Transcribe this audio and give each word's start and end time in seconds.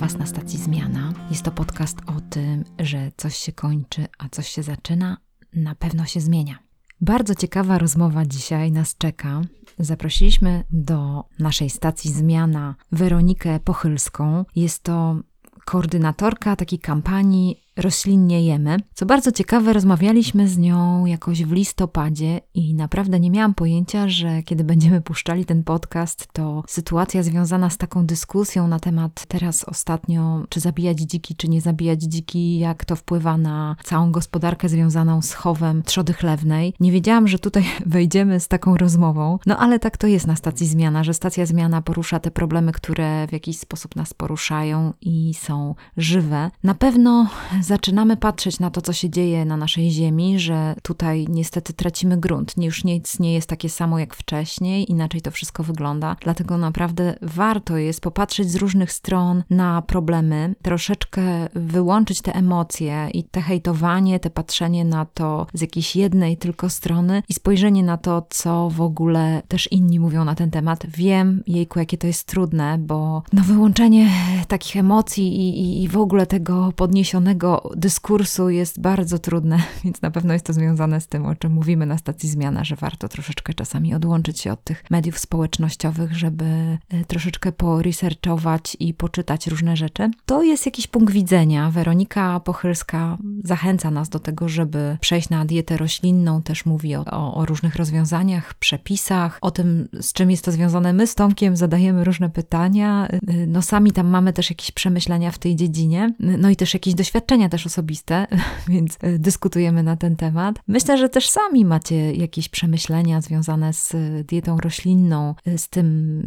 Was 0.00 0.18
na 0.18 0.26
stacji 0.26 0.58
Zmiana. 0.58 1.12
Jest 1.30 1.42
to 1.42 1.50
podcast 1.50 1.98
o 2.06 2.20
tym, 2.30 2.64
że 2.78 3.10
coś 3.16 3.36
się 3.36 3.52
kończy, 3.52 4.06
a 4.18 4.28
coś 4.28 4.48
się 4.48 4.62
zaczyna, 4.62 5.16
na 5.54 5.74
pewno 5.74 6.04
się 6.04 6.20
zmienia. 6.20 6.58
Bardzo 7.00 7.34
ciekawa 7.34 7.78
rozmowa 7.78 8.26
dzisiaj 8.26 8.72
nas 8.72 8.96
czeka. 8.96 9.42
Zaprosiliśmy 9.78 10.64
do 10.70 11.24
naszej 11.38 11.70
stacji 11.70 12.12
Zmiana 12.12 12.74
Weronikę 12.92 13.60
Pochylską. 13.60 14.44
Jest 14.56 14.82
to 14.82 15.16
koordynatorka 15.64 16.56
takiej 16.56 16.78
kampanii 16.78 17.59
roślinnie 17.76 18.44
jemy. 18.44 18.76
Co 18.94 19.06
bardzo 19.06 19.32
ciekawe, 19.32 19.72
rozmawialiśmy 19.72 20.48
z 20.48 20.58
nią 20.58 21.06
jakoś 21.06 21.44
w 21.44 21.52
listopadzie 21.52 22.40
i 22.54 22.74
naprawdę 22.74 23.20
nie 23.20 23.30
miałam 23.30 23.54
pojęcia, 23.54 24.08
że 24.08 24.42
kiedy 24.42 24.64
będziemy 24.64 25.00
puszczali 25.00 25.44
ten 25.44 25.64
podcast, 25.64 26.28
to 26.32 26.64
sytuacja 26.68 27.22
związana 27.22 27.70
z 27.70 27.76
taką 27.76 28.06
dyskusją 28.06 28.68
na 28.68 28.80
temat 28.80 29.26
teraz 29.26 29.64
ostatnio, 29.64 30.44
czy 30.48 30.60
zabijać 30.60 30.98
dziki, 31.00 31.34
czy 31.36 31.48
nie 31.48 31.60
zabijać 31.60 32.02
dziki, 32.02 32.58
jak 32.58 32.84
to 32.84 32.96
wpływa 32.96 33.38
na 33.38 33.76
całą 33.84 34.12
gospodarkę 34.12 34.68
związaną 34.68 35.22
z 35.22 35.32
chowem 35.32 35.82
trzody 35.82 36.12
chlewnej. 36.12 36.74
Nie 36.80 36.92
wiedziałam, 36.92 37.28
że 37.28 37.38
tutaj 37.38 37.64
wejdziemy 37.86 38.40
z 38.40 38.48
taką 38.48 38.76
rozmową, 38.76 39.38
no 39.46 39.58
ale 39.58 39.78
tak 39.78 39.96
to 39.96 40.06
jest 40.06 40.26
na 40.26 40.36
stacji 40.36 40.66
zmiana, 40.66 41.04
że 41.04 41.14
stacja 41.14 41.46
zmiana 41.46 41.82
porusza 41.82 42.20
te 42.20 42.30
problemy, 42.30 42.72
które 42.72 43.26
w 43.26 43.32
jakiś 43.32 43.58
sposób 43.58 43.96
nas 43.96 44.14
poruszają 44.14 44.92
i 45.00 45.34
są 45.34 45.74
żywe. 45.96 46.50
Na 46.64 46.74
pewno 46.74 47.26
zaczynamy 47.60 48.16
patrzeć 48.16 48.60
na 48.60 48.70
to, 48.70 48.82
co 48.82 48.92
się 48.92 49.10
dzieje 49.10 49.44
na 49.44 49.56
naszej 49.56 49.90
Ziemi, 49.90 50.38
że 50.38 50.74
tutaj 50.82 51.26
niestety 51.28 51.72
tracimy 51.72 52.16
grunt. 52.16 52.54
Już 52.56 52.84
nic 52.84 53.18
nie 53.18 53.34
jest 53.34 53.48
takie 53.48 53.68
samo 53.68 53.98
jak 53.98 54.14
wcześniej, 54.14 54.90
inaczej 54.90 55.20
to 55.20 55.30
wszystko 55.30 55.62
wygląda. 55.62 56.16
Dlatego 56.20 56.58
naprawdę 56.58 57.14
warto 57.22 57.76
jest 57.76 58.00
popatrzeć 58.00 58.50
z 58.50 58.56
różnych 58.56 58.92
stron 58.92 59.42
na 59.50 59.82
problemy, 59.82 60.54
troszeczkę 60.62 61.22
wyłączyć 61.54 62.20
te 62.20 62.34
emocje 62.34 63.08
i 63.12 63.24
te 63.24 63.40
hejtowanie, 63.40 64.20
te 64.20 64.30
patrzenie 64.30 64.84
na 64.84 65.04
to 65.04 65.46
z 65.54 65.60
jakiejś 65.60 65.96
jednej 65.96 66.36
tylko 66.36 66.68
strony 66.68 67.22
i 67.28 67.34
spojrzenie 67.34 67.82
na 67.82 67.96
to, 67.96 68.26
co 68.30 68.70
w 68.70 68.80
ogóle 68.80 69.42
też 69.48 69.72
inni 69.72 70.00
mówią 70.00 70.24
na 70.24 70.34
ten 70.34 70.50
temat. 70.50 70.86
Wiem, 70.88 71.42
jejku, 71.46 71.78
jakie 71.78 71.98
to 71.98 72.06
jest 72.06 72.26
trudne, 72.26 72.78
bo 72.78 73.22
no 73.32 73.42
wyłączenie 73.42 74.10
takich 74.48 74.76
emocji 74.76 75.40
i, 75.40 75.60
i, 75.60 75.82
i 75.82 75.88
w 75.88 75.96
ogóle 75.96 76.26
tego 76.26 76.72
podniesionego 76.76 77.49
dyskursu 77.76 78.50
jest 78.50 78.80
bardzo 78.80 79.18
trudne, 79.18 79.62
więc 79.84 80.02
na 80.02 80.10
pewno 80.10 80.32
jest 80.32 80.46
to 80.46 80.52
związane 80.52 81.00
z 81.00 81.06
tym, 81.06 81.26
o 81.26 81.34
czym 81.34 81.52
mówimy 81.52 81.86
na 81.86 81.98
stacji 81.98 82.28
Zmiana, 82.28 82.64
że 82.64 82.76
warto 82.76 83.08
troszeczkę 83.08 83.54
czasami 83.54 83.94
odłączyć 83.94 84.40
się 84.40 84.52
od 84.52 84.64
tych 84.64 84.84
mediów 84.90 85.18
społecznościowych, 85.18 86.16
żeby 86.16 86.44
e, 86.88 87.04
troszeczkę 87.04 87.52
poresearchować 87.52 88.76
i 88.80 88.94
poczytać 88.94 89.46
różne 89.46 89.76
rzeczy. 89.76 90.10
To 90.26 90.42
jest 90.42 90.66
jakiś 90.66 90.86
punkt 90.86 91.12
widzenia. 91.12 91.70
Weronika 91.70 92.40
Pochylska 92.40 93.18
zachęca 93.44 93.90
nas 93.90 94.08
do 94.08 94.18
tego, 94.18 94.48
żeby 94.48 94.98
przejść 95.00 95.30
na 95.30 95.44
dietę 95.44 95.76
roślinną, 95.76 96.42
też 96.42 96.66
mówi 96.66 96.96
o, 96.96 97.04
o, 97.04 97.34
o 97.34 97.46
różnych 97.46 97.76
rozwiązaniach, 97.76 98.54
przepisach, 98.54 99.38
o 99.40 99.50
tym, 99.50 99.88
z 100.00 100.12
czym 100.12 100.30
jest 100.30 100.44
to 100.44 100.52
związane. 100.52 100.92
My 100.92 101.06
z 101.06 101.14
Tomkiem 101.14 101.56
zadajemy 101.56 102.04
różne 102.04 102.30
pytania, 102.30 103.08
e, 103.08 103.46
no 103.46 103.62
sami 103.62 103.92
tam 103.92 104.06
mamy 104.06 104.32
też 104.32 104.50
jakieś 104.50 104.70
przemyślenia 104.70 105.30
w 105.30 105.38
tej 105.38 105.56
dziedzinie, 105.56 106.14
no 106.20 106.50
i 106.50 106.56
też 106.56 106.74
jakieś 106.74 106.94
doświadczenia 106.94 107.39
też 107.48 107.66
osobiste, 107.66 108.26
więc 108.68 108.98
e, 109.00 109.18
dyskutujemy 109.18 109.82
na 109.82 109.96
ten 109.96 110.16
temat. 110.16 110.58
Myślę, 110.68 110.98
że 110.98 111.08
też 111.08 111.30
sami 111.30 111.64
macie 111.64 112.12
jakieś 112.12 112.48
przemyślenia 112.48 113.20
związane 113.20 113.72
z 113.72 113.94
e, 113.94 114.24
dietą 114.24 114.60
roślinną, 114.60 115.34
e, 115.46 115.58
z 115.58 115.68
tym, 115.68 116.22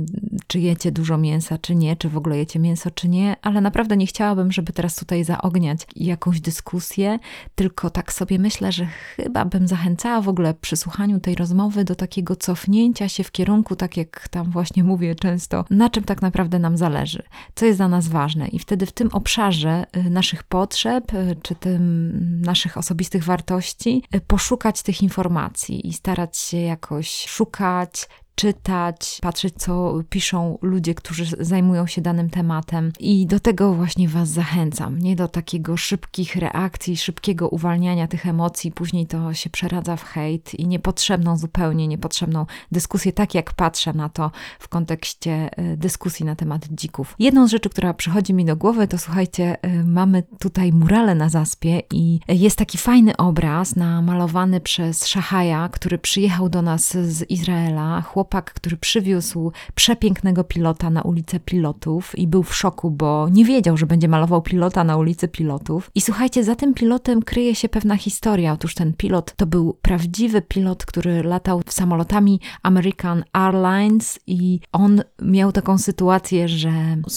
czy 0.48 0.60
jecie 0.60 0.92
dużo 0.92 1.18
mięsa, 1.18 1.58
czy 1.58 1.76
nie, 1.76 1.96
czy 1.96 2.10
w 2.10 2.18
ogóle 2.18 2.38
jecie 2.38 2.60
mięso, 2.60 2.92
czy 2.92 3.10
nie, 3.10 3.36
ale 3.42 3.62
naprawdę 3.62 3.98
nie 3.98 4.08
chciałabym, 4.08 4.52
żeby 4.52 4.74
teraz 4.74 4.96
tutaj 4.96 5.24
zaogniać 5.24 5.80
jakąś 5.96 6.42
dyskusję, 6.42 7.20
tylko 7.56 7.90
tak 7.90 8.14
sobie 8.14 8.40
myślę, 8.40 8.72
że 8.72 8.86
chyba 9.16 9.46
bym 9.46 9.68
zachęcała 9.68 10.22
w 10.22 10.30
ogóle 10.30 10.54
przy 10.54 10.76
słuchaniu 10.76 11.20
tej 11.20 11.36
rozmowy 11.36 11.84
do 11.84 11.96
takiego 11.96 12.36
cofnięcia 12.36 13.10
się 13.10 13.24
w 13.24 13.32
kierunku, 13.32 13.76
tak 13.76 13.98
jak 13.98 14.28
tam 14.28 14.52
właśnie 14.52 14.84
mówię 14.84 15.16
często, 15.16 15.66
na 15.70 15.90
czym 15.90 16.04
tak 16.04 16.22
naprawdę 16.22 16.60
nam 16.60 16.78
zależy, 16.78 17.24
co 17.56 17.66
jest 17.66 17.80
dla 17.80 17.88
nas 17.88 18.08
ważne. 18.08 18.48
I 18.48 18.60
wtedy 18.60 18.86
w 18.86 18.92
tym 18.92 19.10
obszarze 19.14 19.86
naszych 20.10 20.44
potrzeb, 20.44 21.03
Y, 21.14 21.36
czy 21.42 21.56
tym 21.56 22.42
naszych 22.42 22.78
osobistych 22.78 23.24
wartości, 23.24 24.04
y, 24.16 24.22
poszukać 24.22 24.84
tych 24.84 25.02
informacji 25.02 25.88
i 25.88 25.94
starać 25.94 26.38
się 26.38 26.58
jakoś 26.58 27.26
szukać, 27.26 28.08
czytać, 28.36 29.20
patrzeć, 29.22 29.54
co 29.58 30.00
piszą 30.10 30.58
ludzie, 30.62 30.96
którzy 30.96 31.26
zajmują 31.40 31.88
się 31.88 32.02
danym 32.02 32.30
tematem. 32.30 32.92
I 33.00 33.28
do 33.28 33.40
tego 33.40 33.74
właśnie 33.74 34.10
Was 34.10 34.30
zachęcam. 34.30 35.00
Nie 35.00 35.16
do 35.16 35.28
takiego 35.28 35.78
szybkich 35.78 36.36
reakcji, 36.36 36.98
szybkiego 36.98 37.50
uwalniania 37.50 38.08
tych 38.08 38.28
emocji, 38.28 38.72
później 38.72 39.08
to 39.08 39.34
się 39.34 39.50
przeradza 39.50 39.96
w 39.96 40.04
hejt 40.04 40.54
i 40.54 40.68
niepotrzebną, 40.68 41.38
zupełnie 41.38 41.88
niepotrzebną 41.88 42.46
dyskusję, 42.72 43.14
tak 43.14 43.36
jak 43.36 43.54
patrzę 43.54 43.94
na 43.94 44.10
to 44.10 44.32
w 44.60 44.68
kontekście 44.68 45.50
e, 45.58 45.78
dyskusji 45.78 46.26
na 46.26 46.36
temat 46.36 46.68
dzików. 46.72 47.16
Jedną 47.20 47.48
z 47.48 47.52
rzeczy, 47.52 47.70
która 47.70 47.94
przychodzi 47.94 48.34
mi 48.34 48.46
do 48.46 48.56
głowy, 48.56 48.88
to 48.88 48.98
słuchajcie, 48.98 49.58
e, 49.62 49.84
mamy 49.84 50.24
tutaj 50.40 50.72
murale 50.72 51.16
na 51.16 51.30
zaspie 51.30 51.82
i 51.94 52.20
jest 52.28 52.58
taki 52.58 52.78
fajny 52.78 53.18
obraz 53.18 53.76
namalowany 53.76 54.62
przez 54.62 55.08
Szahaja, 55.08 55.70
który 55.70 55.98
przyjechał 55.98 56.50
do 56.50 56.62
nas 56.62 56.98
z 56.98 57.30
Izraela. 57.30 58.02
Chłop 58.02 58.23
chłopak, 58.24 58.54
który 58.54 58.78
przywiózł 58.78 59.52
przepięknego 59.76 60.44
pilota 60.44 60.90
na 60.90 61.02
ulicę 61.02 61.40
pilotów 61.40 62.20
i 62.20 62.28
był 62.28 62.44
w 62.44 62.56
szoku, 62.56 62.92
bo 62.92 63.30
nie 63.32 63.46
wiedział, 63.46 63.78
że 63.78 63.86
będzie 63.86 64.08
malował 64.08 64.42
pilota 64.42 64.84
na 64.84 64.98
ulicy 64.98 65.28
pilotów. 65.28 65.92
I 65.96 66.02
słuchajcie, 66.02 66.44
za 66.44 66.56
tym 66.56 66.74
pilotem 66.74 67.22
kryje 67.22 67.56
się 67.56 67.70
pewna 67.70 67.96
historia. 67.96 68.54
Otóż 68.54 68.76
ten 68.76 68.94
pilot 68.94 69.36
to 69.36 69.46
był 69.46 69.78
prawdziwy 69.82 70.42
pilot, 70.42 70.86
który 70.86 71.24
latał 71.24 71.62
samolotami 71.68 72.40
American 72.64 73.24
Airlines 73.34 74.20
i 74.28 74.60
on 74.72 75.04
miał 75.22 75.52
taką 75.52 75.78
sytuację, 75.78 76.48
że 76.48 76.72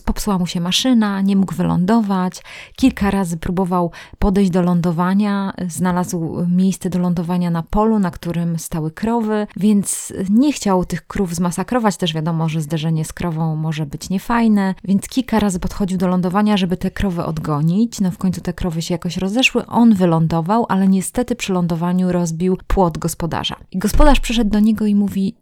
popsuła 0.04 0.38
mu 0.38 0.46
się 0.46 0.60
maszyna, 0.60 1.20
nie 1.20 1.36
mógł 1.36 1.54
wylądować. 1.54 2.42
Kilka 2.76 3.10
razy 3.10 3.36
próbował 3.36 3.90
podejść 4.18 4.50
do 4.50 4.62
lądowania, 4.62 5.52
znalazł 5.68 6.46
miejsce 6.48 6.90
do 6.90 6.98
lądowania 6.98 7.50
na 7.50 7.62
polu, 7.62 7.98
na 7.98 8.10
którym 8.10 8.58
stały 8.58 8.90
krowy, 8.90 9.46
więc 9.56 10.12
nie 10.30 10.52
chciał 10.52 10.84
tych 10.84 10.95
tych 10.96 11.06
krów 11.06 11.34
zmasakrować. 11.34 11.96
Też 11.96 12.14
wiadomo, 12.14 12.48
że 12.48 12.60
zderzenie 12.60 13.04
z 13.04 13.12
krową 13.12 13.56
może 13.56 13.86
być 13.86 14.10
niefajne, 14.10 14.74
więc 14.84 15.08
kilka 15.08 15.40
razy 15.40 15.60
podchodził 15.60 15.98
do 15.98 16.08
lądowania, 16.08 16.56
żeby 16.56 16.76
te 16.76 16.90
krowy 16.90 17.24
odgonić. 17.24 18.00
No 18.00 18.10
w 18.10 18.18
końcu 18.18 18.40
te 18.40 18.52
krowy 18.52 18.82
się 18.82 18.94
jakoś 18.94 19.16
rozeszły. 19.16 19.66
On 19.66 19.94
wylądował, 19.94 20.66
ale 20.68 20.88
niestety 20.88 21.36
przy 21.36 21.52
lądowaniu 21.52 22.12
rozbił 22.12 22.58
płot 22.66 22.98
gospodarza. 22.98 23.56
I 23.70 23.78
gospodarz 23.78 24.20
przyszedł 24.20 24.50
do 24.50 24.60
niego 24.60 24.86
i 24.86 24.94
mówi: 24.94 25.36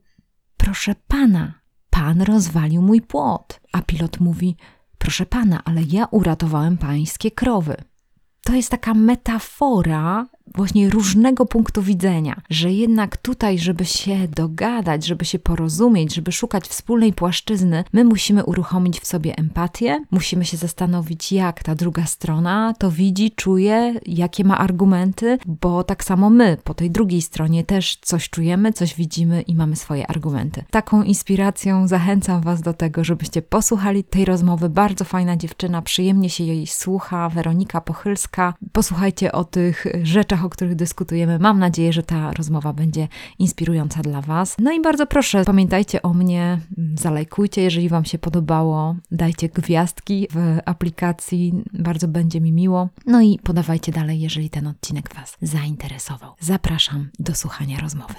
Proszę 0.56 0.94
pana, 1.09 1.54
pan 1.91 2.22
rozwalił 2.22 2.82
mój 2.82 3.00
płot. 3.00 3.60
A 3.72 3.82
pilot 3.82 4.21
mówi: 4.21 4.56
Proszę 4.98 5.26
pana, 5.26 5.62
ale 5.65 5.82
ja 5.82 6.06
uratowałem 6.10 6.78
pańskie 6.78 7.31
krowy. 7.31 7.76
To 8.44 8.53
jest 8.53 8.71
taka 8.71 8.94
metafora 8.94 10.27
właśnie 10.54 10.91
różnego 10.91 11.46
punktu 11.46 11.82
widzenia, 11.82 12.41
że 12.50 12.72
jednak 12.72 13.16
tutaj, 13.16 13.58
żeby 13.58 13.84
się 13.84 14.28
dogadać, 14.28 15.06
żeby 15.06 15.24
się 15.24 15.38
porozumieć, 15.38 16.14
żeby 16.14 16.32
szukać 16.32 16.64
wspólnej 16.64 17.12
płaszczyzny, 17.12 17.84
my 17.92 18.04
musimy 18.04 18.44
uruchomić 18.44 19.00
w 19.00 19.06
sobie 19.06 19.36
empatię, 19.36 20.04
musimy 20.10 20.44
się 20.44 20.56
zastanowić, 20.56 21.32
jak 21.32 21.62
ta 21.62 21.74
druga 21.74 22.06
strona 22.06 22.74
to 22.78 22.91
widzi, 22.91 23.30
czuje, 23.30 24.00
jakie 24.06 24.44
ma 24.44 24.58
argumenty, 24.58 25.38
bo 25.46 25.84
tak 25.84 26.04
samo 26.04 26.30
my 26.30 26.56
po 26.64 26.74
tej 26.74 26.91
drugiej 26.91 27.22
stronie 27.22 27.64
też 27.64 27.98
coś 28.02 28.30
czujemy, 28.30 28.72
coś 28.72 28.94
widzimy 28.94 29.42
i 29.42 29.54
mamy 29.54 29.76
swoje 29.76 30.06
argumenty. 30.06 30.64
Taką 30.70 31.02
inspiracją 31.02 31.88
zachęcam 31.88 32.42
Was 32.42 32.62
do 32.62 32.72
tego, 32.72 33.04
żebyście 33.04 33.42
posłuchali 33.42 34.04
tej 34.04 34.24
rozmowy. 34.24 34.68
Bardzo 34.68 35.04
fajna 35.04 35.36
dziewczyna, 35.36 35.82
przyjemnie 35.82 36.30
się 36.30 36.44
jej 36.44 36.66
słucha, 36.66 37.28
Weronika 37.28 37.80
Pochylska. 37.80 38.54
Posłuchajcie 38.72 39.32
o 39.32 39.44
tych 39.44 39.86
rzeczach, 40.02 40.34
o 40.42 40.48
których 40.48 40.75
dyskutujemy. 40.75 41.39
Mam 41.39 41.59
nadzieję, 41.59 41.92
że 41.92 42.03
ta 42.03 42.33
rozmowa 42.33 42.72
będzie 42.72 43.09
inspirująca 43.39 44.03
dla 44.03 44.21
Was. 44.21 44.57
No 44.59 44.72
i 44.72 44.83
bardzo 44.83 45.07
proszę, 45.07 45.45
pamiętajcie 45.45 46.03
o 46.03 46.15
mnie, 46.15 46.60
zalajkujcie, 46.95 47.63
jeżeli 47.63 47.89
Wam 47.89 48.04
się 48.04 48.19
podobało, 48.19 48.97
dajcie 49.10 49.48
gwiazdki 49.48 50.28
w 50.31 50.59
aplikacji, 50.65 51.53
bardzo 51.72 52.09
będzie 52.09 52.41
mi 52.41 52.53
miło. 52.53 52.89
No 53.07 53.21
i 53.21 53.39
podawajcie 53.39 53.92
dalej, 53.92 54.21
jeżeli 54.21 54.51
ten 54.51 54.66
odcinek 54.66 55.15
Was 55.15 55.36
zainteresował. 55.42 56.34
Zapraszam 56.41 57.10
do 57.19 57.34
słuchania 57.34 57.80
rozmowy. 57.80 58.15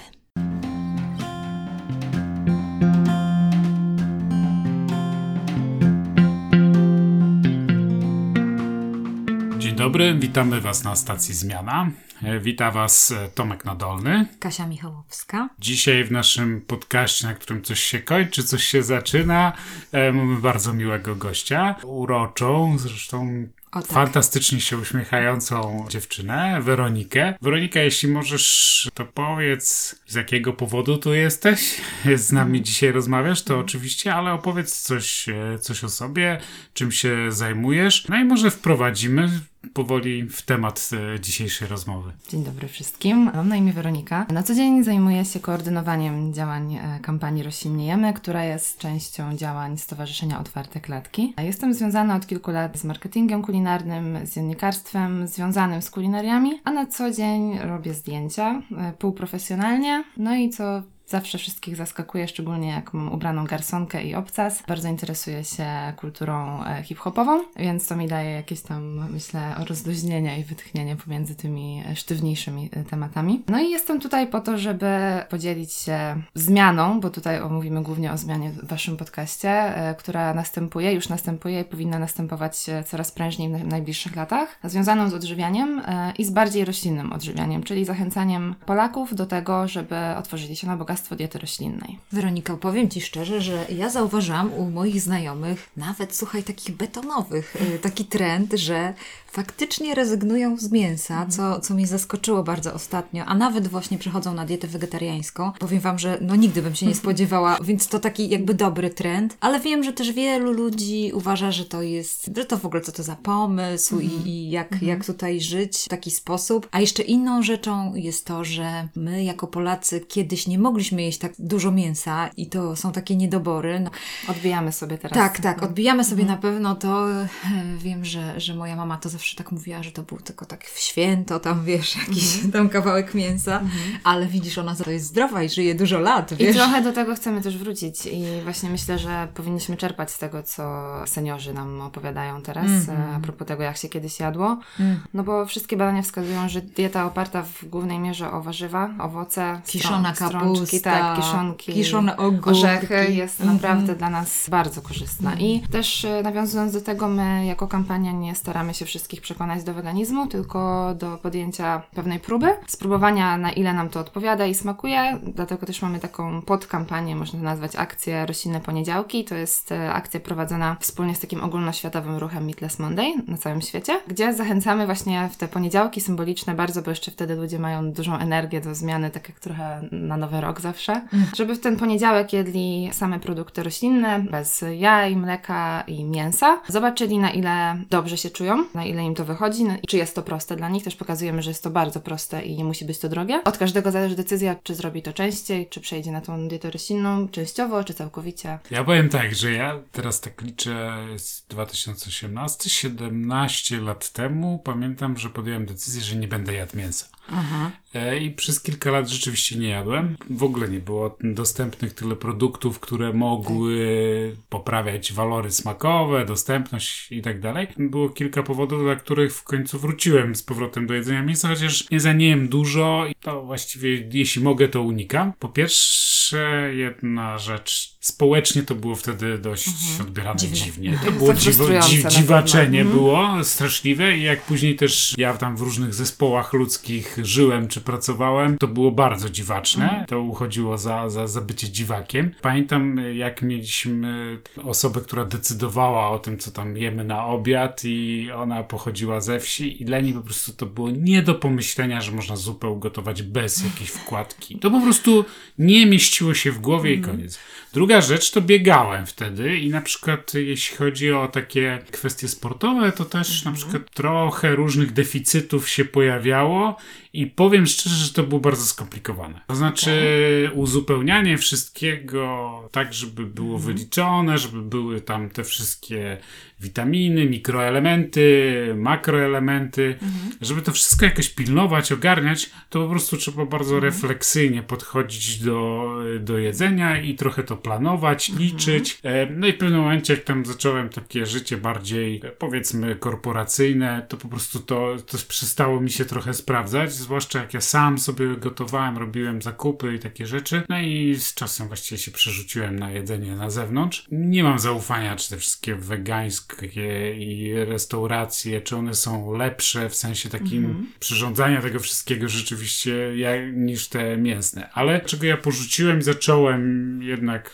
Dzień 9.58 9.76
dobry, 9.76 10.14
witamy 10.14 10.60
Was 10.60 10.84
na 10.84 10.96
stacji 10.96 11.34
Zmiana. 11.34 11.90
E, 12.22 12.40
Wita 12.40 12.70
Was 12.70 13.10
e, 13.10 13.28
Tomek 13.28 13.64
Nadolny. 13.64 14.26
Kasia 14.38 14.66
Michałowska. 14.66 15.48
Dzisiaj 15.58 16.04
w 16.04 16.12
naszym 16.12 16.60
podcaście, 16.60 17.26
na 17.26 17.34
którym 17.34 17.62
coś 17.62 17.80
się 17.80 18.00
kończy, 18.00 18.44
coś 18.44 18.64
się 18.64 18.82
zaczyna, 18.82 19.52
e, 19.92 20.12
mamy 20.12 20.40
bardzo 20.40 20.72
miłego 20.72 21.16
gościa, 21.16 21.74
uroczą, 21.82 22.78
zresztą 22.78 23.46
O, 23.72 23.82
tak. 23.82 23.92
fantastycznie 23.92 24.60
się 24.60 24.78
uśmiechającą 24.78 25.86
dziewczynę, 25.88 26.60
Weronikę. 26.62 27.34
Weronika, 27.42 27.80
jeśli 27.80 28.08
możesz, 28.08 28.90
to 28.94 29.04
powiedz, 29.04 29.96
z 30.06 30.14
jakiego 30.14 30.52
powodu 30.52 30.98
tu 30.98 31.14
jesteś, 31.14 31.80
z 32.14 32.32
nami 32.32 32.62
dzisiaj 32.62 32.92
rozmawiasz, 32.92 33.42
to 33.42 33.58
oczywiście, 33.58 34.14
ale 34.14 34.32
opowiedz 34.32 34.82
coś, 34.82 35.26
coś 35.60 35.84
o 35.84 35.88
sobie, 35.88 36.40
czym 36.74 36.92
się 36.92 37.32
zajmujesz, 37.32 38.08
no 38.08 38.16
i 38.16 38.24
może 38.24 38.50
wprowadzimy 38.50 39.40
powoli 39.72 40.28
w 40.28 40.42
temat 40.42 40.90
e, 41.14 41.20
dzisiejszej 41.20 41.68
rozmowy. 41.68 42.12
Dzień 42.28 42.44
dobry 42.44 42.68
wszystkim. 42.68 43.30
Mam 43.34 43.48
na 43.48 43.56
imię 43.56 43.72
Weronika. 43.72 44.26
Na 44.32 44.42
co 44.42 44.54
dzień 44.54 44.84
zajmuję 44.84 45.24
się 45.24 45.40
koordynowaniem 45.40 46.34
działań 46.34 46.74
e, 46.74 47.00
kampanii 47.02 47.42
Roślinniejemy, 47.42 48.12
która 48.12 48.44
jest 48.44 48.78
częścią 48.78 49.36
działań 49.36 49.78
Stowarzyszenia 49.78 50.40
Otwarte 50.40 50.80
Klatki. 50.80 51.34
Jestem 51.38 51.74
związana 51.74 52.16
od 52.16 52.26
kilku 52.26 52.50
lat 52.50 52.78
z 52.78 52.84
marketingiem 52.84 53.42
kulinarnym, 53.42 54.26
z 54.26 54.34
dziennikarstwem 54.34 55.26
związanym 55.28 55.82
z 55.82 55.90
kulinariami, 55.90 56.60
a 56.64 56.70
na 56.70 56.86
co 56.86 57.10
dzień 57.10 57.58
robię 57.58 57.94
zdjęcia 57.94 58.62
e, 58.76 58.92
półprofesjonalnie. 58.98 60.04
No 60.16 60.34
i 60.34 60.50
co 60.50 60.82
Zawsze 61.08 61.38
wszystkich 61.38 61.76
zaskakuje, 61.76 62.28
szczególnie 62.28 62.68
jak 62.68 62.94
mam 62.94 63.12
ubraną 63.12 63.44
garsonkę 63.44 64.02
i 64.04 64.14
obcas. 64.14 64.62
Bardzo 64.68 64.88
interesuję 64.88 65.44
się 65.44 65.66
kulturą 65.96 66.64
e, 66.64 66.82
hip-hopową, 66.82 67.40
więc 67.56 67.88
to 67.88 67.96
mi 67.96 68.08
daje 68.08 68.30
jakieś 68.30 68.60
tam, 68.60 69.10
myślę, 69.12 69.54
rozluźnienie 69.68 70.40
i 70.40 70.44
wytchnienie 70.44 70.96
pomiędzy 70.96 71.34
tymi 71.34 71.82
e, 71.90 71.96
sztywniejszymi 71.96 72.70
e, 72.72 72.84
tematami. 72.84 73.42
No 73.48 73.60
i 73.60 73.70
jestem 73.70 74.00
tutaj 74.00 74.26
po 74.26 74.40
to, 74.40 74.58
żeby 74.58 74.86
podzielić 75.28 75.72
się 75.72 76.22
zmianą, 76.34 77.00
bo 77.00 77.10
tutaj 77.10 77.40
omówimy 77.40 77.82
głównie 77.82 78.12
o 78.12 78.18
zmianie 78.18 78.50
w 78.50 78.66
Waszym 78.66 78.96
podcaście, 78.96 79.74
która 79.98 80.34
następuje, 80.34 80.92
już 80.92 81.08
następuje 81.08 81.60
i 81.60 81.64
powinna 81.64 81.98
następować 81.98 82.56
coraz 82.86 83.12
prężniej 83.12 83.48
w 83.48 83.52
naj- 83.52 83.66
najbliższych 83.66 84.16
latach, 84.16 84.58
związaną 84.64 85.10
z 85.10 85.14
odżywianiem 85.14 85.82
i 86.18 86.24
z 86.24 86.30
bardziej 86.30 86.64
roślinnym 86.64 87.12
odżywianiem, 87.12 87.62
czyli 87.62 87.84
zachęcaniem 87.84 88.54
Polaków 88.66 89.14
do 89.14 89.26
tego, 89.26 89.68
żeby 89.68 89.96
otworzyli 90.18 90.56
się 90.56 90.66
na 90.66 90.76
bogactwo 90.76 90.95
diety 91.16 91.38
roślinnej. 91.38 91.98
Weronika, 92.12 92.56
powiem 92.56 92.88
Ci 92.90 93.00
szczerze, 93.00 93.40
że 93.40 93.66
ja 93.68 93.90
zauważyłam 93.90 94.52
u 94.52 94.70
moich 94.70 95.00
znajomych, 95.00 95.70
nawet 95.76 96.16
słuchaj, 96.16 96.42
takich 96.42 96.76
betonowych, 96.76 97.56
y, 97.74 97.78
taki 97.78 98.04
trend, 98.04 98.52
że 98.52 98.94
faktycznie 99.36 99.94
rezygnują 99.94 100.56
z 100.56 100.70
mięsa, 100.70 101.26
co, 101.26 101.60
co 101.60 101.74
mnie 101.74 101.86
zaskoczyło 101.86 102.42
bardzo 102.42 102.74
ostatnio, 102.74 103.24
a 103.24 103.34
nawet 103.34 103.68
właśnie 103.68 103.98
przechodzą 103.98 104.34
na 104.34 104.44
dietę 104.44 104.68
wegetariańską. 104.68 105.52
Powiem 105.58 105.80
Wam, 105.80 105.98
że 105.98 106.18
no 106.20 106.36
nigdy 106.36 106.62
bym 106.62 106.74
się 106.74 106.86
nie 106.86 106.94
spodziewała, 107.04 107.58
więc 107.64 107.88
to 107.88 107.98
taki 107.98 108.28
jakby 108.28 108.54
dobry 108.54 108.90
trend, 108.90 109.36
ale 109.40 109.60
wiem, 109.60 109.84
że 109.84 109.92
też 109.92 110.12
wielu 110.12 110.52
ludzi 110.52 111.10
uważa, 111.14 111.52
że 111.52 111.64
to 111.64 111.82
jest, 111.82 112.30
że 112.36 112.44
to 112.44 112.58
w 112.58 112.66
ogóle 112.66 112.82
co 112.82 112.92
to 112.92 113.02
za 113.02 113.16
pomysł 113.16 114.00
i, 114.00 114.28
i 114.28 114.50
jak, 114.50 114.82
jak 114.82 115.04
tutaj 115.04 115.40
żyć 115.40 115.78
w 115.84 115.88
taki 115.88 116.10
sposób. 116.10 116.68
A 116.70 116.80
jeszcze 116.80 117.02
inną 117.02 117.42
rzeczą 117.42 117.94
jest 117.94 118.26
to, 118.26 118.44
że 118.44 118.88
my 118.96 119.24
jako 119.24 119.46
Polacy 119.46 120.00
kiedyś 120.00 120.46
nie 120.46 120.58
mogliśmy 120.58 121.02
jeść 121.02 121.18
tak 121.18 121.32
dużo 121.38 121.70
mięsa 121.70 122.30
i 122.36 122.46
to 122.46 122.76
są 122.76 122.92
takie 122.92 123.16
niedobory. 123.16 123.80
No, 123.80 123.90
Odbijamy 124.28 124.72
sobie 124.72 124.98
teraz. 124.98 125.18
tak, 125.18 125.40
tak, 125.40 125.62
odbijamy 125.62 126.04
sobie 126.04 126.24
na 126.24 126.36
pewno 126.36 126.74
to. 126.74 127.06
Wiem, 127.84 128.04
że, 128.04 128.40
że 128.40 128.54
moja 128.54 128.76
mama 128.76 128.96
to 128.96 129.08
zawsze 129.08 129.25
tak 129.34 129.52
mówiła, 129.52 129.82
że 129.82 129.90
to 129.92 130.02
był 130.02 130.18
tylko 130.20 130.46
tak 130.46 130.64
w 130.64 130.78
święto, 130.78 131.40
tam 131.40 131.64
wiesz, 131.64 131.96
jakiś 131.96 132.38
tam 132.52 132.68
kawałek 132.68 133.14
mięsa, 133.14 133.60
ale 134.04 134.26
widzisz, 134.26 134.58
ona 134.58 134.74
za 134.74 134.84
to 134.84 134.90
jest 134.90 135.06
zdrowa 135.06 135.42
i 135.42 135.48
żyje 135.48 135.74
dużo 135.74 135.98
lat, 135.98 136.32
I 136.32 136.36
wiesz. 136.36 136.56
trochę 136.56 136.82
do 136.82 136.92
tego 136.92 137.14
chcemy 137.14 137.40
też 137.42 137.58
wrócić 137.58 138.06
i 138.06 138.24
właśnie 138.44 138.70
myślę, 138.70 138.98
że 138.98 139.28
powinniśmy 139.34 139.76
czerpać 139.76 140.10
z 140.10 140.18
tego, 140.18 140.42
co 140.42 140.84
seniorzy 141.06 141.54
nam 141.54 141.80
opowiadają 141.80 142.42
teraz, 142.42 142.66
Mhm. 142.66 143.00
e, 143.12 143.14
a 143.16 143.20
propos 143.20 143.48
tego, 143.48 143.62
jak 143.62 143.76
się 143.76 143.88
kiedyś 143.88 144.20
jadło. 144.20 144.58
Mm. 144.80 145.00
No 145.14 145.22
bo 145.24 145.46
wszystkie 145.46 145.76
badania 145.76 146.02
wskazują, 146.02 146.48
że 146.48 146.60
dieta 146.62 147.04
oparta 147.06 147.42
w 147.42 147.64
głównej 147.64 147.98
mierze 147.98 148.32
o 148.32 148.42
warzywa, 148.42 148.90
owoce, 149.00 149.60
Kiszona 149.66 150.12
strą- 150.14 150.30
kapusta, 150.40 150.78
tak, 150.90 151.16
kiszonki, 151.16 151.72
kiszone 151.72 152.16
ogórki. 152.16 152.50
orzechy 152.50 153.12
jest 153.12 153.40
Mhm. 153.40 153.56
naprawdę 153.56 153.94
dla 153.94 154.10
nas 154.10 154.46
bardzo 154.50 154.82
korzystna. 154.82 155.34
I 155.34 155.60
też 155.60 156.04
e, 156.04 156.22
nawiązując 156.22 156.72
do 156.72 156.80
tego, 156.80 157.08
my 157.08 157.46
jako 157.46 157.66
kampania 157.68 158.12
nie 158.12 158.34
staramy 158.34 158.74
się 158.74 158.84
wszystkich 158.84 159.15
przekonać 159.20 159.64
do 159.64 159.74
weganizmu, 159.74 160.26
tylko 160.26 160.94
do 160.94 161.18
podjęcia 161.18 161.82
pewnej 161.94 162.20
próby, 162.20 162.48
spróbowania 162.66 163.38
na 163.38 163.52
ile 163.52 163.72
nam 163.72 163.88
to 163.88 164.00
odpowiada 164.00 164.46
i 164.46 164.54
smakuje. 164.54 165.18
Dlatego 165.22 165.66
też 165.66 165.82
mamy 165.82 166.00
taką 166.00 166.42
podkampanię, 166.42 167.16
można 167.16 167.38
to 167.38 167.44
nazwać 167.44 167.76
akcję 167.76 168.26
Roślinne 168.26 168.60
Poniedziałki. 168.60 169.24
To 169.24 169.34
jest 169.34 169.72
e, 169.72 169.92
akcja 169.92 170.20
prowadzona 170.20 170.76
wspólnie 170.80 171.14
z 171.14 171.20
takim 171.20 171.44
ogólnoświatowym 171.44 172.16
ruchem 172.16 172.44
Meatless 172.44 172.78
Monday 172.78 173.12
na 173.28 173.36
całym 173.36 173.60
świecie, 173.62 174.00
gdzie 174.08 174.34
zachęcamy 174.34 174.86
właśnie 174.86 175.28
w 175.32 175.36
te 175.36 175.48
poniedziałki 175.48 176.00
symboliczne 176.00 176.54
bardzo, 176.54 176.82
bo 176.82 176.90
jeszcze 176.90 177.10
wtedy 177.10 177.34
ludzie 177.34 177.58
mają 177.58 177.92
dużą 177.92 178.18
energię 178.18 178.60
do 178.60 178.74
zmiany, 178.74 179.10
tak 179.10 179.28
jak 179.28 179.40
trochę 179.40 179.88
na 179.92 180.16
nowy 180.16 180.40
rok 180.40 180.60
zawsze, 180.60 181.02
żeby 181.36 181.54
w 181.54 181.60
ten 181.60 181.76
poniedziałek 181.76 182.32
jedli 182.32 182.90
same 182.92 183.20
produkty 183.20 183.62
roślinne, 183.62 184.20
bez 184.20 184.64
jaj, 184.78 185.16
mleka 185.16 185.84
i 185.86 186.04
mięsa. 186.04 186.60
Zobaczyli 186.68 187.18
na 187.18 187.30
ile 187.30 187.76
dobrze 187.90 188.16
się 188.16 188.30
czują, 188.30 188.64
na 188.74 188.84
ile 188.84 188.95
im 189.04 189.14
to 189.14 189.24
wychodzi 189.24 189.64
no 189.64 189.76
i 189.82 189.86
czy 189.86 189.96
jest 189.96 190.14
to 190.14 190.22
proste 190.22 190.56
dla 190.56 190.68
nich. 190.68 190.84
Też 190.84 190.96
pokazujemy, 190.96 191.42
że 191.42 191.50
jest 191.50 191.62
to 191.62 191.70
bardzo 191.70 192.00
proste 192.00 192.42
i 192.42 192.56
nie 192.56 192.64
musi 192.64 192.84
być 192.84 192.98
to 192.98 193.08
drogie. 193.08 193.44
Od 193.44 193.58
każdego 193.58 193.90
zależy 193.90 194.16
decyzja, 194.16 194.56
czy 194.62 194.74
zrobi 194.74 195.02
to 195.02 195.12
częściej, 195.12 195.68
czy 195.68 195.80
przejdzie 195.80 196.12
na 196.12 196.20
tą 196.20 196.48
dietę 196.48 196.70
roślinną 196.70 197.28
częściowo, 197.28 197.84
czy 197.84 197.94
całkowicie. 197.94 198.58
Ja 198.70 198.84
powiem 198.84 199.08
tak, 199.08 199.34
że 199.34 199.52
ja 199.52 199.78
teraz 199.92 200.20
tak 200.20 200.42
liczę 200.42 200.96
z 201.16 201.46
2018, 201.46 202.70
17 202.70 203.80
lat 203.80 204.10
temu 204.12 204.60
pamiętam, 204.64 205.16
że 205.16 205.30
podjąłem 205.30 205.66
decyzję, 205.66 206.02
że 206.02 206.16
nie 206.16 206.28
będę 206.28 206.54
jadł 206.54 206.76
mięsa. 206.76 207.06
Aha. 207.32 207.70
E, 207.94 208.18
I 208.18 208.30
przez 208.30 208.62
kilka 208.62 208.90
lat 208.90 209.08
rzeczywiście 209.08 209.58
nie 209.58 209.68
jadłem. 209.68 210.16
W 210.30 210.42
ogóle 210.42 210.68
nie 210.68 210.80
było 210.80 211.18
dostępnych 211.20 211.94
tyle 211.94 212.16
produktów, 212.16 212.80
które 212.80 213.12
mogły 213.12 214.36
poprawiać 214.48 215.12
walory 215.12 215.50
smakowe, 215.50 216.24
dostępność 216.24 217.12
i 217.12 217.22
tak 217.22 217.40
dalej. 217.40 217.68
Było 217.78 218.08
kilka 218.08 218.42
powodów, 218.42 218.82
dla 218.82 218.96
których 218.96 219.34
w 219.34 219.44
końcu 219.44 219.78
wróciłem 219.78 220.34
z 220.34 220.42
powrotem 220.42 220.86
do 220.86 220.94
jedzenia 220.94 221.22
mięsa, 221.22 221.48
chociaż 221.48 221.84
nie 222.14 222.28
jem 222.28 222.48
dużo 222.48 223.06
i 223.10 223.14
to 223.14 223.42
właściwie, 223.42 224.08
jeśli 224.12 224.42
mogę, 224.42 224.68
to 224.68 224.82
unikam. 224.82 225.32
Po 225.38 225.48
pierwsze, 225.48 226.70
jedna 226.74 227.38
rzecz. 227.38 227.95
Społecznie 228.06 228.62
to 228.62 228.74
było 228.74 228.96
wtedy 228.96 229.38
dość 229.38 229.68
odbierane 230.00 230.38
Dziwne. 230.38 230.56
dziwnie. 230.56 230.98
To 231.04 231.12
było 231.18 231.34
dziwo, 231.34 231.42
frustrujące 231.42 231.88
dzi, 231.88 232.02
na 232.02 232.10
dziwaczenie 232.10 232.78
pewno. 232.78 232.94
było, 232.94 233.44
straszliwe 233.44 234.16
i 234.16 234.22
jak 234.22 234.42
później 234.42 234.76
też 234.76 235.14
ja 235.18 235.34
tam 235.34 235.56
w 235.56 235.60
różnych 235.60 235.94
zespołach 235.94 236.52
ludzkich 236.52 237.18
żyłem 237.22 237.68
czy 237.68 237.80
pracowałem, 237.80 238.58
to 238.58 238.68
było 238.68 238.90
bardzo 238.90 239.30
dziwaczne. 239.30 240.04
To 240.08 240.20
uchodziło 240.20 240.78
za, 240.78 241.10
za, 241.10 241.26
za 241.26 241.40
bycie 241.40 241.70
dziwakiem. 241.70 242.34
Pamiętam 242.42 243.00
jak 243.14 243.42
mieliśmy 243.42 244.38
osobę, 244.64 245.00
która 245.00 245.24
decydowała 245.24 246.10
o 246.10 246.18
tym, 246.18 246.38
co 246.38 246.50
tam 246.50 246.76
jemy 246.76 247.04
na 247.04 247.26
obiad 247.26 247.80
i 247.84 248.28
ona 248.36 248.62
pochodziła 248.62 249.20
ze 249.20 249.40
wsi 249.40 249.82
i 249.82 249.84
dla 249.84 250.00
niej 250.00 250.12
po 250.12 250.20
prostu 250.20 250.52
to 250.52 250.66
było 250.66 250.90
nie 250.90 251.22
do 251.22 251.34
pomyślenia, 251.34 252.00
że 252.00 252.12
można 252.12 252.36
zupę 252.36 252.68
ugotować 252.68 253.22
bez 253.22 253.64
jakiejś 253.64 253.90
wkładki. 253.90 254.58
To 254.58 254.70
po 254.70 254.80
prostu 254.80 255.24
nie 255.58 255.86
mieściło 255.86 256.34
się 256.34 256.52
w 256.52 256.58
głowie 256.58 256.94
i 256.94 257.00
koniec. 257.00 257.38
Druga 257.72 257.95
rzecz 258.00 258.30
to 258.30 258.40
biegałem 258.40 259.06
wtedy 259.06 259.56
i 259.56 259.70
na 259.70 259.80
przykład 259.80 260.34
jeśli 260.34 260.76
chodzi 260.76 261.12
o 261.12 261.28
takie 261.28 261.78
kwestie 261.90 262.28
sportowe, 262.28 262.92
to 262.92 263.04
też 263.04 263.44
na 263.44 263.52
przykład 263.52 263.82
trochę 263.94 264.56
różnych 264.56 264.92
deficytów 264.92 265.68
się 265.68 265.84
pojawiało 265.84 266.76
i 267.20 267.26
powiem 267.26 267.66
szczerze, 267.66 267.96
że 267.96 268.12
to 268.12 268.22
było 268.22 268.40
bardzo 268.40 268.64
skomplikowane. 268.64 269.40
To 269.46 269.54
znaczy 269.56 270.50
uzupełnianie 270.54 271.38
wszystkiego 271.38 272.68
tak, 272.72 272.94
żeby 272.94 273.26
było 273.26 273.58
wyliczone, 273.58 274.38
żeby 274.38 274.62
były 274.62 275.00
tam 275.00 275.30
te 275.30 275.44
wszystkie 275.44 276.18
witaminy, 276.60 277.26
mikroelementy, 277.26 278.74
makroelementy, 278.76 279.98
żeby 280.40 280.62
to 280.62 280.72
wszystko 280.72 281.04
jakoś 281.04 281.28
pilnować, 281.28 281.92
ogarniać, 281.92 282.50
to 282.70 282.84
po 282.84 282.90
prostu 282.90 283.16
trzeba 283.16 283.46
bardzo 283.46 283.80
refleksyjnie 283.80 284.62
podchodzić 284.62 285.38
do, 285.38 285.90
do 286.20 286.38
jedzenia 286.38 287.00
i 287.00 287.14
trochę 287.14 287.42
to 287.42 287.56
planować, 287.56 288.28
liczyć. 288.28 288.98
E, 289.02 289.26
No 289.30 289.46
i 289.46 289.52
w 289.52 289.56
pewnym 289.56 289.80
momencie, 289.80 290.14
jak 290.14 290.24
tam 290.24 290.46
zacząłem 290.46 290.88
takie 290.88 291.26
życie 291.26 291.56
bardziej, 291.56 292.20
e, 292.24 292.30
powiedzmy, 292.30 292.96
korporacyjne, 292.96 294.06
to 294.08 294.16
po 294.16 294.28
prostu 294.28 294.60
to, 294.60 294.96
to 295.06 295.18
przestało 295.28 295.80
mi 295.80 295.90
się 295.90 296.04
trochę 296.04 296.34
sprawdzać 296.34 296.92
zwłaszcza 297.06 297.38
jak 297.38 297.54
ja 297.54 297.60
sam 297.60 297.98
sobie 297.98 298.36
gotowałem, 298.36 298.98
robiłem 298.98 299.42
zakupy 299.42 299.94
i 299.94 299.98
takie 299.98 300.26
rzeczy. 300.26 300.62
No 300.68 300.80
i 300.80 301.14
z 301.14 301.34
czasem 301.34 301.68
właściwie 301.68 301.98
się 301.98 302.10
przerzuciłem 302.10 302.78
na 302.78 302.90
jedzenie 302.90 303.36
na 303.36 303.50
zewnątrz. 303.50 304.06
Nie 304.10 304.42
mam 304.44 304.58
zaufania, 304.58 305.16
czy 305.16 305.30
te 305.30 305.36
wszystkie 305.36 305.74
wegańskie 305.74 307.14
i 307.18 307.54
restauracje, 307.54 308.60
czy 308.60 308.76
one 308.76 308.94
są 308.94 309.32
lepsze 309.32 309.88
w 309.88 309.94
sensie 309.94 310.28
takim 310.28 310.64
Mhm. 310.64 310.86
przyrządzania 311.00 311.62
tego 311.62 311.80
wszystkiego 311.80 312.28
rzeczywiście 312.28 313.16
jak, 313.16 313.40
niż 313.56 313.88
te 313.88 314.16
mięsne. 314.16 314.70
Ale 314.72 315.00
czego 315.00 315.26
ja 315.26 315.36
porzuciłem, 315.36 316.02
zacząłem 316.02 317.02
jednak 317.02 317.50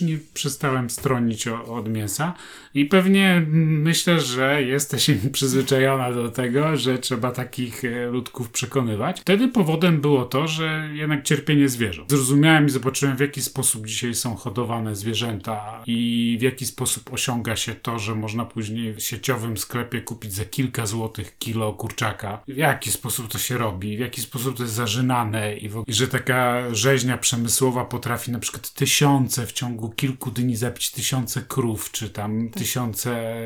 nie 0.00 0.18
przestałem 0.34 0.90
stronić 0.90 1.48
o, 1.48 1.64
od 1.64 1.88
mięsa 1.88 2.34
i 2.74 2.84
pewnie 2.84 3.46
myślę, 3.50 4.20
że 4.20 4.62
jesteś 4.62 5.10
przyzwyczajona 5.32 6.12
do 6.12 6.28
tego, 6.30 6.76
że 6.76 6.98
trzeba 6.98 7.30
takich 7.30 7.84
e, 7.84 8.06
ludków 8.06 8.50
przekonywać. 8.50 9.20
Wtedy 9.20 9.48
powodem 9.48 10.00
było 10.00 10.24
to, 10.24 10.48
że 10.48 10.88
jednak 10.92 11.22
cierpienie 11.24 11.68
zwierząt. 11.68 12.10
Zrozumiałem 12.10 12.66
i 12.66 12.70
zobaczyłem 12.70 13.16
w 13.16 13.20
jaki 13.20 13.42
sposób 13.42 13.86
dzisiaj 13.86 14.14
są 14.14 14.34
hodowane 14.36 14.96
zwierzęta 14.96 15.82
i 15.86 16.36
w 16.40 16.42
jaki 16.42 16.66
sposób 16.66 17.12
osiąga 17.12 17.56
się 17.56 17.74
to, 17.74 17.98
że 17.98 18.14
można 18.14 18.44
później 18.44 18.94
w 18.94 19.00
sieciowym 19.00 19.56
sklepie 19.56 20.00
kupić 20.00 20.32
za 20.34 20.44
kilka 20.44 20.86
złotych 20.86 21.38
kilo 21.38 21.72
kurczaka. 21.72 22.42
W 22.48 22.56
jaki 22.56 22.90
sposób 22.90 23.28
to 23.28 23.38
się 23.38 23.58
robi, 23.58 23.96
w 23.96 24.00
jaki 24.00 24.20
sposób 24.20 24.56
to 24.56 24.62
jest 24.62 24.74
zażynane 24.74 25.56
i, 25.56 25.68
w, 25.68 25.76
ogóle- 25.76 25.94
że 25.94 26.08
taka 26.08 26.62
rzeźnia 26.74 27.18
przemysłowa 27.18 27.84
potrafi 27.84 28.30
na 28.32 28.38
przykład 28.38 28.70
tysiące 28.72 29.46
w 29.46 29.52
ciągu 29.52 29.83
kilku 29.88 30.30
dni 30.30 30.56
zabić 30.56 30.90
tysiące 30.90 31.42
krów, 31.42 31.90
czy 31.90 32.10
tam 32.10 32.50
tysiące 32.50 33.38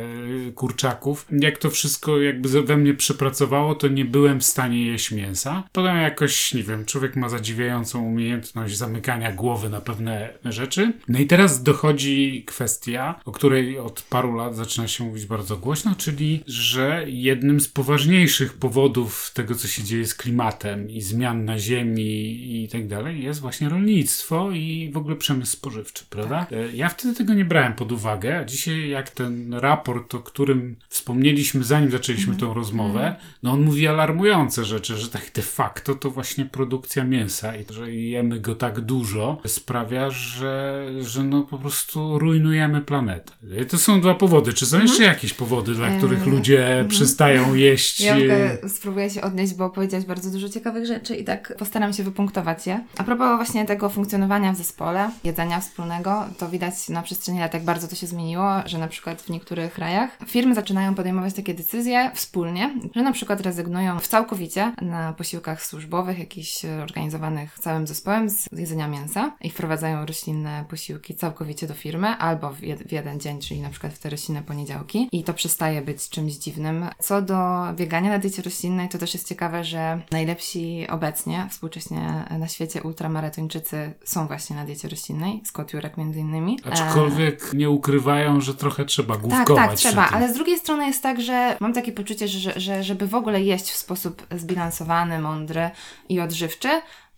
y, 0.48 0.52
kurczaków. 0.54 1.26
Jak 1.30 1.58
to 1.58 1.70
wszystko 1.70 2.20
jakby 2.20 2.62
we 2.62 2.76
mnie 2.76 2.94
przepracowało, 2.94 3.74
to 3.74 3.88
nie 3.88 4.04
byłem 4.04 4.40
w 4.40 4.44
stanie 4.44 4.86
jeść 4.86 5.10
mięsa. 5.10 5.62
Potem 5.72 5.96
jakoś, 5.96 6.54
nie 6.54 6.62
wiem, 6.62 6.84
człowiek 6.84 7.16
ma 7.16 7.28
zadziwiającą 7.28 8.04
umiejętność 8.04 8.76
zamykania 8.76 9.32
głowy 9.32 9.68
na 9.68 9.80
pewne 9.80 10.38
rzeczy. 10.44 10.92
No 11.08 11.18
i 11.18 11.26
teraz 11.26 11.62
dochodzi 11.62 12.44
kwestia, 12.46 13.20
o 13.24 13.32
której 13.32 13.78
od 13.78 14.02
paru 14.02 14.34
lat 14.34 14.56
zaczyna 14.56 14.88
się 14.88 15.04
mówić 15.04 15.26
bardzo 15.26 15.56
głośno, 15.56 15.94
czyli, 15.98 16.42
że 16.46 17.04
jednym 17.06 17.60
z 17.60 17.68
poważniejszych 17.68 18.52
powodów 18.52 19.30
tego, 19.34 19.54
co 19.54 19.68
się 19.68 19.82
dzieje 19.82 20.06
z 20.06 20.14
klimatem 20.14 20.90
i 20.90 21.00
zmian 21.00 21.44
na 21.44 21.58
ziemi 21.58 22.62
i 22.64 22.68
tak 22.68 22.86
dalej, 22.86 23.22
jest 23.22 23.40
właśnie 23.40 23.68
rolnictwo 23.68 24.50
i 24.50 24.90
w 24.92 24.96
ogóle 24.96 25.16
przemysł 25.16 25.52
spożywczy, 25.52 26.04
prawda? 26.18 26.46
E, 26.56 26.72
Ja 26.72 26.88
wtedy 26.88 27.14
tego 27.14 27.34
nie 27.34 27.44
brałem 27.44 27.74
pod 27.74 27.92
uwagę, 27.92 28.38
a 28.38 28.44
dzisiaj 28.44 28.88
jak 28.88 29.10
ten 29.10 29.54
raport, 29.54 30.14
o 30.14 30.18
którym 30.18 30.76
wspomnieliśmy 30.88 31.64
zanim 31.64 31.90
zaczęliśmy 31.90 32.36
tą 32.36 32.54
rozmowę, 32.54 33.16
no 33.42 33.52
on 33.52 33.60
mówi 33.62 33.88
alarmujące 33.88 34.64
rzeczy, 34.64 34.96
że 34.96 35.08
tak 35.08 35.22
de 35.34 35.42
facto 35.42 35.94
to 35.94 36.10
właśnie 36.10 36.44
produkcja 36.44 37.04
mięsa 37.04 37.56
i 37.56 37.64
to, 37.64 37.74
że 37.74 37.92
jemy 37.92 38.40
go 38.40 38.54
tak 38.54 38.80
dużo 38.80 39.38
sprawia, 39.46 40.10
że, 40.10 40.84
że 41.00 41.22
no 41.22 41.42
po 41.42 41.58
prostu 41.58 42.18
rujnujemy 42.18 42.80
planetę. 42.80 43.32
I 43.62 43.66
to 43.66 43.78
są 43.78 44.00
dwa 44.00 44.14
powody. 44.14 44.52
Czy 44.52 44.66
są 44.66 44.80
jeszcze 44.80 45.02
jakieś 45.02 45.34
powody, 45.34 45.74
dla 45.74 45.90
których 45.98 46.22
Em, 46.22 46.30
ludzie 46.30 46.84
przestają 46.88 47.54
jeść? 47.54 48.00
Ja 48.00 48.16
e, 48.16 48.68
spróbuję 48.68 49.10
się 49.10 49.20
odnieść, 49.22 49.54
bo 49.54 49.70
powiedziałeś 49.70 50.06
bardzo 50.06 50.30
dużo 50.30 50.48
ciekawych 50.48 50.86
rzeczy 50.86 51.16
i 51.16 51.24
tak 51.24 51.54
postaram 51.58 51.92
się 51.92 52.02
wypunktować 52.02 52.66
je. 52.66 52.84
A 52.98 53.04
propos 53.04 53.36
właśnie 53.36 53.64
tego 53.66 53.88
funkcjonowania 53.88 54.52
w 54.52 54.56
zespole, 54.56 55.10
jedzenia 55.24 55.60
wspólnego, 55.60 56.07
to 56.38 56.48
widać 56.48 56.88
na 56.88 57.02
przestrzeni 57.02 57.40
lat, 57.40 57.54
jak 57.54 57.64
bardzo 57.64 57.88
to 57.88 57.96
się 57.96 58.06
zmieniło, 58.06 58.44
że 58.66 58.78
na 58.78 58.88
przykład 58.88 59.22
w 59.22 59.30
niektórych 59.30 59.72
krajach 59.72 60.18
firmy 60.26 60.54
zaczynają 60.54 60.94
podejmować 60.94 61.34
takie 61.34 61.54
decyzje 61.54 62.10
wspólnie, 62.14 62.74
że 62.94 63.02
na 63.02 63.12
przykład 63.12 63.40
rezygnują 63.40 63.98
w 63.98 64.08
całkowicie 64.08 64.72
na 64.82 65.12
posiłkach 65.12 65.64
służbowych, 65.64 66.18
jakichś 66.18 66.64
organizowanych 66.64 67.58
całym 67.58 67.86
zespołem 67.86 68.30
z 68.30 68.46
jedzenia 68.52 68.88
mięsa 68.88 69.32
i 69.40 69.50
wprowadzają 69.50 70.06
roślinne 70.06 70.64
posiłki 70.68 71.14
całkowicie 71.14 71.66
do 71.66 71.74
firmy 71.74 72.08
albo 72.08 72.50
w, 72.50 72.60
jed- 72.60 72.88
w 72.88 72.92
jeden 72.92 73.20
dzień, 73.20 73.40
czyli 73.40 73.60
na 73.60 73.70
przykład 73.70 73.92
w 73.92 73.98
te 73.98 74.10
roślinne 74.10 74.42
poniedziałki 74.42 75.08
i 75.12 75.24
to 75.24 75.34
przestaje 75.34 75.82
być 75.82 76.08
czymś 76.08 76.32
dziwnym. 76.32 76.86
Co 76.98 77.22
do 77.22 77.38
biegania 77.74 78.10
na 78.10 78.18
diecie 78.18 78.42
roślinnej, 78.42 78.88
to 78.88 78.98
też 78.98 79.14
jest 79.14 79.28
ciekawe, 79.28 79.64
że 79.64 80.02
najlepsi 80.10 80.86
obecnie, 80.88 81.46
współcześnie 81.50 82.24
na 82.38 82.48
świecie 82.48 82.82
ultramaratończycy 82.82 83.92
są 84.04 84.26
właśnie 84.26 84.56
na 84.56 84.64
diecie 84.64 84.88
roślinnej, 84.88 85.42
Scott 85.44 85.72
Jurek 85.72 85.96
między 85.98 86.20
innymi. 86.20 86.60
E, 86.66 86.72
Aczkolwiek 86.72 87.52
nie 87.52 87.70
ukrywają, 87.70 88.40
że 88.40 88.54
trochę 88.54 88.84
trzeba 88.84 89.14
tak, 89.14 89.22
główkować. 89.22 89.66
tak, 89.66 89.74
przy 89.74 89.88
trzeba, 89.88 90.08
ale 90.08 90.28
z 90.28 90.34
drugiej 90.34 90.58
strony 90.58 90.86
jest 90.86 91.02
tak, 91.02 91.20
że 91.20 91.56
mam 91.60 91.72
takie 91.72 91.92
poczucie, 91.92 92.28
że, 92.28 92.60
że 92.60 92.82
żeby 92.82 93.06
w 93.06 93.14
ogóle 93.14 93.42
jeść 93.42 93.64
w 93.70 93.76
sposób 93.76 94.26
zbilansowany, 94.30 95.18
mądry 95.18 95.70
i 96.08 96.20
odżywczy, 96.20 96.68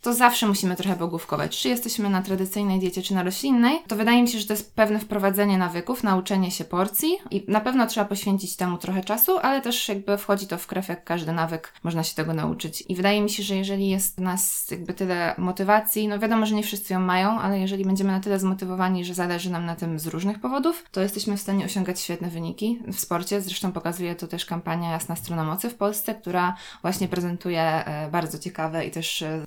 to 0.02 0.14
zawsze 0.14 0.46
musimy 0.46 0.76
trochę 0.76 0.96
pogłówkować. 0.96 1.58
Czy 1.58 1.68
jesteśmy 1.68 2.10
na 2.10 2.22
tradycyjnej 2.22 2.80
diecie, 2.80 3.02
czy 3.02 3.14
na 3.14 3.22
roślinnej, 3.22 3.78
to 3.88 3.96
wydaje 3.96 4.22
mi 4.22 4.28
się, 4.28 4.38
że 4.38 4.46
to 4.46 4.52
jest 4.52 4.74
pewne 4.74 4.98
wprowadzenie 4.98 5.58
nawyków, 5.58 6.02
nauczenie 6.02 6.50
się 6.50 6.64
porcji 6.64 7.16
i 7.30 7.44
na 7.48 7.60
pewno 7.60 7.86
trzeba 7.86 8.06
poświęcić 8.06 8.56
temu 8.56 8.78
trochę 8.78 9.04
czasu, 9.04 9.38
ale 9.38 9.60
też 9.60 9.88
jakby 9.88 10.18
wchodzi 10.18 10.46
to 10.46 10.58
w 10.58 10.66
krew 10.66 10.88
jak 10.88 11.04
każdy 11.04 11.32
nawyk, 11.32 11.72
można 11.82 12.04
się 12.04 12.14
tego 12.14 12.34
nauczyć. 12.34 12.84
I 12.88 12.96
wydaje 12.96 13.22
mi 13.22 13.30
się, 13.30 13.42
że 13.42 13.56
jeżeli 13.56 13.88
jest 13.88 14.16
w 14.16 14.20
nas 14.20 14.70
jakby 14.70 14.94
tyle 14.94 15.34
motywacji, 15.38 16.08
no 16.08 16.18
wiadomo, 16.18 16.46
że 16.46 16.54
nie 16.54 16.62
wszyscy 16.62 16.92
ją 16.92 17.00
mają, 17.00 17.40
ale 17.40 17.60
jeżeli 17.60 17.84
będziemy 17.84 18.12
na 18.12 18.20
tyle 18.20 18.38
zmotywowani, 18.38 19.04
że 19.04 19.14
zależy 19.14 19.50
nam 19.50 19.66
na 19.66 19.76
tym 19.76 19.98
z 19.98 20.06
różnych 20.06 20.40
powodów, 20.40 20.84
to 20.90 21.00
jesteśmy 21.00 21.36
w 21.36 21.40
stanie 21.40 21.64
osiągać 21.64 22.00
świetne 22.00 22.28
wyniki 22.28 22.82
w 22.86 23.00
sporcie. 23.00 23.40
Zresztą 23.40 23.72
pokazuje 23.72 24.14
to 24.14 24.26
też 24.26 24.46
kampania 24.46 24.90
Jasna 24.90 25.16
Strona 25.16 25.44
Mocy 25.44 25.70
w 25.70 25.74
Polsce, 25.74 26.14
która 26.14 26.56
właśnie 26.82 27.08
prezentuje 27.08 27.62
e, 27.62 28.08
bardzo 28.10 28.38
ciekawe 28.38 28.86
i 28.86 28.90
też 28.90 29.22
e, 29.22 29.42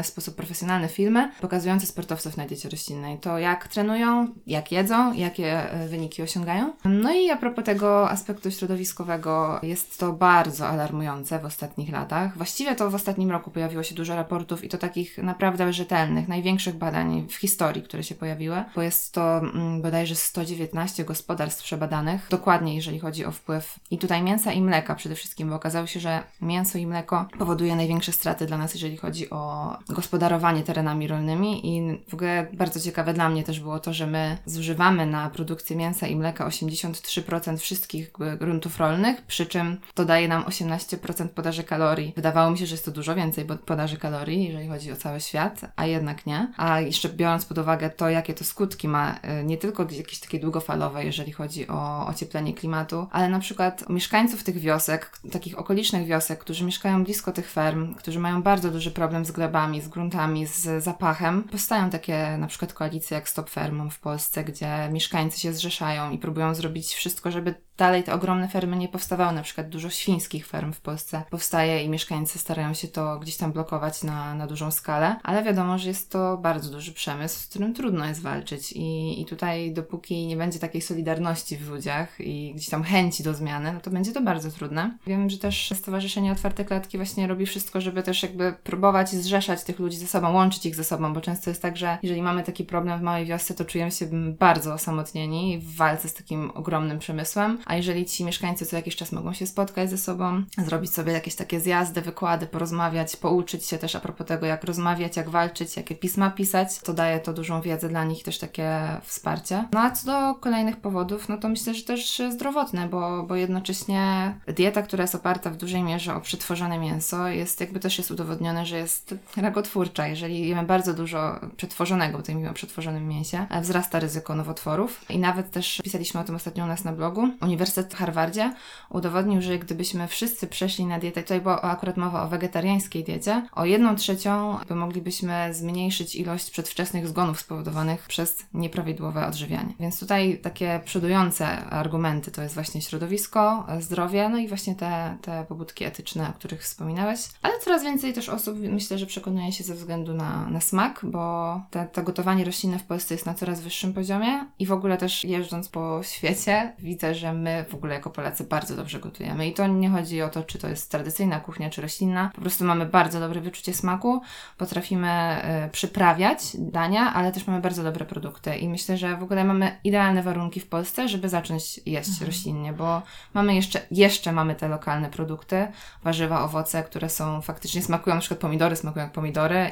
w 0.00 0.06
sposób 0.06 0.34
profesjonalny 0.34 0.88
filmy 0.88 1.30
pokazujące 1.40 1.86
sportowców 1.86 2.36
na 2.36 2.46
diecie 2.46 2.68
roślinnej. 2.68 3.18
To 3.18 3.38
jak 3.38 3.68
trenują, 3.68 4.28
jak 4.46 4.72
jedzą, 4.72 5.12
jakie 5.12 5.72
e, 5.72 5.88
wyniki 5.88 6.22
osiągają. 6.22 6.72
No 6.84 7.12
i 7.12 7.30
a 7.30 7.36
propos 7.36 7.64
tego 7.64 8.10
aspektu 8.10 8.50
środowiskowego, 8.50 9.60
jest 9.62 9.98
to 9.98 10.12
bardzo 10.12 10.68
alarmujące 10.68 11.38
w 11.38 11.44
ostatnich 11.44 11.92
latach. 11.92 12.36
Właściwie 12.36 12.74
to 12.74 12.90
w 12.90 12.94
ostatnim 12.94 13.30
roku 13.30 13.50
pojawiło 13.50 13.82
się 13.82 13.94
dużo 13.94 14.16
raportów 14.16 14.64
i 14.64 14.68
to 14.68 14.78
takich 14.78 15.18
naprawdę 15.18 15.72
rzetelnych, 15.72 16.28
największych 16.28 16.74
badań 16.74 17.26
w 17.28 17.34
historii, 17.34 17.82
które 17.82 18.02
się 18.02 18.14
pojawiły, 18.14 18.64
bo 18.74 18.82
jest 18.82 19.12
to 19.14 19.38
mm, 19.38 19.82
bodajże 19.82 20.14
119 20.14 21.04
gospodarstw 21.04 21.64
przebadanych, 21.64 22.26
dokładnie 22.30 22.76
jeżeli 22.76 22.98
chodzi 22.98 23.24
o 23.24 23.32
wpływ 23.32 23.78
i 23.90 23.98
tutaj 23.98 24.22
mięsa 24.22 24.52
i 24.52 24.62
mleka 24.62 24.94
przede 24.94 25.14
wszystkim, 25.14 25.48
bo 25.48 25.54
okazało 25.54 25.86
się, 25.86 26.00
że 26.00 26.22
mięso 26.40 26.78
i 26.78 26.86
mleko 26.86 27.26
powoduje 27.38 27.76
największe 27.76 28.12
straty 28.12 28.46
dla 28.46 28.58
nas, 28.58 28.74
jeżeli 28.74 28.96
chodzi 28.96 29.30
o 29.30 29.76
gospodarowanie 29.88 30.62
terenami 30.62 31.08
rolnymi 31.08 31.76
i 31.76 32.00
w 32.08 32.14
ogóle 32.14 32.46
bardzo 32.52 32.80
ciekawe 32.80 33.14
dla 33.14 33.28
mnie 33.28 33.44
też 33.44 33.60
było 33.60 33.78
to, 33.80 33.92
że 33.92 34.06
my 34.06 34.38
zużywamy 34.46 35.06
na 35.06 35.30
produkcję 35.30 35.76
mięsa 35.76 36.06
i 36.06 36.16
mleka 36.16 36.48
83% 36.48 37.58
wszystkich 37.58 38.12
gruntów 38.38 38.78
rolnych, 38.78 39.22
przy 39.22 39.46
czym 39.46 39.80
to 39.94 40.04
daje 40.04 40.28
nam 40.28 40.42
18% 40.42 41.28
podaży 41.28 41.64
kalorii. 41.64 42.12
Wydawało 42.16 42.50
mi 42.50 42.58
się, 42.58 42.66
że 42.66 42.74
jest 42.74 42.84
to 42.84 42.90
dużo 42.90 43.14
więcej 43.14 43.44
podaży 43.66 43.96
kalorii, 43.96 44.44
jeżeli 44.44 44.68
chodzi 44.68 44.92
o 44.92 44.96
cały 44.96 45.20
świat, 45.20 45.60
a 45.76 45.86
jednak 45.86 46.26
nie. 46.26 46.52
A 46.56 46.80
jeszcze 46.80 47.08
biorąc 47.08 47.44
pod 47.44 47.58
uwagę 47.58 47.90
to, 47.90 48.10
jakie 48.10 48.34
to 48.34 48.44
skutki 48.44 48.88
ma, 48.88 49.14
y, 49.40 49.44
nie 49.44 49.56
tylko 49.56 49.82
jakieś 49.82 50.20
takie 50.20 50.38
długofalowe, 50.38 51.04
jeżeli 51.04 51.32
chodzi 51.32 51.68
o 51.68 52.06
ocieplenie 52.06 52.54
klimatu, 52.54 53.06
ale 53.10 53.28
na 53.28 53.38
przykład 53.38 53.88
mieszkańców 53.88 54.42
tych 54.42 54.58
wiosek, 54.58 55.10
takich 55.32 55.58
okolicznych 55.58 56.06
wiosek, 56.06 56.38
którzy 56.38 56.64
mieszkają 56.64 57.04
blisko 57.04 57.32
tych 57.32 57.50
ferm, 57.50 57.94
którzy 57.94 58.18
mają 58.18 58.42
bardzo 58.42 58.70
duży 58.70 58.90
problem 58.90 59.24
z 59.24 59.30
glebami, 59.30 59.71
z 59.80 59.88
gruntami, 59.88 60.46
z 60.46 60.84
zapachem. 60.84 61.42
Powstają 61.42 61.90
takie 61.90 62.36
na 62.38 62.46
przykład 62.46 62.72
koalicje 62.72 63.14
jak 63.14 63.28
Stop 63.28 63.50
Fermom 63.50 63.90
w 63.90 64.00
Polsce, 64.00 64.44
gdzie 64.44 64.88
mieszkańcy 64.92 65.40
się 65.40 65.52
zrzeszają 65.52 66.10
i 66.10 66.18
próbują 66.18 66.54
zrobić 66.54 66.94
wszystko, 66.94 67.30
żeby 67.30 67.54
dalej 67.76 68.02
te 68.02 68.14
ogromne 68.14 68.48
fermy 68.48 68.76
nie 68.76 68.88
powstawały. 68.88 69.32
Na 69.32 69.42
przykład 69.42 69.68
dużo 69.68 69.90
świńskich 69.90 70.46
ferm 70.46 70.72
w 70.72 70.80
Polsce 70.80 71.22
powstaje 71.30 71.84
i 71.84 71.88
mieszkańcy 71.88 72.38
starają 72.38 72.74
się 72.74 72.88
to 72.88 73.18
gdzieś 73.18 73.36
tam 73.36 73.52
blokować 73.52 74.02
na, 74.02 74.34
na 74.34 74.46
dużą 74.46 74.70
skalę, 74.70 75.16
ale 75.22 75.42
wiadomo, 75.42 75.78
że 75.78 75.88
jest 75.88 76.10
to 76.10 76.36
bardzo 76.36 76.70
duży 76.70 76.92
przemysł, 76.92 77.38
z 77.40 77.46
którym 77.46 77.74
trudno 77.74 78.06
jest 78.06 78.22
walczyć 78.22 78.72
i, 78.72 79.20
i 79.20 79.26
tutaj 79.26 79.72
dopóki 79.72 80.26
nie 80.26 80.36
będzie 80.36 80.58
takiej 80.58 80.82
solidarności 80.82 81.56
w 81.56 81.68
ludziach 81.68 82.20
i 82.20 82.52
gdzieś 82.54 82.68
tam 82.68 82.82
chęci 82.82 83.22
do 83.22 83.34
zmiany, 83.34 83.72
no 83.72 83.80
to 83.80 83.90
będzie 83.90 84.12
to 84.12 84.22
bardzo 84.22 84.50
trudne. 84.50 84.98
Wiem, 85.06 85.30
że 85.30 85.38
też 85.38 85.72
Stowarzyszenie 85.74 86.32
Otwarte 86.32 86.64
Klatki 86.64 86.96
właśnie 86.96 87.26
robi 87.26 87.46
wszystko, 87.46 87.80
żeby 87.80 88.02
też 88.02 88.22
jakby 88.22 88.52
próbować 88.64 89.10
zrzeszać 89.10 89.61
tych 89.64 89.78
ludzi 89.78 89.96
ze 89.96 90.06
sobą, 90.06 90.32
łączyć 90.32 90.66
ich 90.66 90.76
ze 90.76 90.84
sobą, 90.84 91.12
bo 91.12 91.20
często 91.20 91.50
jest 91.50 91.62
tak, 91.62 91.76
że 91.76 91.98
jeżeli 92.02 92.22
mamy 92.22 92.42
taki 92.42 92.64
problem 92.64 92.98
w 92.98 93.02
małej 93.02 93.26
wiosce, 93.26 93.54
to 93.54 93.64
czujemy 93.64 93.90
się 93.90 94.06
bardzo 94.38 94.74
osamotnieni 94.74 95.58
w 95.58 95.76
walce 95.76 96.08
z 96.08 96.14
takim 96.14 96.50
ogromnym 96.54 96.98
przemysłem, 96.98 97.58
a 97.66 97.76
jeżeli 97.76 98.04
ci 98.04 98.24
mieszkańcy 98.24 98.66
co 98.66 98.76
jakiś 98.76 98.96
czas 98.96 99.12
mogą 99.12 99.32
się 99.32 99.46
spotkać 99.46 99.90
ze 99.90 99.98
sobą, 99.98 100.42
zrobić 100.58 100.94
sobie 100.94 101.12
jakieś 101.12 101.34
takie 101.34 101.60
zjazdy, 101.60 102.00
wykłady, 102.02 102.46
porozmawiać, 102.46 103.16
pouczyć 103.16 103.66
się 103.66 103.78
też 103.78 103.96
a 103.96 104.00
propos 104.00 104.26
tego, 104.26 104.46
jak 104.46 104.64
rozmawiać, 104.64 105.16
jak 105.16 105.30
walczyć, 105.30 105.76
jakie 105.76 105.94
pisma 105.94 106.30
pisać, 106.30 106.78
to 106.78 106.94
daje 106.94 107.20
to 107.20 107.32
dużą 107.32 107.60
wiedzę 107.60 107.88
dla 107.88 108.04
nich, 108.04 108.24
też 108.24 108.38
takie 108.38 108.78
wsparcie. 109.02 109.68
No 109.72 109.80
a 109.80 109.90
co 109.90 110.06
do 110.06 110.34
kolejnych 110.34 110.76
powodów, 110.76 111.28
no 111.28 111.38
to 111.38 111.48
myślę, 111.48 111.74
że 111.74 111.82
też 111.82 112.22
zdrowotne, 112.30 112.88
bo, 112.88 113.22
bo 113.22 113.36
jednocześnie 113.36 114.34
dieta, 114.46 114.82
która 114.82 115.02
jest 115.02 115.14
oparta 115.14 115.50
w 115.50 115.56
dużej 115.56 115.82
mierze 115.82 116.14
o 116.14 116.20
przetworzone 116.20 116.78
mięso, 116.78 117.28
jest 117.28 117.60
jakby 117.60 117.80
też 117.80 117.98
jest 117.98 118.10
udowodnione, 118.10 118.66
że 118.66 118.78
jest 118.78 119.14
rakotwórcza. 119.52 120.06
Jeżeli 120.06 120.48
jemy 120.48 120.62
bardzo 120.62 120.94
dużo 120.94 121.40
przetworzonego, 121.56 122.12
bo 122.12 122.22
tutaj 122.22 122.34
mówimy 122.34 122.50
o 122.50 122.54
przetworzonym 122.54 123.08
mięsie, 123.08 123.46
wzrasta 123.62 124.00
ryzyko 124.00 124.34
nowotworów. 124.34 125.04
I 125.10 125.18
nawet 125.18 125.50
też 125.50 125.80
pisaliśmy 125.84 126.20
o 126.20 126.24
tym 126.24 126.34
ostatnio 126.34 126.64
u 126.64 126.66
nas 126.66 126.84
na 126.84 126.92
blogu. 126.92 127.28
Uniwersytet 127.42 127.94
w 127.94 127.96
Harvardzie 127.96 128.54
udowodnił, 128.90 129.42
że 129.42 129.58
gdybyśmy 129.58 130.08
wszyscy 130.08 130.46
przeszli 130.46 130.86
na 130.86 130.98
dietę, 130.98 131.22
tutaj 131.22 131.40
była 131.40 131.62
akurat 131.62 131.96
mowa 131.96 132.22
o 132.22 132.28
wegetariańskiej 132.28 133.04
diecie, 133.04 133.48
o 133.52 133.64
jedną 133.64 133.96
trzecią 133.96 134.58
by 134.68 134.74
moglibyśmy 134.74 135.54
zmniejszyć 135.54 136.14
ilość 136.14 136.50
przedwczesnych 136.50 137.08
zgonów 137.08 137.40
spowodowanych 137.40 138.06
przez 138.06 138.46
nieprawidłowe 138.54 139.26
odżywianie. 139.26 139.74
Więc 139.80 140.00
tutaj 140.00 140.38
takie 140.42 140.80
przodujące 140.84 141.64
argumenty 141.64 142.30
to 142.30 142.42
jest 142.42 142.54
właśnie 142.54 142.82
środowisko, 142.82 143.66
zdrowie, 143.80 144.28
no 144.28 144.38
i 144.38 144.48
właśnie 144.48 144.74
te, 144.74 145.16
te 145.22 145.44
pobudki 145.48 145.84
etyczne, 145.84 146.28
o 146.28 146.32
których 146.32 146.62
wspominałeś. 146.62 147.20
Ale 147.42 147.58
coraz 147.58 147.82
więcej 147.82 148.12
też 148.12 148.28
osób 148.28 148.58
myślę, 148.58 148.98
że 148.98 149.06
przekonuje 149.06 149.41
się 149.50 149.64
ze 149.64 149.74
względu 149.74 150.14
na, 150.14 150.46
na 150.50 150.60
smak, 150.60 151.00
bo 151.02 151.60
te, 151.70 151.86
to 151.86 152.02
gotowanie 152.02 152.44
roślinne 152.44 152.78
w 152.78 152.84
Polsce 152.84 153.14
jest 153.14 153.26
na 153.26 153.34
coraz 153.34 153.60
wyższym 153.60 153.92
poziomie 153.92 154.46
i 154.58 154.66
w 154.66 154.72
ogóle 154.72 154.96
też 154.98 155.24
jeżdżąc 155.24 155.68
po 155.68 156.00
świecie 156.02 156.72
widzę, 156.78 157.14
że 157.14 157.32
my 157.32 157.64
w 157.68 157.74
ogóle 157.74 157.94
jako 157.94 158.10
Polacy 158.10 158.44
bardzo 158.44 158.76
dobrze 158.76 159.00
gotujemy. 159.00 159.48
I 159.48 159.54
to 159.54 159.66
nie 159.66 159.90
chodzi 159.90 160.22
o 160.22 160.28
to, 160.28 160.42
czy 160.42 160.58
to 160.58 160.68
jest 160.68 160.90
tradycyjna 160.90 161.40
kuchnia, 161.40 161.70
czy 161.70 161.82
roślinna. 161.82 162.30
Po 162.34 162.40
prostu 162.40 162.64
mamy 162.64 162.86
bardzo 162.86 163.20
dobre 163.20 163.40
wyczucie 163.40 163.74
smaku, 163.74 164.20
potrafimy 164.58 165.42
y, 165.66 165.70
przyprawiać 165.70 166.38
dania, 166.58 167.14
ale 167.14 167.32
też 167.32 167.46
mamy 167.46 167.60
bardzo 167.60 167.82
dobre 167.82 168.04
produkty 168.04 168.56
i 168.56 168.68
myślę, 168.68 168.96
że 168.96 169.16
w 169.16 169.22
ogóle 169.22 169.44
mamy 169.44 169.78
idealne 169.84 170.22
warunki 170.22 170.60
w 170.60 170.66
Polsce, 170.66 171.08
żeby 171.08 171.28
zacząć 171.28 171.80
jeść 171.86 172.08
mhm. 172.08 172.26
roślinnie, 172.26 172.72
bo 172.72 173.02
mamy 173.34 173.54
jeszcze, 173.54 173.80
jeszcze 173.90 174.32
mamy 174.32 174.54
te 174.54 174.68
lokalne 174.68 175.10
produkty, 175.10 175.68
warzywa, 176.04 176.44
owoce, 176.44 176.82
które 176.82 177.08
są 177.08 177.40
faktycznie 177.40 177.82
smakują, 177.82 178.14
na 178.14 178.20
przykład 178.20 178.40
pomidory 178.40 178.76
smakują 178.76 179.04
jak 179.04 179.12
pomidory 179.12 179.21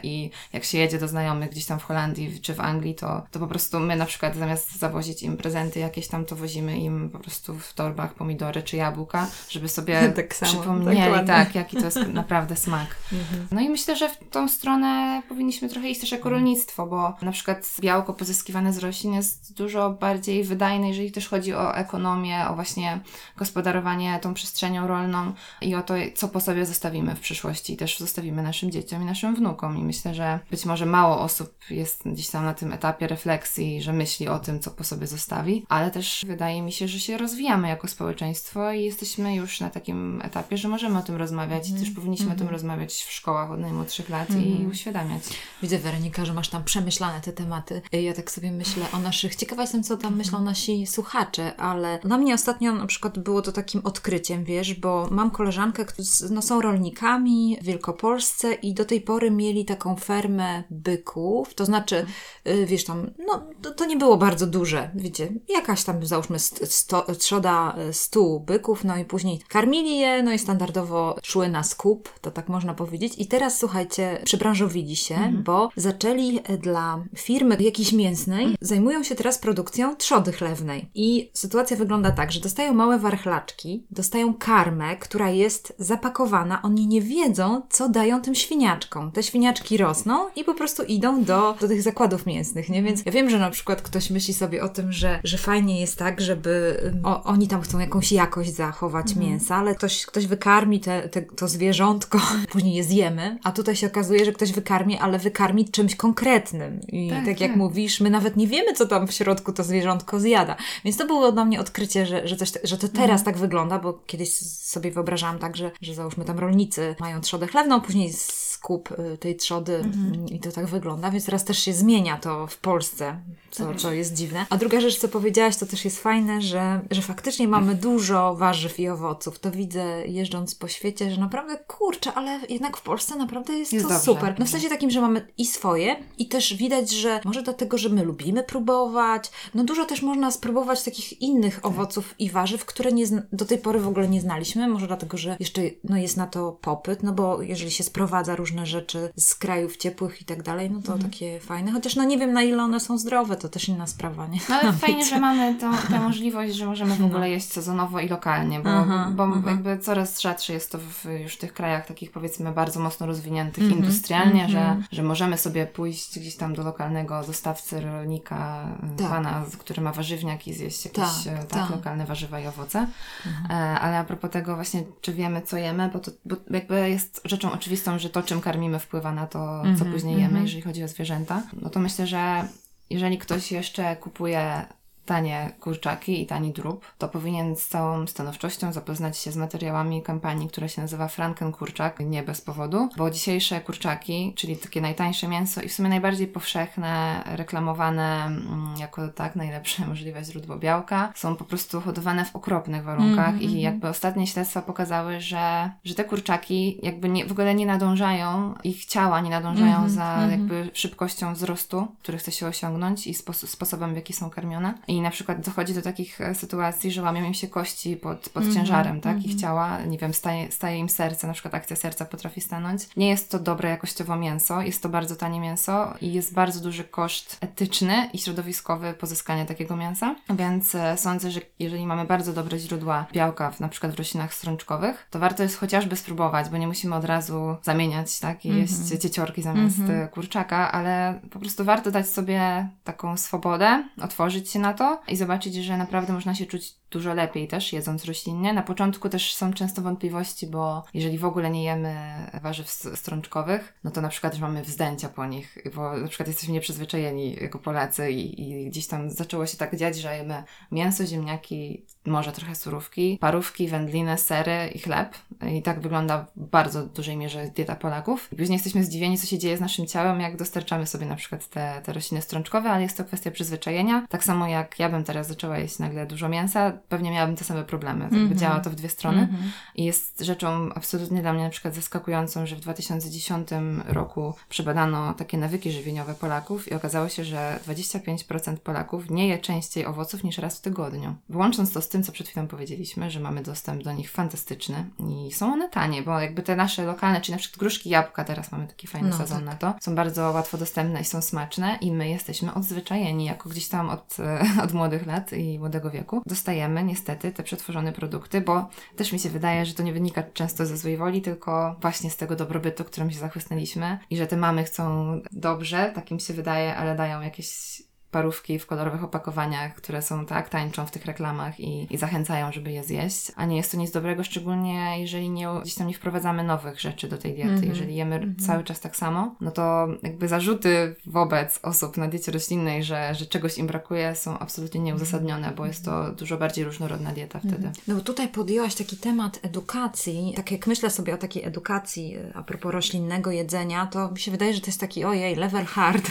i 0.03 0.31
jak 0.53 0.65
się 0.65 0.79
jedzie 0.79 0.99
do 0.99 1.09
znajomych 1.09 1.51
gdzieś 1.51 1.67
tam 1.67 1.79
w 1.79 1.83
Holandii 1.83 2.41
czy 2.41 2.55
w 2.55 2.61
Anglii, 2.61 2.95
to, 2.95 3.23
to 3.31 3.39
po 3.39 3.47
prostu 3.47 3.81
my 3.81 3.97
na 3.97 4.07
przykład 4.07 4.37
zamiast 4.37 4.79
zawozić 4.79 5.23
im 5.23 5.37
prezenty 5.37 5.81
jakieś 5.81 6.09
tam, 6.09 6.25
to 6.25 6.37
wozimy 6.37 6.79
im 6.79 7.11
po 7.11 7.19
prostu 7.19 7.59
w 7.59 7.75
torbach 7.75 8.15
pomidory 8.15 8.63
czy 8.63 8.77
jabłka, 8.77 9.27
żeby 9.51 9.69
sobie 9.69 10.09
tak 10.17 10.35
samo, 10.35 10.53
przypomnieli, 10.53 11.27
tak, 11.27 11.55
jaki 11.55 11.77
to 11.77 11.85
jest 11.85 12.09
naprawdę 12.09 12.57
smak. 12.57 12.97
Mhm. 13.13 13.47
No 13.51 13.61
i 13.61 13.69
myślę, 13.69 13.97
że 13.97 14.09
w 14.09 14.19
tą 14.31 14.49
stronę 14.49 15.23
powinniśmy 15.29 15.69
trochę 15.69 15.89
iść 15.89 16.01
też 16.01 16.13
jako 16.13 16.31
rolnictwo, 16.31 16.87
bo 16.87 17.17
na 17.23 17.33
przykład 17.33 17.77
białko 17.81 18.15
pozyskiwane 18.15 18.73
z 18.73 18.79
roślin 18.79 19.15
jest 19.15 19.55
dużo 19.55 19.91
bardziej 19.91 20.45
wydajne, 20.45 20.89
jeżeli 20.89 21.13
też 21.13 21.29
chodzi 21.29 21.55
o 21.55 21.75
ekonomię, 21.75 22.49
o 22.49 22.55
właśnie 22.55 23.01
gospodarowanie 23.37 24.19
tą 24.23 24.35
przestrzenią 24.35 24.87
rolną 24.87 25.33
i 25.61 25.75
o 25.75 25.83
to, 25.83 25.95
co 26.15 26.29
po 26.29 26.41
sobie 26.41 26.67
zostawimy 26.67 27.15
w 27.15 27.21
przyszłości 27.21 27.73
i 27.73 27.77
też 27.77 27.99
zostawimy 27.99 28.43
naszym 28.43 28.71
dzieciom 28.71 29.03
i 29.03 29.05
naszym 29.05 29.35
wnukom. 29.41 29.79
I 29.79 29.85
myślę, 29.85 30.15
że 30.15 30.39
być 30.51 30.67
może 30.67 30.87
mało 30.87 31.21
osób 31.21 31.55
jest 31.71 32.03
gdzieś 32.05 32.29
tam 32.29 32.45
na 32.45 32.55
tym 32.55 32.73
etapie 32.73 33.07
refleksji, 33.07 33.83
że 33.83 33.93
myśli 33.93 34.29
o 34.29 34.39
tym, 34.39 34.61
co 34.61 34.71
po 34.71 34.85
sobie 34.85 35.07
zostawi, 35.07 35.67
ale 35.69 35.91
też 35.91 36.25
wydaje 36.27 36.63
mi 36.63 36.73
się, 36.73 36.89
że 36.89 37.01
się 37.01 37.19
rozwijamy 37.19 37.69
jako 37.69 37.89
społeczeństwo 37.89 38.73
i 38.73 38.85
jesteśmy 38.85 39.35
już 39.35 39.61
na 39.61 39.71
takim 39.71 40.23
etapie, 40.25 40.59
że 40.59 40.69
możemy 40.69 40.99
o 40.99 41.03
tym 41.03 41.17
rozmawiać 41.17 41.69
mm. 41.69 41.77
i 41.77 41.85
też 41.85 41.95
powinniśmy 41.95 42.27
mm 42.27 42.37
-hmm. 42.37 42.39
o 42.39 42.39
tym 42.39 42.47
mhm. 42.47 42.55
rozmawiać 42.55 42.93
w 42.93 43.13
szkołach 43.13 43.51
od 43.51 43.61
najmłodszych 43.61 44.09
lat 44.09 44.31
mm 44.31 44.43
-hmm. 44.43 44.47
i 44.47 44.51
mhm. 44.51 44.71
uświadamiać. 44.71 45.23
Widzę, 45.63 45.79
Weronika, 45.79 46.25
że 46.25 46.35
masz 46.35 46.49
tam 46.49 46.65
przemyślane 46.65 47.21
te 47.21 47.33
tematy. 47.33 47.83
Ja 47.93 48.15
tak 48.15 48.31
sobie 48.31 48.53
myślę 48.53 48.87
o 48.93 48.99
naszych, 48.99 49.37
ciekawa 49.37 49.63
jestem, 49.63 49.83
co 49.83 49.97
tam 49.97 50.17
myślą 50.17 50.43
nasi 50.43 50.87
słuchacze, 50.87 51.57
ale 51.57 51.99
dla 51.99 52.19
mnie 52.19 52.35
ostatnio 52.35 52.73
na 52.73 52.87
przykład 52.87 53.19
było 53.19 53.43
to 53.43 53.53
takim 53.53 53.81
odkryciem, 53.85 54.45
wiesz, 54.45 54.75
bo 54.75 55.09
mam 55.11 55.31
koleżankę, 55.31 55.85
która 55.85 56.09
no, 56.31 56.43
są 56.43 56.61
rolnikami 56.61 57.59
w 57.63 57.65
Wielkopolsce 57.65 58.53
i 58.53 58.75
do 58.75 58.85
tej 58.85 59.01
pory 59.01 59.30
mieli 59.37 59.65
taką 59.65 59.97
fermę 59.97 60.63
byków, 60.71 61.55
to 61.55 61.65
znaczy, 61.65 62.07
y, 62.47 62.67
wiesz, 62.67 62.85
tam, 62.85 63.11
no 63.27 63.47
to, 63.63 63.71
to 63.71 63.85
nie 63.85 63.97
było 63.97 64.17
bardzo 64.17 64.47
duże, 64.47 64.91
wiecie, 64.95 65.33
jakaś 65.49 65.85
tam 65.85 66.07
załóżmy 66.07 66.39
sto, 66.39 67.15
trzoda 67.15 67.77
y, 67.89 67.93
stu 67.93 68.41
byków, 68.41 68.85
no 68.85 68.97
i 68.97 69.05
później 69.05 69.41
karmili 69.49 69.99
je, 69.99 70.23
no 70.23 70.33
i 70.33 70.39
standardowo 70.39 71.17
szły 71.23 71.49
na 71.49 71.63
skup, 71.63 72.09
to 72.21 72.31
tak 72.31 72.49
można 72.49 72.75
powiedzieć. 72.75 73.13
I 73.19 73.27
teraz 73.27 73.59
słuchajcie, 73.59 74.21
przebranżowili 74.25 74.97
się, 74.97 75.15
mhm. 75.15 75.43
bo 75.43 75.69
zaczęli 75.77 76.41
y, 76.51 76.59
dla 76.59 77.05
firmy 77.17 77.57
jakiejś 77.61 77.93
mięsnej, 77.93 78.57
zajmują 78.61 79.03
się 79.03 79.15
teraz 79.15 79.39
produkcją 79.39 79.97
trzody 79.97 80.33
chlewnej. 80.33 80.91
I 80.95 81.31
sytuacja 81.35 81.77
wygląda 81.77 82.11
tak, 82.11 82.33
że 82.33 82.41
dostają 82.41 82.75
małe 82.75 82.99
warchlaczki, 82.99 83.87
dostają 83.91 84.35
karmę, 84.35 84.97
która 84.97 85.31
jest 85.31 85.75
zapakowana, 85.79 86.63
oni 86.63 86.87
nie 86.87 87.01
wiedzą, 87.03 87.63
co 87.71 87.89
dają 87.89 88.23
tym 88.23 88.35
świniaczkom. 88.35 89.13
Te 89.21 89.25
świniaczki 89.25 89.77
rosną 89.77 90.29
i 90.37 90.45
po 90.45 90.55
prostu 90.55 90.83
idą 90.83 91.25
do, 91.25 91.55
do 91.61 91.69
tych 91.69 91.83
zakładów 91.83 92.27
mięsnych, 92.27 92.69
nie? 92.69 92.83
Więc 92.83 93.07
ja 93.07 93.13
wiem, 93.13 93.31
że 93.31 93.39
na 93.39 93.51
przykład 93.51 93.83
ktoś 93.83 94.11
myśli 94.11 94.35
sobie 94.35 94.63
o 94.63 94.69
tym, 94.69 94.93
że, 94.93 95.21
że 95.25 95.39
fajnie 95.39 95.81
jest 95.81 95.99
tak, 95.99 96.21
żeby 96.21 96.77
o, 97.05 97.23
oni 97.25 97.49
tam 97.49 97.61
chcą 97.61 97.79
jakąś 97.79 98.13
jakość 98.13 98.55
zachować 98.55 99.11
mhm. 99.11 99.27
mięsa, 99.27 99.57
ale 99.57 99.75
ktoś, 99.75 100.07
ktoś 100.07 100.27
wykarmi 100.27 100.81
te, 100.81 101.09
te, 101.09 101.23
to 101.23 101.49
zwierzątko, 101.49 102.21
później 102.53 102.75
je 102.75 102.85
zjemy, 102.85 103.39
a 103.45 103.53
tutaj 103.53 103.77
się 103.77 103.87
okazuje, 103.87 104.25
że 104.25 104.33
ktoś 104.33 104.53
wykarmi, 104.53 104.99
ale 104.99 105.19
wykarmi 105.19 105.69
czymś 105.69 105.97
konkretnym. 105.97 106.81
I 106.89 107.11
tak, 107.11 107.25
tak 107.25 107.41
jak 107.41 107.51
tak. 107.51 107.57
mówisz, 107.57 108.01
my 108.01 108.11
nawet 108.11 108.37
nie 108.37 108.47
wiemy, 108.47 108.73
co 108.73 108.87
tam 108.87 109.07
w 109.07 109.13
środku 109.13 109.53
to 109.53 109.65
zwierzątko 109.65 110.21
zjada. 110.21 110.57
Więc 110.85 110.97
to 110.97 111.07
było 111.07 111.33
dla 111.33 111.45
mnie 111.45 111.61
odkrycie, 111.61 112.07
że, 112.07 112.29
że, 112.29 112.37
coś, 112.37 112.53
że 112.65 112.79
to 112.79 112.89
teraz 112.89 113.21
mhm. 113.21 113.25
tak 113.25 113.39
wygląda, 113.39 113.79
bo 113.79 113.93
kiedyś 114.07 114.33
sobie 114.33 114.91
wyobrażałam 114.91 115.39
tak, 115.39 115.57
że, 115.57 115.71
że 115.83 115.95
załóżmy 115.95 116.25
tam 116.25 116.39
rolnicy 116.39 116.97
mają 117.01 117.21
trzodę 117.21 117.47
chlewną, 117.47 117.81
później 117.81 118.13
skup 118.61 118.91
y, 118.91 119.19
tej 119.19 119.37
trzody 119.37 119.77
mhm. 119.77 120.29
i 120.29 120.41
to 120.41 120.53
tak 120.53 120.67
wygląda, 120.67 121.11
więc 121.11 121.25
teraz 121.25 121.45
też 121.45 121.59
się 121.59 121.73
zmienia 121.73 122.17
to 122.17 122.47
w 122.47 122.59
Polsce, 122.59 123.21
co, 123.51 123.75
co 123.75 123.93
jest 123.93 124.15
dziwne. 124.15 124.47
A 124.51 124.57
druga 124.57 124.81
rzecz, 124.81 124.99
co 124.99 125.09
powiedziałaś, 125.09 125.57
to 125.57 125.67
też 125.67 125.85
jest 125.85 126.03
fajne, 126.03 126.43
że, 126.43 126.81
że 126.91 127.03
faktycznie 127.03 127.49
mamy 127.49 127.75
dużo 127.75 128.35
warzyw 128.35 128.81
i 128.81 128.89
owoców. 128.89 129.39
To 129.39 129.51
widzę 129.51 130.07
jeżdżąc 130.07 130.55
po 130.55 130.69
świecie, 130.69 131.11
że 131.11 131.21
naprawdę 131.21 131.57
kurczę, 131.57 132.13
ale 132.15 132.41
jednak 132.49 132.77
w 132.77 132.83
Polsce 132.83 133.17
naprawdę 133.17 133.53
jest, 133.53 133.73
jest 133.73 133.85
to 133.85 133.89
dobrze. 133.89 134.05
super. 134.05 134.35
No 134.39 134.47
w 134.47 134.49
sensie 134.49 134.69
takim, 134.69 134.91
że 134.91 135.01
mamy 135.01 135.27
i 135.39 135.47
swoje 135.47 135.97
i 136.19 136.29
też 136.29 136.55
widać, 136.55 136.91
że 136.91 137.21
może 137.25 137.43
do 137.43 137.53
tego, 137.53 137.79
że 137.79 137.89
my 137.89 138.05
lubimy 138.05 138.43
próbować, 138.43 139.31
no 139.55 139.65
dużo 139.65 139.85
też 139.85 140.03
można 140.03 140.31
spróbować 140.31 140.83
takich 140.83 141.23
innych 141.23 141.55
tak. 141.55 141.67
owoców 141.67 142.15
i 142.19 142.31
warzyw, 142.31 142.65
które 142.65 142.93
nie, 142.93 143.07
do 143.33 143.45
tej 143.45 143.59
pory 143.59 143.81
w 143.81 143.89
ogóle 143.89 144.09
nie 144.09 144.21
znaliśmy. 144.21 144.69
Może 144.69 144.87
dlatego, 144.87 145.17
że 145.17 145.37
jeszcze 145.41 145.63
no, 145.85 145.97
jest 145.97 146.17
na 146.17 146.27
to 146.27 146.53
popyt, 146.53 147.03
no 147.03 147.13
bo 147.13 147.43
jeżeli 147.43 147.71
się 147.71 147.85
sprowadza 147.85 148.37
różne 148.37 148.50
rzeczy 148.67 149.13
z 149.17 149.35
krajów 149.35 149.77
ciepłych 149.77 150.23
i 150.23 150.25
tak 150.25 150.43
dalej, 150.43 150.71
no 150.71 150.83
to 150.83 150.93
mhm. 150.93 151.11
takie 151.11 151.41
fajne. 151.41 151.73
Chociaż 151.73 151.97
no 151.97 152.05
nie 152.05 152.19
wiem 152.19 152.33
na 152.33 152.43
ile 152.43 152.63
one 152.63 152.81
są 152.81 152.99
zdrowe, 152.99 153.37
to 153.37 153.49
też 153.49 153.69
inna 153.69 153.87
sprawa, 153.87 154.27
nie? 154.27 154.39
No 154.49 154.57
ale 154.57 154.73
fajnie, 154.87 155.05
że 155.05 155.21
mamy 155.21 155.55
tą, 155.55 155.77
tę 155.77 156.01
możliwość, 156.11 156.55
że 156.55 156.67
możemy 156.67 156.95
w 156.95 157.05
ogóle 157.05 157.21
no. 157.21 157.27
jeść 157.27 157.53
sezonowo 157.53 158.01
i 158.01 158.09
lokalnie, 158.09 158.61
bo, 158.61 158.71
aha, 158.71 159.11
bo 159.15 159.23
aha. 159.23 159.51
jakby 159.51 159.79
coraz 159.79 160.21
rzadsze 160.21 160.53
jest 160.53 160.73
to 160.73 160.79
w 160.79 161.05
już 161.23 161.37
tych 161.37 161.53
krajach 161.53 161.87
takich 161.87 162.11
powiedzmy 162.11 162.53
bardzo 162.53 162.81
mocno 162.81 163.07
rozwiniętych 163.07 163.65
mm 163.65 163.75
-hmm, 163.75 163.81
industrialnie, 163.81 164.45
mm 164.45 164.47
-hmm. 164.47 164.53
że, 164.53 164.61
mhm. 164.61 164.85
że 164.93 165.03
możemy 165.03 165.39
sobie 165.39 165.67
pójść 165.67 166.19
gdzieś 166.19 166.37
tam 166.37 166.55
do 166.55 166.63
lokalnego 166.63 167.23
dostawcy, 167.27 167.81
rolnika, 167.81 168.69
tak. 168.99 169.09
pana, 169.09 169.45
który 169.59 169.83
ma 169.83 169.93
warzywniak 169.93 170.49
i 170.49 170.55
zjeść 170.55 170.85
jakieś 170.85 171.25
tak, 171.25 171.35
tak, 171.35 171.49
tak. 171.49 171.71
lokalne 171.71 172.07
warzywa 172.07 172.41
i 172.41 172.47
owoce. 172.47 172.87
Mhm. 173.27 173.51
E, 173.51 173.81
ale 173.81 173.99
a 173.99 174.05
propos 174.05 174.31
tego 174.31 174.55
właśnie, 174.55 174.85
czy 175.01 175.13
wiemy 175.13 175.43
co 175.43 175.57
jemy, 175.57 175.91
bo 175.93 175.99
to 175.99 176.11
bo 176.25 176.37
jakby 176.51 176.91
jest 176.91 177.21
rzeczą 177.25 177.53
oczywistą, 177.53 177.99
że 177.99 178.11
to 178.11 178.23
czym 178.23 178.40
karmimy 178.41 178.79
wpływa 178.79 179.13
na 179.13 179.27
to, 179.27 179.63
co 179.63 179.69
mhm, 179.69 179.93
później 179.93 180.21
jemy, 180.21 180.41
jeżeli 180.43 180.63
chodzi 180.63 180.85
o 180.85 180.89
zwierzęta. 180.89 181.43
No 181.63 181.71
to 181.71 181.81
myślę, 181.81 182.07
że 182.07 182.45
jeżeli 182.91 183.19
ktoś 183.19 183.53
jeszcze 183.53 183.97
kupuje 183.97 184.67
tanie 185.11 185.51
kurczaki 185.61 186.23
i 186.23 186.27
tani 186.27 186.53
drób, 186.53 186.87
to 186.99 187.09
powinien 187.09 187.57
z 187.57 187.67
całą 187.67 188.07
stanowczością 188.07 188.73
zapoznać 188.73 189.19
się 189.19 189.33
z 189.33 189.37
materiałami 189.37 190.03
kampanii, 190.03 190.49
która 190.49 190.69
się 190.69 190.83
nazywa 190.83 191.09
Franken 191.09 191.53
Kurczak, 191.53 192.01
nie 192.01 192.23
bez 192.23 192.41
powodu, 192.41 192.89
bo 192.97 193.11
dzisiejsze 193.11 193.61
kurczaki, 193.61 194.33
czyli 194.37 194.57
takie 194.57 194.81
najtańsze 194.81 195.29
mięso 195.29 195.63
i 195.63 195.69
w 195.69 195.73
sumie 195.73 195.89
najbardziej 195.89 196.27
powszechne, 196.27 197.23
reklamowane 197.27 198.27
mm, 198.27 198.75
jako 198.79 199.09
tak 199.09 199.37
najlepsze 199.37 199.87
możliwe 199.93 200.25
źródło 200.25 200.57
białka, 200.57 201.13
są 201.15 201.37
po 201.37 201.45
prostu 201.45 201.81
hodowane 201.81 202.25
w 202.25 202.37
okropnych 202.37 202.85
warunkach 202.85 203.35
Mhm, 203.35 203.43
i 203.43 203.61
jakby 203.61 203.89
ostatnie 203.89 204.27
śledztwa 204.27 204.63
pokazały, 204.63 205.21
że, 205.21 205.71
że 205.85 205.95
te 205.95 206.05
kurczaki 206.05 206.79
jakby 206.83 207.09
nie, 207.09 207.27
w 207.27 207.33
ogóle 207.33 207.55
nie 207.55 207.67
nadążają, 207.67 208.55
ich 208.65 208.85
ciała 208.85 209.21
nie 209.21 209.31
nadążają 209.31 209.75
Mhm, 209.75 209.91
za 209.91 210.15
mhm. 210.15 210.31
jakby 210.31 210.71
szybkością 210.73 211.35
wzrostu, 211.35 211.89
który 212.03 212.19
chce 212.19 212.33
się 212.33 212.47
osiągnąć 212.47 213.07
i 213.07 213.15
spos- 213.15 213.47
sposobem, 213.47 213.93
w 213.93 213.97
jaki 213.97 214.13
są 214.13 214.31
karmione. 214.31 214.75
I 214.89 215.00
na 215.03 215.11
przykład 215.11 215.41
dochodzi 215.41 215.75
do 215.75 215.83
takich 215.83 216.21
e, 216.21 216.35
sytuacji, 216.35 216.91
że 216.91 217.03
łamią 217.03 217.25
im 217.25 217.35
się 217.35 217.49
kości 217.49 217.97
pod, 217.97 218.29
pod 218.29 218.43
Mhm, 218.43 218.55
ciężarem, 218.55 219.01
tak, 219.01 219.17
ich 219.19 219.25
mhm. 219.25 219.39
ciała, 219.39 219.83
nie 219.83 219.99
wiem, 219.99 220.15
staje, 220.15 220.53
staje 220.53 220.79
im 220.79 220.89
serce, 220.89 221.27
na 221.27 221.33
przykład 221.33 221.55
akcja 221.55 221.77
serca 221.77 222.05
potrafi 222.05 222.41
stanąć. 222.41 222.89
Nie 222.97 223.09
jest 223.09 223.31
to 223.31 223.39
dobre 223.39 223.69
jakościowo 223.71 224.17
mięso, 224.17 224.63
jest 224.63 224.83
to 224.83 224.89
bardzo 224.89 225.17
tanie 225.17 225.41
mięso 225.41 225.95
i 226.01 226.13
jest 226.13 226.35
bardzo 226.35 226.61
duży 226.61 226.85
koszt 226.85 227.39
etyczny 227.41 228.11
i 228.13 228.19
środowiskowy 228.19 228.95
pozyskania 228.95 229.45
takiego 229.45 229.77
mięsa, 229.77 230.15
więc 230.31 230.75
e, 230.75 230.97
sądzę, 230.97 231.31
że 231.31 231.41
jeżeli 231.59 231.87
mamy 231.87 232.05
bardzo 232.05 232.33
dobre 232.33 232.59
źródła 232.59 233.07
białka, 233.13 233.51
w, 233.51 233.61
na 233.61 233.69
przykład 233.69 233.93
w 233.93 233.99
roślinach 233.99 234.35
strączkowych, 234.35 235.07
to 235.11 235.19
warto 235.19 235.43
jest 235.43 235.59
chociażby 235.59 235.97
spróbować, 235.97 236.49
bo 236.49 236.57
nie 236.57 236.67
musimy 236.67 236.95
od 236.95 237.05
razu 237.05 237.57
zamieniać, 237.63 238.19
tak, 238.21 238.45
i 238.45 238.49
Mhm. 238.49 238.67
jeść 238.67 239.03
cieciorki 239.03 239.43
zamiast 239.43 239.79
Mhm. 239.79 240.01
e, 240.01 240.09
kurczaka, 240.09 240.73
ale 240.73 241.21
po 241.31 241.39
prostu 241.39 241.65
warto 241.65 241.91
dać 241.91 242.09
sobie 242.09 242.69
taką 242.85 243.17
swobodę, 243.17 243.85
otworzyć 244.03 244.51
się 244.51 244.59
na 244.59 244.75
to 244.75 244.90
i 245.09 245.17
zobaczyć, 245.17 245.55
że 245.55 245.77
naprawdę 245.77 246.13
można 246.13 246.35
się 246.35 246.47
czuć 246.47 246.75
dużo 246.91 247.15
lepiej 247.15 247.49
też 247.49 247.73
jedząc 247.73 248.05
roślinnie. 248.05 248.53
Na 248.53 248.63
początku 248.63 249.09
też 249.09 249.35
są 249.35 249.53
często 249.53 249.83
wątpliwości, 249.83 250.47
bo 250.47 250.85
jeżeli 250.95 251.19
w 251.19 251.25
ogóle 251.25 251.51
nie 251.51 251.65
jemy 251.65 251.95
warzyw 252.43 252.71
strączkowych, 252.71 253.75
no 253.85 253.91
to 253.91 254.01
na 254.01 254.09
przykład, 254.09 254.35
że 254.35 254.41
mamy 254.41 254.63
wzdęcia 254.63 255.09
po 255.09 255.27
nich, 255.27 255.59
bo 255.75 255.97
na 255.97 256.09
przykład 256.09 256.29
jesteśmy 256.29 256.55
nieprzyzwyczajeni 256.55 257.37
jako 257.41 257.59
Polacy 257.59 258.11
i, 258.11 258.51
i 258.51 258.71
gdzieś 258.71 258.87
tam 258.87 259.11
zaczęło 259.11 259.47
się 259.47 259.57
tak 259.57 259.77
dziać, 259.77 259.97
że 259.99 260.17
jemy 260.17 260.43
mięso, 260.73 261.07
ziemniaki, 261.07 261.85
może 262.07 262.33
trochę 262.33 262.55
surówki, 262.55 263.19
parówki, 263.21 263.69
wędliny, 263.69 264.19
sery 264.19 264.71
i 264.75 264.79
chleb. 264.79 265.15
I 265.53 265.63
tak 265.63 265.81
wygląda 265.81 266.27
w 266.37 266.47
bardzo 266.47 266.87
dużej 266.87 267.17
mierze 267.17 267.51
dieta 267.55 267.77
Polaków. 267.77 268.29
I 268.33 268.37
później 268.37 268.57
jesteśmy 268.57 268.85
zdziwieni, 268.85 269.19
co 269.19 269.27
się 269.27 269.39
dzieje 269.39 269.57
z 269.57 269.61
naszym 269.61 269.87
ciałem, 269.87 270.21
jak 270.21 270.37
dostarczamy 270.37 270.87
sobie 270.87 271.07
na 271.07 271.17
przykład 271.17 271.49
te, 271.49 271.81
te 271.85 271.93
rośliny 271.93 272.23
strączkowe, 272.23 272.71
ale 272.71 272.83
jest 272.83 272.97
to 272.97 273.05
kwestia 273.05 273.31
przyzwyczajenia. 273.31 274.07
Tak 274.09 274.25
samo 274.25 274.47
jak 274.47 274.70
ja 274.79 274.89
bym 274.89 275.05
teraz 275.05 275.29
zaczęła 275.29 275.59
jeść 275.59 275.79
nagle 275.79 276.07
dużo 276.07 276.29
mięsa, 276.29 276.73
pewnie 276.89 277.11
miałabym 277.11 277.37
te 277.37 277.45
same 277.45 277.65
problemy. 277.65 278.03
Jakby 278.03 278.17
Mhm. 278.19 278.39
działa 278.39 278.61
to 278.61 278.71
w 278.71 278.75
dwie 278.75 278.89
strony. 278.89 279.21
Mhm. 279.23 279.53
I 279.75 279.85
jest 279.85 280.21
rzeczą 280.21 280.71
absolutnie 280.75 281.23
dla 281.23 281.33
mnie 281.33 281.45
na 281.45 281.51
przykład 281.51 281.75
zaskakującą, 281.75 282.47
że 282.47 282.57
w 282.57 282.61
2010 282.61 283.49
roku 283.87 284.35
przebadano 284.49 285.15
takie 285.15 285.39
nawyki 285.39 285.73
żywieniowe 285.73 286.15
Polaków 286.15 286.69
i 286.73 286.75
okazało 286.75 287.09
się, 287.09 287.25
że 287.25 287.59
25% 287.67 288.57
Polaków 288.57 289.11
nie 289.11 289.29
je 289.29 289.39
częściej 289.39 289.87
owoców 289.87 290.25
niż 290.25 290.39
raz 290.39 290.59
w 290.59 290.61
tygodniu. 290.61 291.15
Wyłącząc 291.29 291.73
to 291.73 291.83
z 291.83 291.89
tym, 291.89 292.03
co 292.03 292.13
przed 292.13 292.29
chwilą 292.29 292.47
powiedzieliśmy, 292.47 293.11
że 293.11 293.21
mamy 293.21 293.43
dostęp 293.43 293.83
do 293.83 293.93
nich 293.93 294.11
fantastyczny 294.11 294.85
i 295.09 295.33
są 295.33 295.53
one 295.53 295.69
tanie, 295.69 296.03
bo 296.03 296.21
jakby 296.21 296.43
te 296.43 296.57
nasze 296.57 296.85
lokalne, 296.85 297.21
czyli 297.21 297.33
na 297.33 297.39
przykład 297.39 297.59
gruszki, 297.59 297.91
jabłka, 297.91 298.25
teraz 298.25 298.53
mamy 298.53 298.67
taki 298.67 298.87
fajny 298.87 299.09
No, 299.11 299.17
sezon 299.17 299.39
tak. 299.39 299.47
na 299.47 299.55
to, 299.55 299.75
są 299.81 299.95
bardzo 299.95 300.31
łatwo 300.31 300.59
dostępne 300.59 301.01
i 301.01 301.05
są 301.05 301.23
smaczne 301.23 301.79
i 301.81 301.93
my 301.93 302.09
jesteśmy 302.09 302.55
odzwyczajeni, 302.55 303.25
jako 303.25 303.49
gdzieś 303.49 303.69
tam 303.69 303.91
od, 303.91 304.17
od 304.63 304.73
młodych 304.73 305.07
lat 305.07 305.33
i 305.33 305.59
młodego 305.59 305.91
wieku, 305.91 306.23
dostajemy 306.27 306.85
niestety 306.85 307.33
te 307.33 307.43
przetworzone 307.43 307.93
produkty, 307.93 308.41
bo 308.41 308.69
też 308.97 309.13
mi 309.13 309.19
się 309.19 309.29
wydaje, 309.29 309.67
że 309.67 309.75
to 309.75 309.83
nie 309.83 309.93
wynika 309.93 310.23
często 310.23 310.67
ze 310.67 310.77
złej 310.77 310.97
woli, 310.97 311.23
tylko 311.23 311.77
właśnie 311.81 312.11
z 312.11 312.17
tego 312.17 312.37
dobrobytu, 312.37 312.85
którym 312.85 313.11
się 313.11 313.19
zachłysnęliśmy 313.19 313.99
i 314.11 314.17
że 314.17 314.27
te 314.27 314.37
mamy 314.37 314.65
chcą 314.65 315.15
dobrze, 315.33 315.93
tak 315.95 316.11
im 316.11 316.21
się 316.21 316.35
wydaje, 316.35 316.77
ale 316.77 316.97
dają 316.97 317.21
jakieś 317.21 317.83
parówki 318.11 318.59
w 318.59 318.67
kolorowych 318.67 319.05
opakowaniach, 319.05 319.75
które 319.75 320.03
są 320.03 320.27
tak, 320.27 320.49
tańczą 320.49 320.87
w 320.87 320.91
tych 320.91 321.05
reklamach 321.05 321.61
i, 321.61 321.95
i 321.95 321.97
zachęcają, 321.99 322.53
żeby 322.53 322.73
je 322.73 322.85
zjeść, 322.85 323.33
a 323.37 323.47
nie 323.47 323.57
jest 323.57 323.73
to 323.73 323.79
nic 323.79 323.91
dobrego, 323.91 324.25
szczególnie 324.25 325.01
jeżeli 325.01 325.31
nie, 325.31 325.49
gdzieś 325.63 325.75
tam 325.75 325.87
nie 325.87 325.95
wprowadzamy 325.95 326.45
nowych 326.45 326.81
rzeczy 326.81 327.09
do 327.09 327.19
tej 327.19 327.35
diety. 327.35 327.51
Mhm. 327.51 327.69
Jeżeli 327.69 327.95
jemy 327.97 328.17
Mhm. 328.17 328.37
cały 328.47 328.65
czas 328.65 328.81
tak 328.81 328.97
samo, 328.97 329.35
no 329.41 329.51
to 329.51 329.89
jakby 330.03 330.29
zarzuty 330.29 330.95
wobec 331.07 331.59
osób 331.63 331.97
na 331.97 332.09
diecie 332.09 332.33
roślinnej, 332.33 332.85
że, 332.85 333.15
że 333.15 333.27
czegoś 333.27 333.59
im 333.59 333.67
brakuje 333.67 334.15
są 334.15 334.39
absolutnie 334.39 334.81
nieuzasadnione, 334.81 335.53
bo 335.57 335.67
jest 335.67 335.85
to 335.85 336.13
dużo 336.13 336.37
bardziej 336.39 336.65
różnorodna 336.65 337.13
dieta 337.13 337.39
wtedy. 337.39 337.71
No 337.89 337.95
bo 337.95 338.01
tutaj 338.01 338.29
podjęłaś 338.29 338.75
taki 338.75 338.97
temat 338.97 339.39
edukacji. 339.43 340.33
Tak 340.37 340.53
jak 340.53 340.67
myślę 340.67 340.91
sobie 340.91 341.15
o 341.15 341.19
takiej 341.19 341.45
edukacji 341.45 342.17
e, 342.17 342.33
a 342.35 342.43
propos 342.43 342.73
roślinnego 342.73 343.31
jedzenia, 343.31 343.87
to 343.87 344.11
mi 344.11 344.19
się 344.19 344.31
wydaje, 344.31 344.55
że 344.55 344.61
to 344.61 344.67
jest 344.67 344.81
taki 344.81 345.05
ojej, 345.05 345.37
level 345.37 345.65
hard 345.65 346.11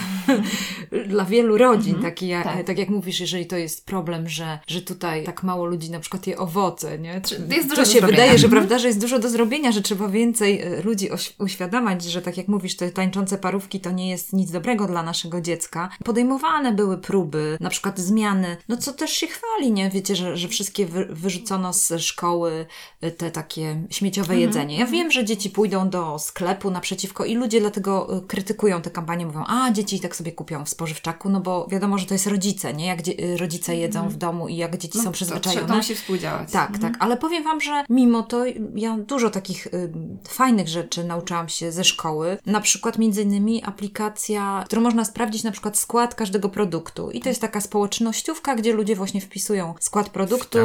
dla 1.08 1.24
wielu 1.24 1.58
rodzin. 1.58 1.89
Taki, 1.94 2.28
jak, 2.28 2.44
tak. 2.44 2.66
tak. 2.66 2.78
jak 2.78 2.88
mówisz, 2.88 3.20
jeżeli 3.20 3.46
to 3.46 3.56
jest 3.56 3.86
problem, 3.86 4.28
że, 4.28 4.58
że 4.66 4.82
tutaj 4.82 5.24
tak 5.24 5.42
mało 5.42 5.66
ludzi 5.66 5.90
na 5.90 6.00
przykład 6.00 6.26
je 6.26 6.38
owoce, 6.38 6.98
nie? 6.98 7.20
Jest 7.56 7.68
dużo 7.68 7.82
to 7.82 7.90
się 7.90 8.00
wydaje, 8.00 8.38
że 8.38 8.46
Mhm. 8.46 8.50
prawda, 8.50 8.78
że 8.78 8.88
jest 8.88 9.00
dużo 9.00 9.18
do 9.18 9.30
zrobienia, 9.30 9.72
że 9.72 9.82
trzeba 9.82 10.08
więcej 10.08 10.60
e, 10.62 10.82
ludzi 10.82 11.08
uświadamiać, 11.38 12.04
że 12.04 12.22
tak 12.22 12.36
jak 12.36 12.48
mówisz, 12.48 12.76
te 12.76 12.90
tańczące 12.90 13.38
parówki 13.38 13.80
to 13.80 13.90
nie 13.90 14.10
jest 14.10 14.32
nic 14.32 14.50
dobrego 14.50 14.86
dla 14.86 15.02
naszego 15.02 15.40
dziecka. 15.40 15.88
Podejmowane 16.04 16.72
były 16.72 16.98
próby, 16.98 17.56
na 17.60 17.70
przykład 17.70 17.98
zmiany, 17.98 18.56
no 18.68 18.76
co 18.76 18.92
też 18.92 19.10
się 19.10 19.26
chwali, 19.26 19.72
nie? 19.72 19.90
Wiecie, 19.90 20.16
że, 20.16 20.36
że 20.36 20.48
wszystkie 20.48 20.86
wy, 20.86 21.06
wyrzucono 21.10 21.72
z 21.72 21.92
szkoły 21.98 22.66
e, 23.00 23.10
te 23.10 23.30
takie 23.30 23.82
śmieciowe 23.90 24.34
Mhm, 24.34 24.40
jedzenie. 24.40 24.78
Ja 24.78 24.86
wiem, 24.86 25.10
że 25.10 25.24
dzieci 25.24 25.50
pójdą 25.50 25.90
do 25.90 26.18
sklepu 26.18 26.70
naprzeciwko 26.70 27.24
i 27.24 27.34
ludzie 27.34 27.60
dlatego 27.60 28.16
e, 28.16 28.20
krytykują 28.20 28.82
te 28.82 28.90
kampanie, 28.90 29.26
mówią, 29.26 29.44
a 29.46 29.70
dzieci 29.72 29.96
i 29.96 30.00
tak 30.00 30.16
sobie 30.16 30.32
kupią 30.32 30.64
w 30.64 30.68
spożywczaku, 30.68 31.28
no 31.28 31.40
bo 31.40 31.66
wiadomo, 31.70 31.79
że 31.98 32.06
to 32.06 32.14
jest 32.14 32.26
rodzice, 32.26 32.74
nie? 32.74 32.86
Jak 32.86 32.98
e, 33.00 33.36
rodzice 33.36 33.76
jedzą 33.76 34.08
w 34.08 34.16
domu 34.16 34.48
i 34.48 34.56
jak 34.56 34.76
dzieci 34.76 34.98
Mhm. 34.98 35.04
No, 35.04 35.08
są 35.08 35.12
przyzwyczajone. 35.12 35.62
To, 35.62 35.68
to 35.68 35.76
musi 35.76 35.94
współdziałać. 35.94 36.52
Tak, 36.52 36.78
tak, 36.78 36.94
ale 36.98 37.16
powiem 37.16 37.44
Wam, 37.44 37.60
że 37.60 37.84
mimo 37.88 38.22
to 38.22 38.44
ja 38.74 38.98
dużo 38.98 39.30
takich 39.30 39.66
y, 39.66 39.92
fajnych 40.28 40.68
rzeczy 40.68 41.04
nauczyłam 41.04 41.48
się 41.48 41.72
ze 41.72 41.84
szkoły. 41.84 42.38
Na 42.46 42.60
przykład 42.60 42.98
między 42.98 43.22
innymi 43.22 43.64
aplikacja, 43.64 44.62
którą 44.66 44.82
można 44.82 45.04
sprawdzić 45.04 45.42
na 45.42 45.50
przykład 45.50 45.78
skład 45.78 46.14
każdego 46.14 46.48
produktu. 46.48 47.10
I 47.10 47.20
to 47.20 47.28
jest 47.28 47.40
taka 47.40 47.60
społecznościówka, 47.60 48.54
gdzie 48.54 48.72
ludzie 48.72 48.96
właśnie 48.96 49.20
wpisują 49.20 49.74
skład 49.80 50.08
produktu. 50.08 50.58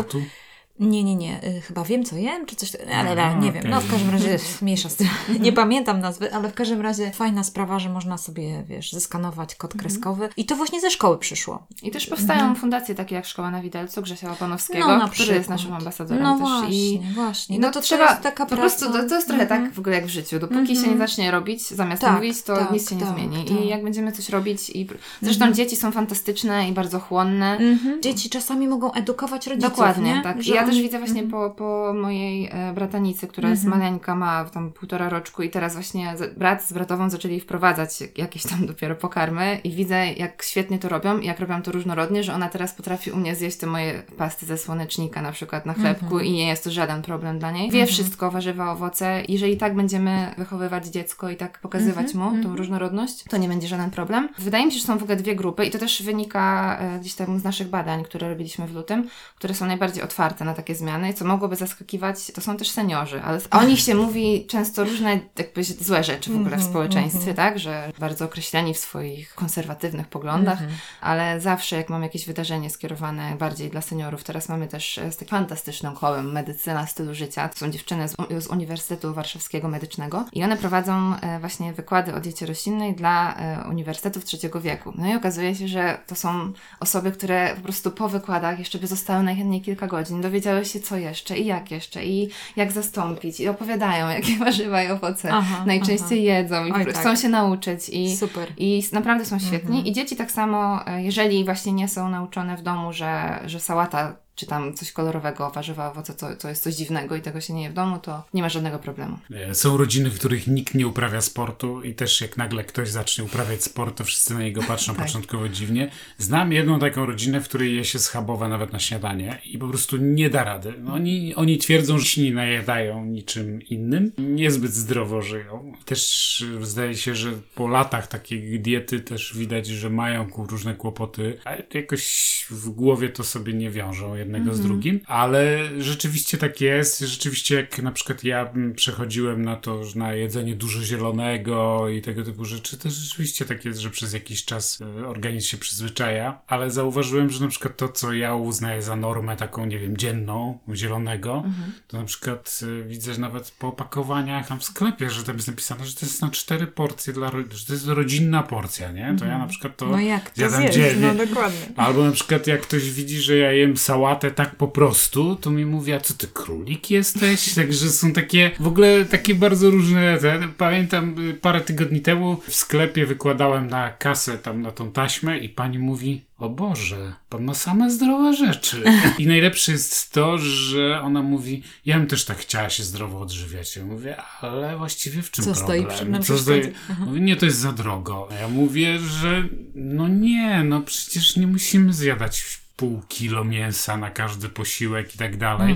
Nie, 0.79 1.03
nie, 1.03 1.15
nie, 1.15 1.43
y, 1.57 1.61
chyba 1.61 1.83
wiem 1.83 2.03
co 2.03 2.15
jem, 2.15 2.45
czy 2.45 2.55
coś, 2.55 2.71
ale, 2.95 3.23
Aha, 3.25 3.39
nie 3.39 3.51
wiem. 3.51 3.63
No 3.69 3.81
w 3.81 3.91
każdym 3.91 4.09
razie 4.09 4.37
mniejsza 4.61 4.89
z 4.89 4.95
tym. 4.95 5.07
Nie 5.39 5.53
pamiętam 5.53 5.99
nazwy, 5.99 6.33
ale 6.33 6.49
w 6.49 6.53
każdym 6.53 6.81
razie 6.81 7.11
fajna 7.11 7.43
sprawa, 7.43 7.79
że 7.79 7.89
można 7.89 8.17
sobie, 8.17 8.63
wiesz, 8.67 8.91
zeskanować 8.91 9.55
kod 9.55 9.73
kreskowy. 9.73 10.29
I 10.37 10.45
to 10.45 10.55
właśnie 10.55 10.81
ze 10.81 10.91
szkoły 10.91 11.17
przyszło. 11.17 11.67
I 11.83 11.91
też 11.91 12.07
powstają 12.07 12.55
fundacje 12.55 12.95
takie 12.95 13.15
jak 13.15 13.25
Szkoła 13.25 13.51
na 13.51 13.61
Widelcu, 13.61 14.01
Grzesia 14.01 14.29
Łapanowskiego, 14.29 14.79
Mhm. 14.85 14.99
No, 14.99 15.09
który 15.09 15.33
jest 15.35 15.49
naszym 15.49 15.73
ambasadorem 15.73 16.23
No 16.23 16.31
też. 16.33 16.39
właśnie, 16.39 16.69
I 16.93 17.01
właśnie. 17.13 17.59
no, 17.59 17.67
No 17.67 17.73
to 17.73 17.81
trzeba, 17.81 18.05
to 18.05 18.11
jest 18.11 18.23
taka 18.23 18.45
po 18.45 18.55
prostu 18.55 18.85
to, 18.85 19.09
to 19.09 19.15
jest 19.15 19.27
trochę 19.27 19.43
Mhm. 19.43 19.63
tak 19.65 19.73
w 19.73 19.79
ogóle 19.79 19.95
jak 19.95 20.05
w 20.05 20.09
życiu. 20.09 20.39
Dopóki 20.39 20.75
się 20.75 20.87
nie 20.87 20.97
zacznie 20.97 21.31
robić, 21.31 21.67
zamiast 21.67 22.01
Tak, 22.01 22.15
mówić, 22.15 22.41
to 22.41 22.55
tak, 22.57 22.71
nic 22.71 22.89
się 22.89 22.95
nie 22.95 23.01
tak, 23.05 23.13
zmieni. 23.15 23.45
tak. 23.45 23.57
I 23.61 23.67
jak 23.67 23.83
będziemy 23.83 24.11
coś 24.11 24.29
robić 24.29 24.69
i... 24.69 24.87
Zresztą 25.21 25.51
dzieci 25.53 25.75
są 25.75 25.91
fantastyczne 25.91 26.69
i 26.69 26.71
bardzo 26.71 26.99
chłonne. 26.99 27.57
Mhm. 27.57 28.01
Dzieci 28.01 28.29
czasami 28.29 28.67
mogą 28.67 28.91
edukować 28.93 29.47
rodziców. 29.47 29.69
Dokładnie, 29.71 30.13
nie? 30.13 30.21
tak. 30.21 30.47
I 30.47 30.49
ja 30.49 30.64
też 30.65 30.81
widzę 30.81 30.99
właśnie 30.99 31.23
po, 31.23 31.49
po 31.49 31.93
mojej 32.01 32.49
e, 32.51 32.73
bratanicy, 32.73 33.27
która 33.27 33.49
jest 33.49 33.63
Mhm. 33.65 33.79
maleńka, 33.81 34.15
ma 34.15 34.45
tam 34.45 34.71
półtora 34.71 35.09
roczku 35.09 35.43
i 35.43 35.49
teraz 35.49 35.73
właśnie 35.73 36.13
brat 36.37 36.63
z 36.63 36.73
bratową 36.73 37.09
zaczęli 37.09 37.39
wprowadzać 37.39 37.99
jakieś 38.17 38.43
tam 38.43 38.65
dopiero 38.71 38.95
pokarmy 38.95 39.59
i 39.63 39.71
widzę 39.71 40.13
jak 40.13 40.43
świetnie 40.43 40.79
to 40.79 40.89
robią 40.89 41.17
i 41.17 41.25
jak 41.25 41.39
robią 41.39 41.61
to 41.61 41.71
różnorodnie, 41.71 42.23
że 42.23 42.33
ona 42.33 42.49
teraz 42.49 42.73
potrafi 42.73 43.11
u 43.11 43.17
mnie 43.17 43.35
zjeść 43.35 43.57
te 43.57 43.67
moje 43.67 44.03
pasty 44.17 44.45
ze 44.45 44.57
słonecznika 44.57 45.21
na 45.21 45.31
przykład 45.31 45.65
na 45.65 45.73
chlebku 45.73 46.05
Mhm. 46.05 46.25
i 46.25 46.31
nie 46.31 46.47
jest 46.47 46.63
to 46.63 46.71
żaden 46.71 47.01
problem 47.01 47.39
dla 47.39 47.51
niej. 47.51 47.71
Wie 47.71 47.85
wszystko, 47.85 48.31
warzywa, 48.31 48.71
owoce. 48.71 49.23
Jeżeli 49.27 49.57
tak 49.57 49.75
będziemy 49.75 50.35
wychowywać 50.37 50.85
dziecko 50.87 51.29
i 51.29 51.35
tak 51.35 51.59
pokazywać 51.59 52.05
Mhm, 52.15 52.37
mu 52.37 52.43
tą 52.43 52.55
różnorodność, 52.55 53.23
to 53.23 53.37
nie 53.37 53.47
będzie 53.47 53.67
żaden 53.67 53.91
problem. 53.91 54.29
Wydaje 54.37 54.65
mi 54.65 54.71
się, 54.71 54.79
że 54.79 54.85
są 54.85 54.97
w 54.97 55.03
ogóle 55.03 55.15
dwie 55.15 55.35
grupy 55.35 55.65
i 55.65 55.71
to 55.71 55.77
też 55.79 56.03
wynika 56.03 56.77
e, 56.79 56.99
gdzieś 56.99 57.13
tam 57.15 57.39
z 57.39 57.43
naszych 57.43 57.67
badań, 57.69 58.03
które 58.03 58.29
robiliśmy 58.29 58.67
w 58.67 58.73
lutym, 58.75 59.09
które 59.35 59.53
są 59.53 59.65
najbardziej 59.65 60.03
otwarte 60.03 60.45
na 60.45 60.53
takie 60.55 60.75
zmiany, 60.75 61.13
co 61.13 61.25
mogłoby 61.25 61.55
zaskakiwać, 61.55 62.31
to 62.31 62.41
są 62.41 62.57
też 62.57 62.69
seniorzy, 62.69 63.21
ale 63.21 63.39
o 63.51 63.63
nich 63.63 63.79
się 63.79 63.95
mówi 63.95 64.45
często 64.47 64.83
różne 64.83 65.19
jakby 65.39 65.63
złe 65.63 66.03
rzeczy 66.03 66.31
w 66.31 66.35
ogóle 66.35 66.57
w 66.57 66.63
społeczeństwie, 66.63 67.33
tak, 67.33 67.59
że 67.59 67.91
bardzo 67.99 68.25
określeni 68.25 68.73
w 68.73 68.77
swoich 68.77 69.35
konserwatywnych 69.35 70.07
poglądach, 70.07 70.59
ale 71.01 71.41
zawsze 71.41 71.75
jak 71.75 71.89
mam 71.89 72.03
jakieś 72.03 72.25
wydarzenie 72.25 72.69
skierowane 72.69 73.35
bardziej 73.39 73.69
dla 73.69 73.81
seniorów, 73.81 74.23
teraz 74.23 74.49
mamy 74.49 74.67
też 74.67 74.97
e, 74.97 75.11
z 75.11 75.17
takim 75.17 75.37
fantastycznym 75.37 75.93
kołem 75.93 76.31
medycyna 76.31 76.87
stylu 76.87 77.13
życia, 77.13 77.49
to 77.49 77.57
są 77.57 77.71
dziewczyny 77.71 78.07
z, 78.07 78.15
z 78.39 78.47
Uniwersytetu 78.47 79.13
Warszawskiego 79.13 79.67
Medycznego 79.67 80.25
i 80.33 80.43
one 80.43 80.57
prowadzą 80.57 81.15
e, 81.15 81.39
właśnie 81.39 81.73
wykłady 81.73 82.15
o 82.15 82.19
diecie 82.19 82.45
roślinnej 82.45 82.95
dla 82.95 83.35
e, 83.35 83.69
uniwersytetów 83.69 84.25
trzeciego 84.25 84.61
wieku. 84.61 84.93
No 84.95 85.07
i 85.07 85.15
okazuje 85.15 85.55
się, 85.55 85.67
że 85.67 85.97
to 86.07 86.15
są 86.15 86.53
osoby, 86.79 87.11
które 87.11 87.55
po 87.55 87.61
prostu 87.61 87.91
po 87.91 88.09
wykładach 88.09 88.59
jeszcze 88.59 88.79
by 88.79 88.87
zostały 88.87 89.23
najchętniej 89.23 89.61
kilka 89.61 89.87
godzin, 89.87 90.21
dowiedziały 90.45 90.65
się 90.65 90.79
co 90.79 90.97
jeszcze 90.97 91.37
i 91.37 91.45
jak 91.45 91.71
jeszcze 91.71 92.05
i 92.05 92.29
jak 92.55 92.71
zastąpić 92.71 93.39
i 93.39 93.47
opowiadają, 93.47 94.09
jakie 94.17 94.37
warzywa 94.37 94.83
i 94.83 94.87
owoce 94.91 95.29
Aha, 95.33 95.63
najczęściej 95.65 96.23
jedzą 96.23 96.65
i 96.65 96.71
Oj, 96.71 96.85
chcą 96.85 97.03
tak. 97.03 97.17
się 97.17 97.29
nauczyć 97.29 97.89
i 97.89 98.17
Super. 98.17 98.53
i 98.57 98.83
naprawdę 98.91 99.25
są 99.25 99.39
świetni. 99.39 99.89
I 99.89 99.93
dzieci 99.93 100.15
tak 100.15 100.31
samo, 100.31 100.87
e, 100.87 101.03
jeżeli 101.03 101.45
właśnie 101.45 101.73
nie 101.73 101.87
są 101.87 102.09
nauczone 102.09 102.57
w 102.57 102.61
domu, 102.61 102.93
że, 102.93 103.39
że 103.45 103.59
sałata 103.59 104.15
czy 104.35 104.45
tam 104.45 104.73
coś 104.73 104.91
kolorowego, 104.91 105.49
warzywa, 105.51 105.91
owoce, 105.91 106.13
to, 106.13 106.35
to 106.35 106.49
jest 106.49 106.63
coś 106.63 106.75
dziwnego 106.75 107.15
i 107.15 107.21
tego 107.21 107.41
się 107.41 107.53
nie 107.53 107.63
je 107.63 107.69
w 107.69 107.73
domu, 107.73 107.99
to 107.99 108.23
nie 108.33 108.41
ma 108.41 108.49
żadnego 108.49 108.79
problemu. 108.79 109.17
E, 109.33 109.55
Są 109.55 109.77
rodziny, 109.77 110.09
w 110.09 110.19
których 110.19 110.47
nikt 110.47 110.73
nie 110.75 110.87
uprawia 110.87 111.21
sportu 111.21 111.81
i 111.83 111.93
też 111.93 112.21
jak 112.21 112.37
nagle 112.37 112.63
ktoś 112.63 112.89
zacznie 112.89 113.23
uprawiać 113.23 113.63
sport, 113.63 113.97
to 113.97 114.03
wszyscy 114.03 114.33
na 114.33 114.39
niego 114.41 114.61
patrzą 114.63 114.95
Tak. 114.95 115.05
początkowo 115.05 115.49
dziwnie. 115.49 115.91
Znam 116.17 116.51
jedną 116.51 116.79
taką 116.79 117.05
rodzinę, 117.05 117.41
w 117.41 117.43
której 117.43 117.75
je 117.75 117.85
się 117.85 117.99
schabowe 117.99 118.47
nawet 118.49 118.73
na 118.73 118.79
śniadanie 118.79 119.41
i 119.45 119.57
po 119.57 119.67
prostu 119.67 119.97
nie 119.97 120.29
da 120.29 120.43
rady. 120.43 120.73
No, 120.79 120.93
Oni, 120.93 121.35
oni 121.35 121.57
twierdzą, 121.57 121.97
że 121.97 122.05
się 122.05 122.21
nie 122.21 122.33
najadają 122.33 123.05
niczym 123.05 123.61
innym, 123.61 124.11
niezbyt 124.17 124.73
zdrowo 124.73 125.21
żyją. 125.21 125.73
Też 125.85 126.43
zdaje 126.61 126.95
się, 126.95 127.15
że 127.15 127.31
po 127.55 127.67
latach 127.67 128.07
takiej 128.07 128.59
diety 128.59 128.99
też 128.99 129.37
widać, 129.37 129.67
że 129.67 129.89
mają 129.89 130.27
różne 130.37 130.75
kłopoty, 130.75 131.37
a 131.45 131.53
jakoś 131.77 132.25
w 132.49 132.69
głowie 132.69 133.09
to 133.09 133.23
sobie 133.23 133.53
nie 133.53 133.71
wiążą 133.71 134.15
jednego 134.25 134.55
z 134.55 134.61
drugim, 134.61 134.99
ale 135.05 135.59
rzeczywiście 135.79 136.37
tak 136.37 136.61
jest. 136.61 136.99
Rzeczywiście 136.99 137.55
jak 137.55 137.79
na 137.79 137.91
przykład 137.91 138.23
ja 138.23 138.49
mm, 138.49 138.73
przechodziłem 138.73 139.45
na 139.45 139.55
to, 139.55 139.83
że 139.83 139.99
na 139.99 140.13
jedzenie 140.13 140.55
dużo 140.55 140.83
zielonego 140.83 141.89
i 141.89 142.01
tego 142.01 142.23
typu 142.23 142.45
rzeczy, 142.45 142.77
to 142.77 142.89
rzeczywiście 142.89 143.45
tak 143.45 143.65
jest, 143.65 143.79
że 143.79 143.89
przez 143.89 144.13
jakiś 144.13 144.45
czas 144.45 144.81
e, 144.81 145.07
organizm 145.07 145.47
się 145.47 145.57
przyzwyczaja, 145.57 146.41
ale 146.47 146.71
zauważyłem, 146.71 147.29
że 147.29 147.41
na 147.41 147.47
przykład 147.47 147.77
to, 147.77 147.89
co 147.89 148.13
ja 148.13 148.35
uznaję 148.35 148.81
za 148.81 148.95
normę 148.95 149.37
taką, 149.37 149.65
nie 149.65 149.79
wiem, 149.79 149.97
dzienną, 149.97 150.59
zielonego, 150.73 151.43
to 151.87 151.97
na 151.97 152.03
przykład 152.05 152.59
e, 152.63 152.87
widzę, 152.87 153.13
że 153.13 153.21
nawet 153.21 153.51
po 153.51 153.67
opakowaniach 153.67 154.47
tam 154.47 154.59
w 154.59 154.63
sklepie, 154.63 155.09
że 155.09 155.23
tam 155.23 155.35
jest 155.35 155.47
napisane, 155.47 155.85
że 155.85 155.95
to 155.95 156.05
jest 156.05 156.21
na 156.21 156.29
cztery 156.29 156.67
porcje 156.67 157.13
dla, 157.13 157.31
że 157.51 157.65
to 157.65 157.73
jest 157.73 157.87
rodzinna 157.87 158.43
porcja, 158.43 158.91
nie? 158.91 159.15
To 159.19 159.25
ja 159.25 159.37
na 159.37 159.47
przykład 159.47 159.77
to 159.77 159.85
No 159.85 159.99
jak 159.99 160.29
to 160.29 160.35
zjadam 160.35 160.61
zjeść? 160.61 160.75
dziennie. 160.75 161.13
No 161.13 161.25
dokładnie. 161.25 161.59
Albo 161.75 162.03
na 162.05 162.11
przykład 162.11 162.47
jak 162.47 162.61
ktoś 162.61 162.91
widzi, 162.91 163.21
że 163.21 163.37
ja 163.37 163.51
jem 163.51 163.77
sałatę 163.77 164.14
tak 164.35 164.55
po 164.55 164.67
prostu, 164.67 165.35
to 165.35 165.51
mi 165.51 165.65
mówi, 165.65 165.93
a 165.93 165.99
co 165.99 166.13
ty 166.13 166.27
królik 166.27 166.91
jesteś? 166.91 167.53
Także 167.53 167.89
są 167.89 168.13
takie, 168.13 168.51
w 168.59 168.67
ogóle 168.67 169.05
takie 169.05 169.35
bardzo 169.35 169.69
różne, 169.69 170.17
te, 170.17 170.47
pamiętam 170.57 171.29
y, 171.29 171.33
parę 171.33 171.61
tygodni 171.61 172.01
temu 172.01 172.41
w 172.47 172.55
sklepie 172.55 173.05
wykładałem 173.05 173.67
na 173.67 173.89
kasę 173.89 174.37
tam 174.37 174.61
na 174.61 174.71
tą 174.71 174.91
taśmę 174.91 175.37
i 175.39 175.49
pani 175.49 175.79
mówi, 175.79 176.21
o 176.37 176.49
Boże, 176.49 177.13
pan 177.29 177.43
ma 177.43 177.53
same 177.53 177.91
zdrowe 177.91 178.33
rzeczy. 178.33 178.83
I 179.17 179.27
najlepsze 179.27 179.71
jest 179.71 180.11
to, 180.11 180.37
że 180.37 181.01
ona 181.01 181.21
mówi, 181.21 181.63
ja 181.85 181.97
bym 181.97 182.07
też 182.07 182.25
tak 182.25 182.37
chciała 182.37 182.69
się 182.69 182.83
zdrowo 182.83 183.19
odżywiać. 183.19 183.75
Ja 183.75 183.85
mówię, 183.85 184.17
ale 184.41 184.77
właściwie 184.77 185.21
w 185.21 185.31
czym 185.31 185.45
Co 185.45 185.55
stoi 185.55 185.79
problem? 185.85 185.97
przy- 185.97 186.05
na 186.09 186.19
Co 186.19 186.33
stoi- 186.37 186.71
Mówi, 187.05 187.21
nie, 187.21 187.35
to 187.35 187.45
jest 187.45 187.57
za 187.57 187.71
drogo. 187.71 188.27
Ja 188.41 188.47
mówię, 188.47 188.99
że 188.99 189.43
no 189.75 190.07
nie, 190.07 190.63
no 190.63 190.81
przecież 190.81 191.35
nie 191.35 191.47
musimy 191.47 191.93
zjadać 191.93 192.41
pół 192.75 193.01
kilo 193.07 193.43
mięsa 193.43 193.97
na 193.97 194.09
każdy 194.09 194.49
posiłek 194.49 195.15
i 195.15 195.17
tak 195.17 195.37
dalej. 195.37 195.75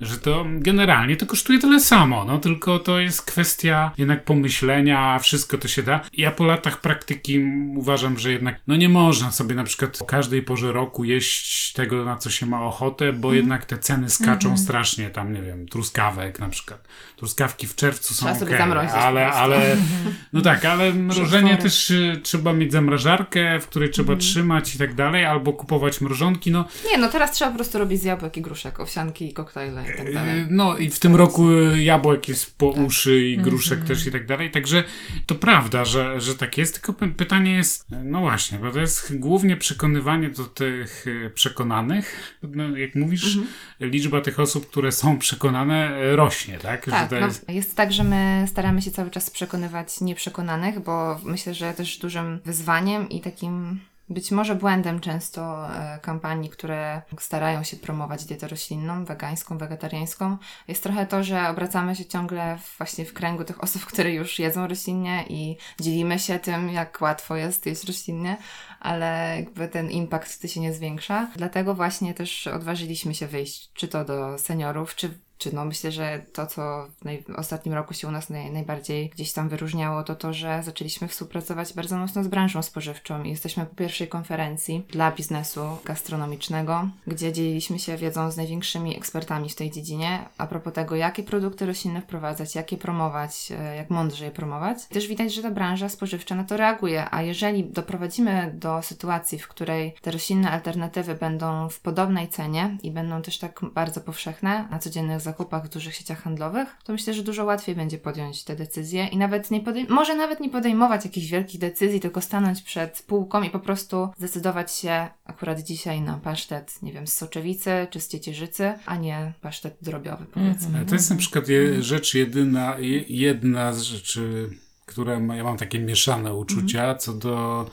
Że 0.00 0.18
to 0.18 0.46
generalnie 0.48 1.16
to 1.16 1.26
kosztuje 1.26 1.58
tyle 1.58 1.80
samo, 1.80 2.24
no 2.24 2.38
tylko 2.38 2.78
to 2.78 3.00
jest 3.00 3.22
kwestia 3.22 3.90
jednak 3.98 4.24
pomyślenia, 4.24 5.18
wszystko 5.18 5.58
to 5.58 5.68
się 5.68 5.82
da. 5.82 6.00
Ja 6.12 6.30
po 6.30 6.44
latach 6.44 6.80
praktyki 6.80 7.40
uważam, 7.76 8.18
że 8.18 8.32
jednak 8.32 8.60
no 8.66 8.76
nie 8.76 8.88
można 8.88 9.30
sobie 9.32 9.54
na 9.54 9.64
przykład 9.64 10.02
o 10.02 10.04
każdej 10.04 10.42
porze 10.42 10.72
roku 10.72 11.04
jeść 11.04 11.72
tego, 11.72 12.04
na 12.04 12.16
co 12.16 12.30
się 12.30 12.46
ma 12.46 12.62
ochotę, 12.62 13.12
bo 13.12 13.34
jednak 13.34 13.64
te 13.64 13.78
ceny 13.78 14.10
skaczą 14.10 14.58
strasznie, 14.58 15.10
tam 15.10 15.32
nie 15.32 15.42
wiem, 15.42 15.68
truskawek 15.68 16.38
na 16.38 16.48
przykład. 16.48 16.88
Truskawki 17.16 17.66
w 17.66 17.74
czerwcu 17.74 18.14
są 18.14 18.26
Trzeba 18.26 18.46
okej, 18.46 18.58
zamrozić 18.58 18.92
ale, 18.92 19.32
ale 19.32 19.76
no 20.32 20.40
tak, 20.40 20.64
ale 20.64 20.92
mrożenie 20.92 21.56
też 21.56 21.90
y, 21.90 22.20
trzeba 22.22 22.52
mieć 22.52 22.72
zamrażarkę, 22.72 23.60
w 23.60 23.66
której 23.66 23.90
trzeba 23.90 24.16
trzymać 24.16 24.74
i 24.74 24.78
tak 24.78 24.94
dalej, 24.94 25.24
albo 25.24 25.52
kupować 25.52 26.00
mrożonki, 26.00 26.50
no. 26.50 26.64
Nie, 26.90 26.98
no 26.98 27.08
teraz 27.08 27.32
trzeba 27.32 27.50
po 27.50 27.56
prostu 27.56 27.78
robić 27.78 28.00
z 28.00 28.04
jabłek 28.04 28.36
i 28.36 28.42
gruszek, 28.42 28.80
owsianki 28.80 29.30
i 29.30 29.32
koktajle 29.32 29.89
i 29.94 29.96
tak 29.98 30.14
dalej. 30.14 30.38
Yy, 30.40 30.46
No 30.50 30.76
i 30.78 30.90
w 30.90 30.98
tym 30.98 31.16
roku 31.16 31.50
y, 31.50 31.82
jabłek 31.82 32.28
jest 32.28 32.58
po 32.58 32.72
Tak. 32.72 32.82
uszy 32.86 33.20
i 33.26 33.38
gruszek 33.38 33.78
Mhm. 33.78 33.88
też 33.88 34.06
i 34.06 34.12
tak 34.12 34.26
dalej, 34.26 34.50
także 34.50 34.84
to 35.26 35.34
prawda, 35.34 35.84
że, 35.84 36.20
że 36.20 36.34
tak 36.34 36.58
jest, 36.58 36.74
tylko 36.74 36.92
py- 37.04 37.14
pytanie 37.14 37.52
jest, 37.52 37.86
no 38.04 38.20
właśnie, 38.20 38.58
bo 38.58 38.70
to 38.70 38.80
jest 38.80 39.18
głównie 39.18 39.56
przekonywanie 39.56 40.30
do 40.30 40.44
tych 40.44 41.06
y, 41.06 41.30
przekonanych, 41.34 42.36
no, 42.42 42.76
jak 42.76 42.94
mówisz, 42.94 43.38
liczba 43.80 44.20
tych 44.20 44.40
osób, 44.40 44.70
które 44.70 44.92
są 44.92 45.18
przekonane 45.18 46.02
y, 46.12 46.16
rośnie, 46.16 46.58
tak? 46.58 46.84
że 46.84 46.90
Tak, 46.90 47.10
to 47.10 47.20
no, 47.20 47.26
jest... 47.26 47.48
jest 47.48 47.76
tak, 47.76 47.92
że 47.92 48.04
my 48.04 48.44
staramy 48.48 48.82
się 48.82 48.90
cały 48.90 49.10
czas 49.10 49.30
przekonywać 49.30 50.00
nieprzekonanych, 50.00 50.80
bo 50.80 51.20
myślę, 51.24 51.54
że 51.54 51.72
też 51.74 51.98
dużym 51.98 52.40
wyzwaniem 52.44 53.08
i 53.08 53.20
takim 53.20 53.80
być 54.10 54.30
może 54.30 54.54
błędem 54.54 55.00
często 55.00 55.70
e, 55.74 55.98
kampanii, 56.02 56.50
które 56.50 57.02
starają 57.18 57.64
się 57.64 57.76
promować 57.76 58.24
dietę 58.24 58.48
roślinną, 58.48 59.04
wegańską, 59.04 59.58
wegetariańską, 59.58 60.36
jest 60.68 60.82
trochę 60.82 61.06
to, 61.06 61.24
że 61.24 61.48
obracamy 61.48 61.96
się 61.96 62.04
ciągle 62.04 62.58
właśnie 62.78 63.04
w 63.04 63.12
kręgu 63.12 63.44
tych 63.44 63.64
osób, 63.64 63.86
które 63.86 64.12
już 64.12 64.38
jedzą 64.38 64.66
roślinnie 64.66 65.24
i 65.28 65.56
dzielimy 65.80 66.18
się 66.18 66.38
tym, 66.38 66.70
jak 66.70 66.98
łatwo 67.00 67.36
jest 67.36 67.66
jeść 67.66 67.84
roślinnie, 67.84 68.36
ale 68.80 69.36
jakby 69.36 69.68
ten 69.68 69.90
impact 69.90 70.32
wtedy 70.32 70.48
się 70.48 70.60
nie 70.60 70.72
zwiększa. 70.72 71.28
Dlatego 71.36 71.74
właśnie 71.74 72.14
też 72.14 72.46
odważyliśmy 72.46 73.14
się 73.14 73.26
wyjść, 73.26 73.72
czy 73.72 73.88
to 73.88 74.04
do 74.04 74.38
seniorów, 74.38 74.94
czy 74.94 75.18
no 75.52 75.64
myślę, 75.64 75.92
że 75.92 76.22
to, 76.32 76.46
co 76.46 76.86
w, 77.00 77.04
naj- 77.04 77.36
ostatnim 77.36 77.74
roku 77.74 77.94
się 77.94 78.08
u 78.08 78.10
nas 78.10 78.30
naj, 78.30 78.50
najbardziej 78.50 79.08
gdzieś 79.08 79.32
tam 79.32 79.48
wyróżniało, 79.48 80.02
to 80.02 80.14
to, 80.14 80.32
że 80.32 80.62
zaczęliśmy 80.62 81.08
współpracować 81.08 81.72
bardzo 81.72 81.96
mocno 81.96 82.24
z 82.24 82.28
branżą 82.28 82.62
spożywczą 82.62 83.22
i 83.22 83.30
jesteśmy 83.30 83.66
po 83.66 83.74
pierwszej 83.74 84.08
konferencji 84.08 84.86
dla 84.90 85.12
biznesu 85.12 85.60
gastronomicznego, 85.84 86.88
gdzie 87.06 87.32
dzieliliśmy 87.32 87.78
się 87.78 87.96
wiedzą 87.96 88.30
z 88.30 88.36
największymi 88.36 88.96
ekspertami 88.96 89.50
w 89.50 89.54
tej 89.54 89.70
dziedzinie 89.70 90.28
a 90.38 90.46
propos 90.46 90.72
tego, 90.72 90.96
jakie 90.96 91.22
produkty 91.22 91.66
roślinne 91.66 92.02
wprowadzać, 92.02 92.54
jak 92.54 92.72
je 92.72 92.78
promować, 92.78 93.52
e, 93.58 93.76
jak 93.76 93.90
mądrze 93.90 94.24
je 94.24 94.30
promować. 94.30 94.86
Też 94.86 95.06
widać, 95.06 95.34
że 95.34 95.42
ta 95.42 95.50
branża 95.50 95.88
spożywcza 95.88 96.34
na 96.34 96.44
to 96.44 96.56
reaguje, 96.56 97.06
a 97.10 97.22
jeżeli 97.22 97.64
doprowadzimy 97.64 98.52
do 98.54 98.82
sytuacji, 98.82 99.38
w 99.38 99.48
której 99.48 99.94
te 100.02 100.10
roślinne 100.10 100.50
alternatywy 100.50 101.14
będą 101.14 101.68
w 101.68 101.80
podobnej 101.80 102.28
cenie 102.28 102.78
i 102.82 102.90
będą 102.90 103.22
też 103.22 103.38
tak 103.38 103.60
bardzo 103.74 104.00
powszechne 104.00 104.68
na 104.70 104.78
codziennych 104.78 105.20
zakupach 105.20 105.29
w 105.64 105.68
dużych 105.68 105.94
sieciach 105.94 106.22
handlowych, 106.22 106.68
to 106.84 106.92
myślę, 106.92 107.14
że 107.14 107.22
dużo 107.22 107.44
łatwiej 107.44 107.74
będzie 107.74 107.98
podjąć 107.98 108.44
te 108.44 108.56
decyzje 108.56 109.06
i 109.06 109.16
nawet 109.16 109.50
nie 109.50 109.64
może 109.88 110.16
nawet 110.16 110.40
nie 110.40 110.50
podejmować 110.50 111.04
jakichś 111.04 111.26
wielkich 111.26 111.60
decyzji, 111.60 112.00
tylko 112.00 112.20
stanąć 112.20 112.62
przed 112.62 113.02
półką 113.02 113.42
i 113.42 113.50
po 113.50 113.60
prostu 113.60 114.08
zdecydować 114.18 114.72
się 114.72 115.08
akurat 115.24 115.60
dzisiaj 115.60 116.00
na 116.00 116.18
pasztet, 116.18 116.82
nie 116.82 116.92
wiem, 116.92 117.06
z 117.06 117.12
soczewicy 117.12 117.70
czy 117.90 118.00
z 118.00 118.08
ciecierzycy, 118.08 118.72
a 118.86 118.96
nie 118.96 119.32
pasztet 119.40 119.76
drobiowy 119.82 120.26
powiedzmy. 120.34 120.76
Ale 120.76 120.86
To 120.86 120.94
jest 120.94 121.10
na 121.10 121.16
przykład 121.16 121.48
je, 121.48 121.82
rzecz 121.82 122.14
jedyna, 122.14 122.78
je, 122.78 123.04
jedna 123.08 123.72
z 123.72 123.82
rzeczy, 123.82 124.50
która 124.86 125.20
ma, 125.20 125.36
ja 125.36 125.44
mam 125.44 125.56
takie 125.56 125.78
mieszane 125.78 126.34
uczucia 126.34 126.94
co 126.94 127.12
do 127.12 127.66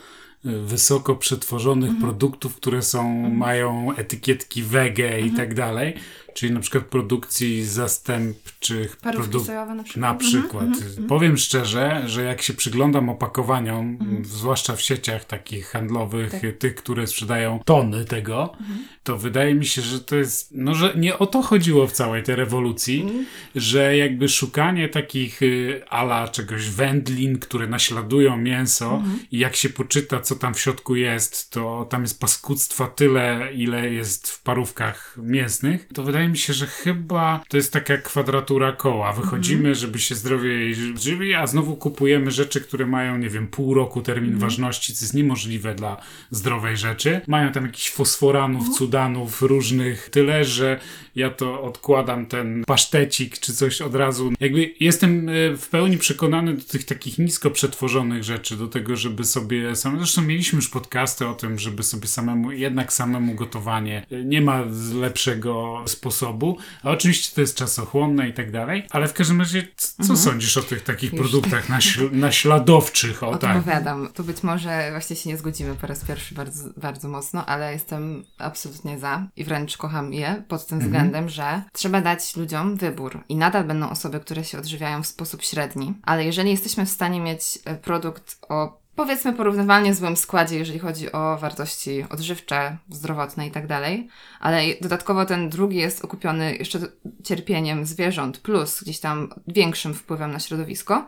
y, 0.46 0.62
wysoko 0.62 1.16
przetworzonych 1.16 1.92
produktów, 2.02 2.56
które 2.56 2.82
są, 2.82 3.30
mają 3.30 3.96
etykietki 3.96 4.64
wege 4.64 5.22
i 5.22 5.32
tak 5.32 5.54
dalej, 5.54 5.94
czyli 6.38 6.54
na 6.54 6.60
przykład 6.60 6.84
produkcji 6.86 7.66
zastępczych 7.66 8.98
produktów. 8.98 9.48
na 9.48 9.84
przykład. 9.84 9.98
Na 9.98 10.12
Mhm, 10.12 10.20
przykład. 10.28 11.08
Powiem 11.08 11.38
szczerze, 11.38 12.04
że 12.06 12.24
jak 12.24 12.42
się 12.42 12.54
przyglądam 12.54 13.10
opakowaniom, 13.10 13.98
Mhm. 14.02 14.26
zwłaszcza 14.26 14.76
w 14.76 14.82
sieciach 14.82 15.26
takich 15.26 15.68
handlowych, 15.68 16.32
Tak. 16.32 16.42
tych, 16.60 16.76
które 16.76 17.08
sprzedają 17.08 17.60
tony 17.66 18.06
tego, 18.06 18.54
Mhm. 18.60 18.80
to 19.04 19.18
wydaje 19.18 19.56
mi 19.56 19.66
się, 19.66 19.82
że 19.82 20.00
to 20.00 20.16
jest, 20.16 20.50
no 20.52 20.76
że 20.76 20.94
nie 20.96 21.18
o 21.20 21.26
to 21.28 21.42
chodziło 21.42 21.88
w 21.88 21.92
całej 21.92 22.24
tej 22.24 22.36
rewolucji, 22.36 23.02
Mhm. 23.02 23.26
że 23.56 23.98
jakby 23.98 24.30
szukanie 24.30 24.90
takich 24.90 25.42
y, 25.42 25.82
ala 25.90 26.28
czegoś 26.28 26.70
wędlin, 26.70 27.40
które 27.40 27.68
naśladują 27.68 28.38
mięso 28.38 28.96
Mhm. 28.96 29.20
i 29.32 29.40
jak 29.40 29.56
się 29.56 29.70
poczyta, 29.70 30.20
co 30.20 30.36
tam 30.36 30.54
w 30.54 30.60
środku 30.60 30.96
jest, 30.96 31.52
to 31.52 31.88
tam 31.90 32.02
jest 32.02 32.20
paskudztwa 32.20 32.88
tyle, 32.88 33.50
ile 33.54 33.90
jest 33.94 34.28
w 34.32 34.44
parówkach 34.44 35.18
mięsnych, 35.24 35.88
to 35.94 36.04
wydaje 36.04 36.27
wydaje 36.28 36.32
mi 36.32 36.38
się, 36.38 36.54
że 36.54 36.68
chyba 36.68 37.44
to 37.50 37.58
jest 37.58 37.74
taka 37.74 37.98
kwadratura 37.98 38.72
koła. 38.72 39.14
Wychodzimy, 39.14 39.58
Mhm. 39.60 39.76
żeby 39.76 40.00
się 40.00 40.16
zdrowiej 40.16 40.76
żywi, 41.00 41.34
a 41.34 41.48
znowu 41.48 41.76
kupujemy 41.76 42.32
rzeczy, 42.32 42.62
które 42.62 42.86
mają, 42.86 43.18
nie 43.18 43.30
wiem, 43.30 43.48
pół 43.48 43.74
roku 43.74 44.02
termin 44.02 44.34
Mhm. 44.34 44.42
ważności, 44.50 44.94
co 44.94 45.06
jest 45.06 45.14
niemożliwe 45.14 45.76
dla 45.76 45.98
zdrowej 46.32 46.78
rzeczy. 46.78 47.22
Mają 47.28 47.52
tam 47.52 47.66
jakichś 47.66 47.90
fosforanów, 47.92 48.60
Mhm. 48.62 48.78
cudanów 48.78 49.42
różnych, 49.42 50.10
tyle, 50.10 50.46
że 50.46 50.80
ja 51.16 51.30
to 51.30 51.62
odkładam 51.64 52.26
ten 52.26 52.64
pasztecik 52.68 53.40
czy 53.40 53.54
coś 53.54 53.82
od 53.82 53.96
razu. 53.96 54.32
Jakby 54.40 54.74
jestem 54.80 55.30
e, 55.30 55.34
w 55.58 55.68
pełni 55.70 55.98
przekonany 55.98 56.54
do 56.54 56.64
tych 56.64 56.86
takich 56.86 57.18
nisko 57.20 57.52
przetworzonych 57.52 58.24
rzeczy, 58.24 58.58
do 58.58 58.68
tego, 58.68 58.96
żeby 58.96 59.24
sobie 59.24 59.76
sam. 59.76 59.98
Zresztą 59.98 60.22
mieliśmy 60.22 60.56
już 60.56 60.70
podcasty 60.70 61.28
o 61.28 61.34
tym, 61.34 61.60
żeby 61.60 61.84
sobie 61.84 62.08
samemu, 62.08 62.52
jednak 62.52 62.94
samemu 62.94 63.36
gotowanie. 63.36 64.06
e, 64.12 64.24
Nie 64.24 64.42
ma 64.42 64.64
lepszego 65.02 65.84
sposobu. 65.86 66.17
A 66.84 66.90
oczywiście 66.92 67.36
to 67.36 67.42
jest 67.42 67.58
czasochłonne 67.58 68.30
i 68.30 68.34
tak 68.34 68.52
dalej. 68.52 68.88
Ale 68.90 69.08
w 69.08 69.14
każdym 69.14 69.40
razie, 69.40 69.68
co 70.08 70.18
sądzisz 70.18 70.58
o 70.58 70.62
tych 70.62 70.84
takich 70.84 71.14
Mhm. 71.14 71.24
Już. 71.24 71.32
produktach 71.32 71.70
naśl- 71.70 72.12
naśladowczych? 72.28 73.24
O 73.24 73.38
tak. 73.38 73.58
Odpowiadam. 73.58 74.10
Tu 74.14 74.24
być 74.24 74.44
może 74.44 74.88
właśnie 74.92 75.16
się 75.16 75.30
nie 75.30 75.38
zgodzimy 75.38 75.76
po 75.76 75.88
raz 75.88 76.06
pierwszy 76.06 76.36
bardzo, 76.36 76.70
bardzo 76.78 77.08
mocno, 77.08 77.46
ale 77.46 77.74
jestem 77.74 78.24
absolutnie 78.38 79.00
za 79.00 79.28
i 79.36 79.44
wręcz 79.44 79.78
kocham 79.78 80.14
je 80.14 80.44
pod 80.48 80.68
tym 80.68 80.76
Mhm. 80.78 80.82
względem, 80.94 81.30
że 81.30 81.62
trzeba 81.74 82.02
dać 82.02 82.36
ludziom 82.36 82.76
wybór. 82.76 83.24
I 83.30 83.36
nadal 83.36 83.64
będą 83.64 83.90
osoby, 83.90 84.20
które 84.20 84.44
się 84.44 84.58
odżywiają 84.58 85.04
w 85.04 85.08
sposób 85.08 85.44
średni, 85.44 85.94
ale 86.04 86.26
jeżeli 86.26 86.50
jesteśmy 86.52 86.86
w 86.86 86.90
stanie 86.90 87.20
mieć 87.22 87.60
e, 87.66 87.76
produkt 87.76 88.38
o 88.50 88.87
powiedzmy 88.98 89.34
porównywalnie 89.34 89.94
złym 89.94 90.18
składzie, 90.18 90.58
jeżeli 90.58 90.80
chodzi 90.80 91.12
o 91.12 91.38
wartości 91.38 92.06
odżywcze, 92.10 92.78
zdrowotne 92.90 93.48
i 93.48 93.52
tak 93.52 93.68
dalej, 93.68 94.08
ale 94.40 94.62
dodatkowo 94.82 95.26
ten 95.26 95.50
drugi 95.50 95.78
jest 95.78 96.06
okupiony 96.06 96.56
jeszcze 96.56 96.80
cierpieniem 97.24 97.86
zwierząt 97.86 98.40
plus 98.40 98.84
gdzieś 98.84 99.00
tam 99.00 99.30
większym 99.48 99.94
wpływem 99.94 100.32
na 100.32 100.40
środowisko, 100.40 101.08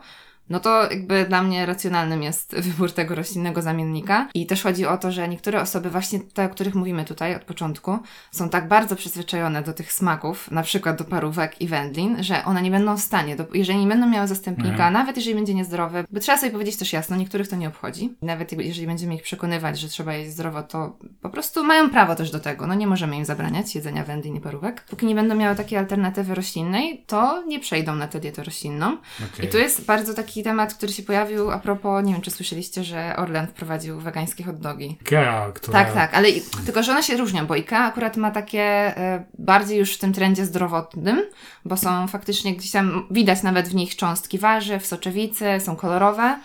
no 0.50 0.60
to 0.60 0.82
jakby 0.90 1.24
dla 1.28 1.42
mnie 1.42 1.66
racjonalnym 1.66 2.22
jest 2.22 2.56
wybór 2.66 2.92
tego 2.92 3.14
roślinnego 3.14 3.62
zamiennika. 3.62 4.28
I 4.34 4.46
też 4.46 4.62
chodzi 4.62 4.86
o 4.86 4.96
to, 4.98 5.12
że 5.12 5.28
niektóre 5.28 5.60
osoby, 5.60 5.90
właśnie 5.90 6.20
te, 6.20 6.44
o 6.44 6.48
których 6.48 6.74
mówimy 6.74 7.04
tutaj 7.04 7.34
od 7.34 7.42
początku, 7.44 7.98
są 8.30 8.48
tak 8.48 8.68
bardzo 8.68 8.96
przyzwyczajone 8.96 9.62
do 9.62 9.72
tych 9.72 9.92
smaków, 9.92 10.50
na 10.50 10.62
przykład 10.62 10.98
do 10.98 11.04
parówek 11.04 11.60
i 11.60 11.68
wędlin, 11.68 12.22
że 12.22 12.44
one 12.44 12.62
nie 12.62 12.70
będą 12.70 12.96
w 12.96 13.00
stanie, 13.00 13.36
do, 13.36 13.46
jeżeli 13.54 13.78
nie 13.78 13.86
będą 13.86 14.08
miały 14.08 14.28
zastępnika, 14.28 14.70
Mhm. 14.70 14.92
nawet 14.92 15.16
jeżeli 15.16 15.34
będzie 15.36 15.54
niezdrowy, 15.54 16.04
bo 16.10 16.20
trzeba 16.20 16.38
sobie 16.38 16.52
powiedzieć 16.52 16.76
też 16.76 16.92
jasno, 16.92 17.16
niektórych 17.16 17.48
to 17.48 17.56
nie 17.56 17.68
obchodzi. 17.68 18.14
Nawet 18.22 18.52
jeżeli 18.52 18.86
będziemy 18.86 19.14
ich 19.14 19.22
przekonywać, 19.22 19.80
że 19.80 19.88
trzeba 19.88 20.14
jeść 20.14 20.30
zdrowo, 20.30 20.62
to 20.62 20.96
po 21.22 21.30
prostu 21.30 21.64
mają 21.64 21.90
prawo 21.90 22.14
też 22.14 22.30
do 22.30 22.40
tego. 22.40 22.66
No 22.66 22.74
nie 22.74 22.86
możemy 22.86 23.16
im 23.16 23.24
zabraniać 23.24 23.74
jedzenia 23.74 24.04
wędlin 24.04 24.36
i 24.36 24.40
parówek. 24.40 24.84
Póki 24.90 25.06
nie 25.06 25.14
będą 25.14 25.34
miały 25.34 25.56
takiej 25.56 25.78
alternatywy 25.78 26.34
roślinnej, 26.34 27.04
to 27.06 27.42
nie 27.46 27.60
przejdą 27.60 27.94
na 27.94 28.08
tę 28.08 28.20
dietę 28.20 28.44
roślinną. 28.44 28.96
Okej. 29.34 29.46
I 29.46 29.48
tu 29.48 29.58
jest 29.58 29.84
bardzo 29.84 30.14
taki 30.14 30.39
temat, 30.42 30.74
który 30.74 30.92
się 30.92 31.02
pojawił 31.02 31.50
a 31.50 31.58
propos, 31.58 32.04
nie 32.04 32.12
wiem 32.12 32.22
czy 32.22 32.30
słyszeliście, 32.30 32.84
że 32.84 33.16
Orlen 33.16 33.46
wprowadził 33.46 34.00
wegańskie 34.00 34.44
hot 34.44 34.58
dogi. 34.58 34.98
Ikea, 35.00 35.52
która... 35.54 35.84
Tak, 35.84 35.94
tak, 35.94 36.14
ale 36.14 36.30
i, 36.30 36.42
tylko, 36.64 36.82
że 36.82 36.92
one 36.92 37.02
się 37.02 37.16
różnią, 37.16 37.46
bo 37.46 37.54
IKEA 37.54 37.76
akurat 37.76 38.16
ma 38.16 38.30
takie 38.30 38.62
e, 38.62 39.24
bardziej 39.38 39.78
już 39.78 39.94
w 39.94 39.98
tym 39.98 40.12
trendzie 40.12 40.46
zdrowotnym, 40.46 41.22
bo 41.64 41.76
są 41.76 42.08
faktycznie 42.08 42.56
gdzieś 42.56 42.70
tam, 42.70 43.06
widać 43.10 43.42
nawet 43.42 43.68
w 43.68 43.74
nich 43.74 43.96
cząstki 43.96 44.38
warzyw, 44.38 44.86
soczewicy, 44.86 45.44
są 45.60 45.76
kolorowe. 45.76 46.38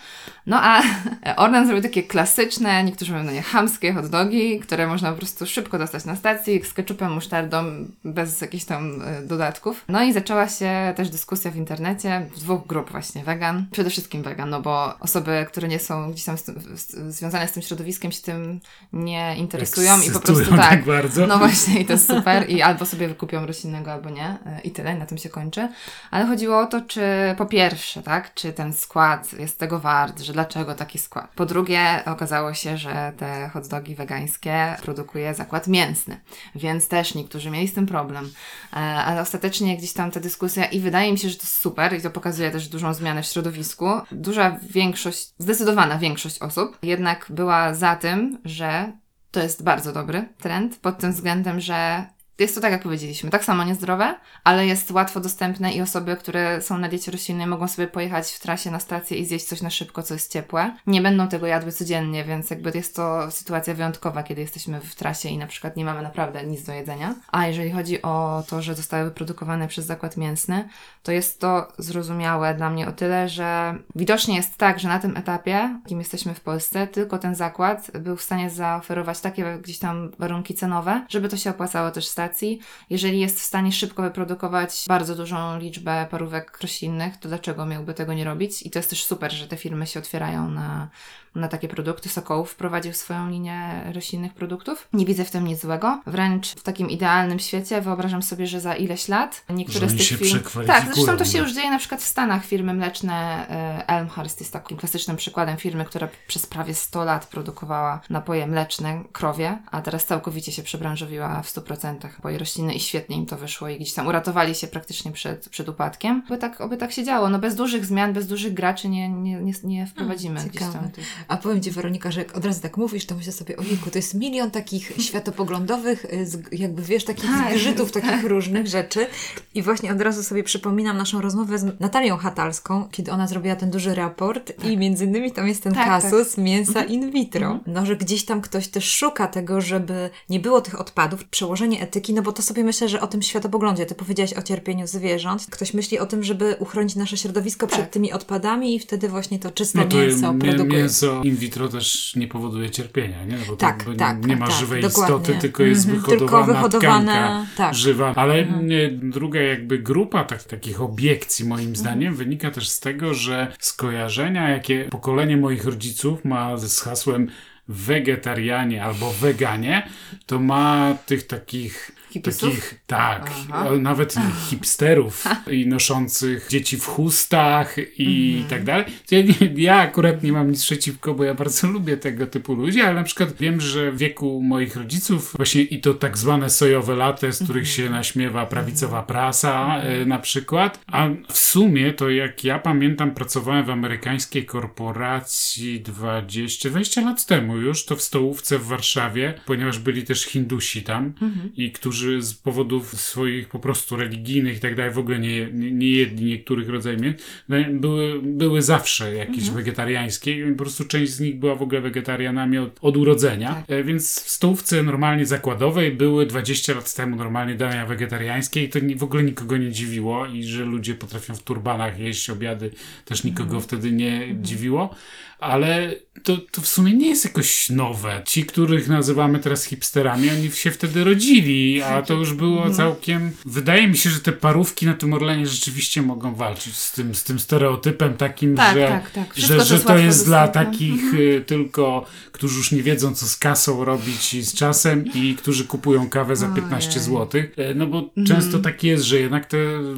No 0.46 0.58
a 0.62 0.82
Orlen 1.42 1.66
zrobił 1.66 1.82
takie 1.82 2.02
klasyczne, 2.02 2.84
niektórzy 2.84 3.12
mówią 3.12 3.24
na 3.24 3.32
nie 3.32 3.42
chamskie 3.42 3.92
hot 3.92 4.06
dogi, 4.06 4.60
które 4.60 4.86
można 4.86 5.12
po 5.12 5.18
prostu 5.18 5.46
szybko 5.46 5.78
dostać 5.78 6.04
na 6.04 6.16
stacji 6.16 6.64
z 6.64 6.72
keczupem, 6.72 7.12
musztardą, 7.12 7.64
bez 8.04 8.40
jakichś 8.40 8.64
tam 8.64 9.02
e, 9.02 9.22
dodatków. 9.22 9.84
No 9.88 10.02
i 10.02 10.12
zaczęła 10.12 10.48
się 10.48 10.92
też 10.96 11.10
dyskusja 11.10 11.50
w 11.50 11.56
internecie, 11.56 12.26
w 12.34 12.40
dwóch 12.40 12.66
grup 12.66 12.90
właśnie, 12.90 13.24
wegan, 13.24 13.66
przede 13.70 13.85
wszystkim 13.90 14.22
wegan, 14.22 14.50
no 14.50 14.62
bo 14.62 14.98
osoby, 15.00 15.46
które 15.48 15.68
nie 15.68 15.78
są 15.78 16.10
gdzieś 16.10 16.24
tam 16.24 16.38
z, 16.38 16.44
z, 16.74 17.14
związane 17.14 17.48
z 17.48 17.52
tym 17.52 17.62
środowiskiem 17.62 18.12
się 18.12 18.22
tym 18.22 18.60
nie 18.92 19.36
interesują 19.36 20.00
i 20.00 20.10
po 20.10 20.20
prostu 20.20 20.50
tak. 20.50 20.70
tak 20.70 20.84
bardzo. 20.84 21.26
No 21.26 21.38
właśnie, 21.38 21.80
i 21.80 21.84
to 21.84 21.92
jest 21.92 22.06
super. 22.06 22.50
I 22.50 22.62
albo 22.62 22.86
sobie 22.86 23.08
wykupią 23.08 23.46
roślinnego, 23.46 23.92
albo 23.92 24.10
nie. 24.10 24.38
I 24.64 24.70
tyle, 24.70 24.94
na 24.94 25.06
tym 25.06 25.18
się 25.18 25.28
kończy. 25.28 25.68
Ale 26.10 26.26
chodziło 26.26 26.60
o 26.60 26.66
to, 26.66 26.80
czy 26.80 27.02
po 27.38 27.46
pierwsze, 27.46 28.02
tak, 28.02 28.34
czy 28.34 28.52
ten 28.52 28.72
skład 28.72 29.32
jest 29.32 29.58
tego 29.58 29.78
wart, 29.78 30.20
że 30.20 30.32
dlaczego 30.32 30.74
taki 30.74 30.98
skład. 30.98 31.30
Po 31.34 31.46
drugie, 31.46 32.02
okazało 32.06 32.54
się, 32.54 32.78
że 32.78 33.12
te 33.16 33.50
hot 33.52 33.68
dogi 33.68 33.94
wegańskie 33.94 34.76
produkuje 34.82 35.34
zakład 35.34 35.68
mięsny, 35.68 36.20
więc 36.54 36.88
też 36.88 37.14
niektórzy 37.14 37.50
mieli 37.50 37.68
z 37.68 37.74
tym 37.74 37.86
problem. 37.86 38.30
E, 38.72 38.76
Ale 38.76 39.20
ostatecznie 39.20 39.76
gdzieś 39.76 39.92
tam 39.92 40.10
ta 40.10 40.20
dyskusja 40.20 40.64
i 40.64 40.80
wydaje 40.80 41.12
mi 41.12 41.18
się, 41.18 41.28
że 41.28 41.36
to 41.36 41.42
jest 41.42 41.58
super 41.58 41.98
i 41.98 42.02
to 42.02 42.10
pokazuje 42.10 42.50
też 42.50 42.68
dużą 42.68 42.94
zmianę 42.94 43.22
w 43.22 43.26
środowisku. 43.26 43.75
Duża 44.12 44.58
większość, 44.62 45.32
zdecydowana 45.38 45.98
większość 45.98 46.38
osób 46.38 46.78
jednak 46.82 47.26
była 47.30 47.74
za 47.74 47.96
tym, 47.96 48.38
że 48.44 48.92
to 49.30 49.42
jest 49.42 49.62
bardzo 49.62 49.92
dobry 49.92 50.28
trend 50.38 50.78
pod 50.78 50.98
tym 50.98 51.12
względem, 51.12 51.60
że 51.60 52.06
jest 52.38 52.54
to 52.54 52.60
tak, 52.60 52.72
jak 52.72 52.82
powiedzieliśmy, 52.82 53.30
tak 53.30 53.44
samo 53.44 53.64
niezdrowe, 53.64 54.14
ale 54.44 54.66
jest 54.66 54.90
łatwo 54.90 55.20
dostępne 55.20 55.72
i 55.72 55.82
osoby, 55.82 56.16
które 56.16 56.62
są 56.62 56.78
na 56.78 56.88
diecie 56.88 57.12
roślinnej 57.12 57.46
mogą 57.46 57.68
sobie 57.68 57.88
pojechać 57.88 58.32
w 58.32 58.40
trasie 58.40 58.70
na 58.70 58.80
stację 58.80 59.18
i 59.18 59.26
zjeść 59.26 59.44
coś 59.44 59.62
na 59.62 59.70
szybko, 59.70 60.02
co 60.02 60.14
jest 60.14 60.32
ciepłe. 60.32 60.76
Nie 60.86 61.02
będą 61.02 61.28
tego 61.28 61.46
jadły 61.46 61.72
codziennie, 61.72 62.24
więc 62.24 62.50
jakby 62.50 62.72
jest 62.74 62.96
to 62.96 63.30
sytuacja 63.30 63.74
wyjątkowa, 63.74 64.22
kiedy 64.22 64.40
jesteśmy 64.40 64.80
w 64.80 64.94
trasie 64.94 65.28
i 65.28 65.38
na 65.38 65.46
przykład 65.46 65.76
nie 65.76 65.84
mamy 65.84 66.02
naprawdę 66.02 66.46
nic 66.46 66.62
do 66.62 66.72
jedzenia. 66.72 67.14
A 67.32 67.46
jeżeli 67.46 67.70
chodzi 67.70 68.02
o 68.02 68.44
to, 68.48 68.62
że 68.62 68.74
zostały 68.74 69.04
wyprodukowane 69.04 69.68
przez 69.68 69.86
zakład 69.86 70.16
mięsny, 70.16 70.68
to 71.02 71.12
jest 71.12 71.40
to 71.40 71.68
zrozumiałe 71.78 72.54
dla 72.54 72.70
mnie 72.70 72.88
o 72.88 72.92
tyle, 72.92 73.28
że 73.28 73.74
widocznie 73.94 74.36
jest 74.36 74.56
tak, 74.56 74.80
że 74.80 74.88
na 74.88 74.98
tym 74.98 75.16
etapie, 75.16 75.78
jakim 75.82 75.98
jesteśmy 75.98 76.34
w 76.34 76.40
Polsce, 76.40 76.86
tylko 76.86 77.18
ten 77.18 77.34
zakład 77.34 77.90
był 78.00 78.16
w 78.16 78.22
stanie 78.22 78.50
zaoferować 78.50 79.20
takie 79.20 79.58
gdzieś 79.62 79.78
tam 79.78 80.10
warunki 80.18 80.54
cenowe, 80.54 81.06
żeby 81.08 81.28
to 81.28 81.36
się 81.36 81.50
opłacało 81.50 81.90
też 81.90 82.08
stacji. 82.26 82.60
Jeżeli 82.90 83.20
jest 83.20 83.40
w 83.40 83.42
stanie 83.42 83.72
szybko 83.72 84.02
wyprodukować 84.02 84.84
bardzo 84.88 85.14
dużą 85.14 85.58
liczbę 85.58 86.06
parówek 86.10 86.58
roślinnych, 86.62 87.16
to 87.16 87.28
dlaczego 87.28 87.66
miałby 87.66 87.94
tego 87.94 88.14
nie 88.14 88.24
robić? 88.24 88.62
I 88.62 88.70
to 88.70 88.78
jest 88.78 88.90
też 88.90 89.04
super, 89.04 89.32
że 89.32 89.48
te 89.48 89.56
firmy 89.56 89.86
się 89.86 90.00
otwierają 90.00 90.50
na, 90.50 90.88
na 91.34 91.48
takie 91.48 91.68
produkty. 91.68 92.08
Sokołów 92.08 92.50
wprowadził 92.50 92.92
swoją 92.92 93.30
linię 93.30 93.82
roślinnych 93.94 94.34
produktów. 94.34 94.88
Nie 94.92 95.04
widzę 95.04 95.24
w 95.24 95.30
tym 95.30 95.46
nic 95.46 95.60
złego. 95.60 96.02
Wręcz 96.06 96.48
w 96.48 96.62
takim 96.62 96.90
idealnym 96.90 97.38
świecie 97.38 97.80
wyobrażam 97.80 98.22
sobie, 98.22 98.46
że 98.46 98.60
za 98.60 98.74
ileś 98.74 99.08
lat 99.08 99.44
niektóre 99.50 99.88
Że 99.88 99.88
z 99.88 99.96
tych 99.96 100.06
się 100.06 100.16
firm... 100.16 100.40
Tak, 100.66 100.84
zresztą 100.94 101.16
to 101.16 101.24
się 101.24 101.38
no. 101.38 101.44
już 101.44 101.54
dzieje 101.54 101.70
na 101.70 101.78
przykład 101.78 102.00
w 102.00 102.06
Stanach. 102.06 102.44
Firmy 102.44 102.74
mleczne 102.74 103.46
e, 103.50 103.88
Elmhurst 103.88 104.40
jest 104.40 104.52
takim 104.52 104.76
klasycznym 104.76 105.16
przykładem 105.16 105.56
firmy, 105.56 105.84
która 105.84 106.08
przez 106.26 106.46
prawie 106.46 106.74
100 106.74 107.04
lat 107.04 107.26
produkowała 107.26 108.00
napoje 108.10 108.46
mleczne 108.46 109.04
krowie, 109.12 109.58
a 109.70 109.82
teraz 109.82 110.06
całkowicie 110.06 110.52
się 110.52 110.62
przebranżowiła 110.62 111.42
w 111.42 111.46
100% 111.46 112.08
napoje 112.16 112.38
roślinne 112.38 112.74
i 112.74 112.80
świetnie 112.80 113.16
im 113.16 113.26
to 113.26 113.36
wyszło 113.36 113.68
i 113.68 113.76
gdzieś 113.76 113.92
tam 113.92 114.06
uratowali 114.06 114.54
się 114.54 114.66
praktycznie 114.66 115.12
przed, 115.12 115.48
przed 115.48 115.68
upadkiem. 115.68 116.22
Oby 116.26 116.38
tak, 116.38 116.60
oby 116.60 116.76
tak 116.76 116.92
się 116.92 117.04
działo. 117.04 117.28
No 117.28 117.38
bez 117.38 117.54
dużych 117.54 117.86
zmian, 117.86 118.12
bez 118.12 118.26
dużych 118.26 118.54
graczy 118.54 118.88
nie, 118.88 119.08
nie, 119.08 119.34
nie, 119.40 119.52
nie 119.64 119.86
wprowadzimy 119.86 120.40
gdzieś 120.40 120.52
ciekawe. 120.52 120.72
tam. 120.72 120.90
A 121.28 121.36
powiem 121.36 121.60
Ci, 121.62 121.70
Weronika, 121.70 122.10
że 122.10 122.20
jak 122.20 122.36
od 122.36 122.44
razu 122.44 122.60
tak 122.60 122.76
mówisz, 122.76 123.06
to 123.06 123.14
myślę 123.14 123.32
sobie, 123.32 123.56
ojejku, 123.56 123.90
to 123.90 123.98
jest 123.98 124.14
milion 124.14 124.50
takich 124.50 124.92
światopoglądowych, 125.06 126.04
y, 126.04 126.26
jakby 126.52 126.82
wiesz, 126.82 127.04
takich 127.04 127.30
Tak, 127.30 127.54
zgrzytów, 127.54 127.92
takich 127.92 128.24
różnych 128.24 128.66
rzeczy. 128.66 129.06
I 129.54 129.62
właśnie 129.62 129.92
od 129.92 130.00
razu 130.00 130.22
sobie 130.22 130.44
przypominam 130.44 130.96
naszą 130.96 131.20
rozmowę 131.20 131.58
z 131.58 131.80
Natalią 131.80 132.16
Hatalską, 132.16 132.88
kiedy 132.90 133.12
ona 133.12 133.26
zrobiła 133.26 133.56
ten 133.56 133.70
duży 133.70 133.94
raport 133.94 134.64
i 134.64 134.76
między 134.76 135.04
innymi 135.04 135.32
tam 135.32 135.48
jest 135.48 135.62
ten 135.62 135.74
Tak, 135.74 135.86
kasus 135.86 136.38
mięsa 136.38 136.84
in 136.84 137.10
vitro. 137.10 137.60
No, 137.66 137.86
że 137.86 137.96
gdzieś 137.96 138.24
tam 138.24 138.40
ktoś 138.40 138.68
też 138.68 138.90
szuka 138.90 139.26
tego, 139.26 139.60
żeby 139.60 140.10
nie 140.30 140.40
było 140.40 140.60
tych 140.60 140.80
odpadów, 140.80 141.24
przełożenie 141.24 141.80
etyki, 141.80 142.05
no 142.12 142.22
bo 142.22 142.32
to 142.32 142.42
sobie 142.42 142.64
myślę, 142.64 142.88
że 142.88 143.00
o 143.00 143.06
tym 143.06 143.22
światopoglądzie, 143.22 143.86
ty 143.86 143.94
powiedziałaś 143.94 144.32
o 144.32 144.42
cierpieniu 144.42 144.86
zwierząt, 144.86 145.46
ktoś 145.50 145.74
myśli 145.74 145.98
o 145.98 146.06
tym, 146.06 146.24
żeby 146.24 146.56
uchronić 146.58 146.96
nasze 146.96 147.16
środowisko 147.16 147.66
przed 147.66 147.80
Tak. 147.80 147.90
tymi 147.90 148.12
odpadami 148.12 148.74
i 148.74 148.78
wtedy 148.78 149.08
właśnie 149.08 149.38
to 149.38 149.50
czyste 149.50 149.78
No 149.78 149.84
to 149.84 149.96
mięso 149.96 150.32
mię- 150.32 150.38
produkuje. 150.48 150.78
mięso 150.80 151.22
in 151.22 151.36
vitro 151.36 151.68
też 151.68 152.16
nie 152.16 152.28
powoduje 152.28 152.70
cierpienia, 152.70 153.24
nie? 153.24 153.36
No 153.36 153.44
bo 153.48 153.56
Tak, 153.56 153.84
to, 153.84 153.90
bo 153.90 153.96
tak, 153.96 154.26
nie 154.26 154.36
ma 154.36 154.46
tak, 154.46 154.54
żywej 154.56 154.82
dokładnie. 154.82 155.16
istoty, 155.16 155.38
tylko 155.40 155.62
jest 155.62 155.84
Mhm. 155.88 156.00
wyhodowana 156.04 156.44
Tylko 156.46 156.52
wyhodowane, 156.68 157.12
tkanka 157.12 157.46
tak. 157.56 157.74
żywa. 157.74 158.12
Ale 158.16 158.46
nie, 158.46 158.88
druga 158.90 159.40
jakby 159.42 159.78
grupa 159.78 160.24
tak, 160.24 160.44
takich 160.44 160.80
obiekcji 160.80 161.44
moim 161.44 161.76
zdaniem 161.76 162.14
wynika 162.14 162.50
też 162.50 162.68
z 162.68 162.80
tego, 162.80 163.14
że 163.14 163.52
skojarzenia, 163.60 164.48
jakie 164.50 164.84
pokolenie 164.90 165.36
moich 165.36 165.64
rodziców 165.64 166.24
ma 166.24 166.56
z 166.56 166.80
hasłem 166.80 167.30
wegetarianie 167.68 168.84
albo 168.84 169.12
weganie, 169.12 169.88
to 170.26 170.38
ma 170.40 170.94
tych 171.06 171.26
takich 171.26 171.90
Hipisów? 172.16 172.48
Takich, 172.50 172.74
tak, 172.86 173.30
Aha. 173.52 173.68
nawet 173.80 174.14
hipsterów 174.50 175.24
i 175.50 175.66
noszących 175.66 176.46
dzieci 176.50 176.76
w 176.76 176.84
chustach 176.86 177.76
i 177.98 178.32
Mhm. 178.32 178.50
tak 178.50 178.64
dalej. 178.64 178.84
Ja, 179.10 179.18
ja 179.56 179.74
akurat 179.76 180.22
nie 180.22 180.32
mam 180.32 180.50
nic 180.50 180.62
przeciwko, 180.64 181.14
bo 181.14 181.24
ja 181.24 181.34
bardzo 181.34 181.68
lubię 181.68 181.96
tego 181.96 182.26
typu 182.26 182.54
ludzi, 182.54 182.80
ale 182.80 182.94
na 182.94 183.02
przykład 183.02 183.36
wiem, 183.40 183.60
że 183.60 183.92
w 183.92 183.98
wieku 183.98 184.40
moich 184.42 184.76
rodziców 184.76 185.32
właśnie 185.36 185.62
i 185.62 185.80
to 185.80 185.94
tak 185.94 186.18
zwane 186.18 186.50
sojowe 186.50 186.94
latte, 186.96 187.32
z 187.32 187.36
których 187.44 187.62
Mhm. 187.68 187.76
się 187.76 187.90
naśmiewa 187.90 188.46
prawicowa 188.46 189.02
prasa 189.02 189.78
e, 189.78 190.04
na 190.06 190.18
przykład, 190.18 190.80
a 190.86 191.08
w 191.32 191.38
sumie 191.38 191.92
to 191.92 192.10
jak 192.10 192.44
ja 192.44 192.58
pamiętam 192.58 193.14
pracowałem 193.14 193.64
w 193.64 193.70
amerykańskiej 193.70 194.46
korporacji 194.46 195.80
20, 195.80 196.70
20 196.70 197.00
lat 197.00 197.26
temu 197.26 197.56
już, 197.56 197.84
to 197.84 197.96
w 197.96 198.02
stołówce 198.02 198.58
w 198.58 198.66
Warszawie, 198.66 199.34
ponieważ 199.46 199.78
byli 199.78 200.04
też 200.04 200.22
Hindusi 200.24 200.82
tam 200.82 201.12
i 201.56 201.72
którzy 201.72 202.05
z 202.18 202.34
powodów 202.34 203.00
swoich 203.00 203.48
po 203.48 203.58
prostu 203.58 203.96
religijnych 203.96 204.56
i 204.56 204.60
tak 204.60 204.74
dalej, 204.74 204.92
w 204.92 204.98
ogóle 204.98 205.18
nie, 205.18 205.48
nie, 205.52 205.70
nie 205.72 205.90
jedli 205.90 206.24
niektórych 206.24 206.68
rodzajów. 206.68 207.00
Mięs, 207.00 207.16
no, 207.48 207.56
były, 207.70 208.20
były 208.22 208.62
zawsze 208.62 209.14
jakieś 209.14 209.50
wegetariańskie 209.50 210.48
i 210.48 210.52
po 210.52 210.58
prostu 210.58 210.84
część 210.84 211.12
z 211.12 211.20
nich 211.20 211.38
była 211.38 211.54
w 211.54 211.62
ogóle 211.62 211.80
wegetarianami 211.80 212.58
od, 212.58 212.78
od 212.82 212.96
urodzenia, 212.96 213.54
Tak. 213.54 213.64
E, 213.70 213.84
więc 213.84 214.20
w 214.22 214.30
stołówce 214.30 214.82
normalnie 214.82 215.26
zakładowej 215.26 215.92
były 215.92 216.26
20 216.26 216.74
lat 216.74 216.94
temu 216.94 217.16
normalnie 217.16 217.54
dania 217.54 217.86
wegetariańskie 217.86 218.64
i 218.64 218.68
to 218.68 218.78
ni- 218.78 218.96
w 218.96 219.02
ogóle 219.02 219.22
nikogo 219.22 219.56
nie 219.56 219.70
dziwiło 219.70 220.26
i 220.26 220.44
że 220.44 220.64
ludzie 220.64 220.94
potrafią 220.94 221.34
w 221.34 221.42
turbanach 221.42 221.98
jeść 221.98 222.30
obiady 222.30 222.70
też 223.04 223.24
nikogo 223.24 223.60
wtedy 223.60 223.92
nie 223.92 224.36
dziwiło, 224.42 224.94
ale 225.38 225.94
to, 226.22 226.36
to 226.50 226.60
w 226.60 226.68
sumie 226.68 226.92
nie 226.92 227.08
jest 227.08 227.24
jakoś 227.24 227.70
nowe. 227.70 228.22
Ci, 228.26 228.44
których 228.44 228.88
nazywamy 228.88 229.38
teraz 229.38 229.64
hipsterami, 229.64 230.30
oni 230.30 230.50
się 230.50 230.70
wtedy 230.70 231.04
rodzili, 231.04 231.82
a 231.82 232.02
to 232.02 232.14
już 232.14 232.34
było 232.34 232.70
całkiem... 232.70 233.30
Wydaje 233.44 233.88
mi 233.88 233.96
się, 233.96 234.10
że 234.10 234.20
te 234.20 234.32
parówki 234.32 234.86
na 234.86 234.94
tym 234.94 235.12
Orlenie 235.12 235.46
rzeczywiście 235.46 236.02
mogą 236.02 236.34
walczyć 236.34 236.76
z 236.76 236.92
tym, 236.92 237.14
z 237.14 237.24
tym 237.24 237.38
stereotypem 237.38 238.14
takim, 238.16 238.56
Tak, 238.56 238.74
że, 238.76 238.88
tak, 238.88 239.10
tak. 239.10 239.36
Że, 239.36 239.64
że 239.64 239.80
to 239.80 239.98
jest 239.98 240.26
dla 240.26 240.48
takich 240.48 241.14
y, 241.14 241.44
tylko, 241.46 242.06
którzy 242.32 242.56
już 242.58 242.72
nie 242.72 242.82
wiedzą, 242.82 243.14
co 243.14 243.26
z 243.26 243.36
kasą 243.36 243.84
robić 243.84 244.34
i 244.34 244.42
z 244.42 244.54
czasem 244.54 245.04
i 245.14 245.34
którzy 245.34 245.64
kupują 245.64 246.08
kawę 246.08 246.36
za 246.36 246.48
15 246.48 246.90
Ojej. 246.90 247.02
zł. 247.02 247.42
No 247.74 247.86
bo 247.86 247.98
Mhm. 247.98 248.26
często 248.26 248.58
tak 248.58 248.84
jest, 248.84 249.04
że 249.04 249.20
jednak 249.20 249.46
te 249.46 249.56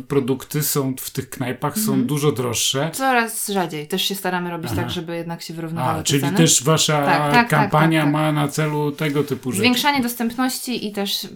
produkty 0.08 0.62
są 0.62 0.94
w 1.00 1.10
tych 1.10 1.30
knajpach 1.30 1.74
są 1.78 1.90
Mhm. 1.92 2.06
dużo 2.06 2.32
droższe. 2.32 2.90
Coraz 2.94 3.48
rzadziej. 3.48 3.86
Też 3.88 4.02
się 4.04 4.14
staramy 4.14 4.50
robić 4.50 4.70
Aha. 4.72 4.82
tak, 4.82 4.90
żeby 4.90 5.24
jednak 5.28 5.42
się 5.42 5.54
wyrównywały 5.54 6.00
A, 6.00 6.02
czyli 6.02 6.20
ceny. 6.20 6.36
też 6.36 6.64
wasza 6.64 7.04
Tak, 7.04 7.18
tak, 7.18 7.32
tak, 7.32 7.48
kampania 7.48 8.00
tak, 8.00 8.06
tak. 8.06 8.12
ma 8.12 8.32
na 8.32 8.48
celu 8.48 8.92
tego 8.92 9.24
typu 9.24 9.50
rzeczy. 9.52 9.60
Zwiększanie 9.62 10.02
dostępności 10.02 10.86
i 10.86 10.92
też 10.92 11.28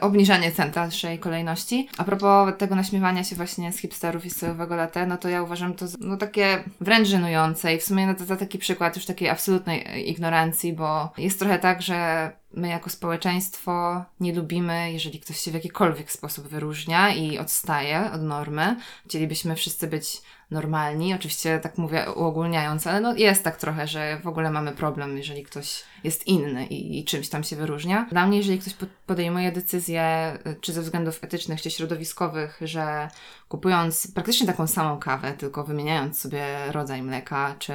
obniżanie 0.00 0.52
cen 0.52 0.70
dalszej 0.70 1.18
kolejności. 1.18 1.88
A 1.98 2.04
propos 2.04 2.54
tego 2.58 2.74
naśmiewania 2.74 3.24
się 3.24 3.36
właśnie 3.36 3.72
z 3.72 3.78
hipsterów 3.78 4.24
i 4.26 4.30
sojowego 4.30 4.76
latte, 4.76 5.06
no 5.06 5.16
to 5.18 5.28
ja 5.28 5.42
uważam 5.42 5.74
to 5.74 5.88
za- 5.88 5.98
no, 6.00 6.16
takie 6.16 6.64
wręcz 6.80 7.08
żenujące 7.08 7.74
i 7.74 7.78
w 7.78 7.82
sumie 7.84 8.06
no, 8.06 8.14
to 8.14 8.24
za 8.24 8.36
taki 8.36 8.58
przykład 8.58 8.96
już 8.96 9.04
takiej 9.06 9.28
absolutnej 9.28 10.10
ignorancji, 10.10 10.72
bo 10.72 11.12
jest 11.18 11.38
trochę 11.38 11.58
tak, 11.58 11.82
że 11.82 12.30
my 12.54 12.68
jako 12.68 12.90
społeczeństwo 12.90 14.04
nie 14.20 14.32
lubimy, 14.34 14.92
jeżeli 14.92 15.20
ktoś 15.20 15.38
się 15.38 15.50
w 15.50 15.54
jakikolwiek 15.54 16.12
sposób 16.12 16.48
wyróżnia 16.48 17.14
i 17.14 17.38
odstaje 17.38 18.10
od 18.14 18.22
normy. 18.22 18.76
Chcielibyśmy 19.06 19.56
wszyscy 19.56 19.86
być 19.86 20.22
normalni, 20.52 21.14
oczywiście 21.14 21.58
tak 21.58 21.78
mówię 21.78 22.06
uogólniając, 22.16 22.86
ale 22.86 23.00
no 23.00 23.14
jest 23.14 23.44
tak 23.44 23.56
trochę, 23.56 23.86
że 23.86 24.20
w 24.22 24.26
ogóle 24.26 24.50
mamy 24.50 24.72
problem, 24.72 25.16
jeżeli 25.16 25.42
ktoś 25.42 25.84
jest 26.04 26.26
inny 26.26 26.66
i, 26.66 26.98
i 26.98 27.04
czymś 27.04 27.28
tam 27.28 27.44
się 27.44 27.56
wyróżnia. 27.56 28.06
Dla 28.10 28.26
mnie, 28.26 28.38
jeżeli 28.38 28.58
ktoś 28.58 28.74
po- 28.74 28.86
podejmuje 29.06 29.52
decyzję, 29.52 30.32
y, 30.46 30.56
czy 30.60 30.72
ze 30.72 30.82
względów 30.82 31.24
etycznych, 31.24 31.62
czy 31.62 31.70
środowiskowych, 31.70 32.58
że 32.60 33.08
kupując 33.48 34.12
praktycznie 34.14 34.46
taką 34.46 34.66
samą 34.66 34.98
kawę, 34.98 35.32
tylko 35.32 35.64
wymieniając 35.64 36.20
sobie 36.20 36.44
rodzaj 36.70 37.02
mleka, 37.02 37.54
czy 37.58 37.72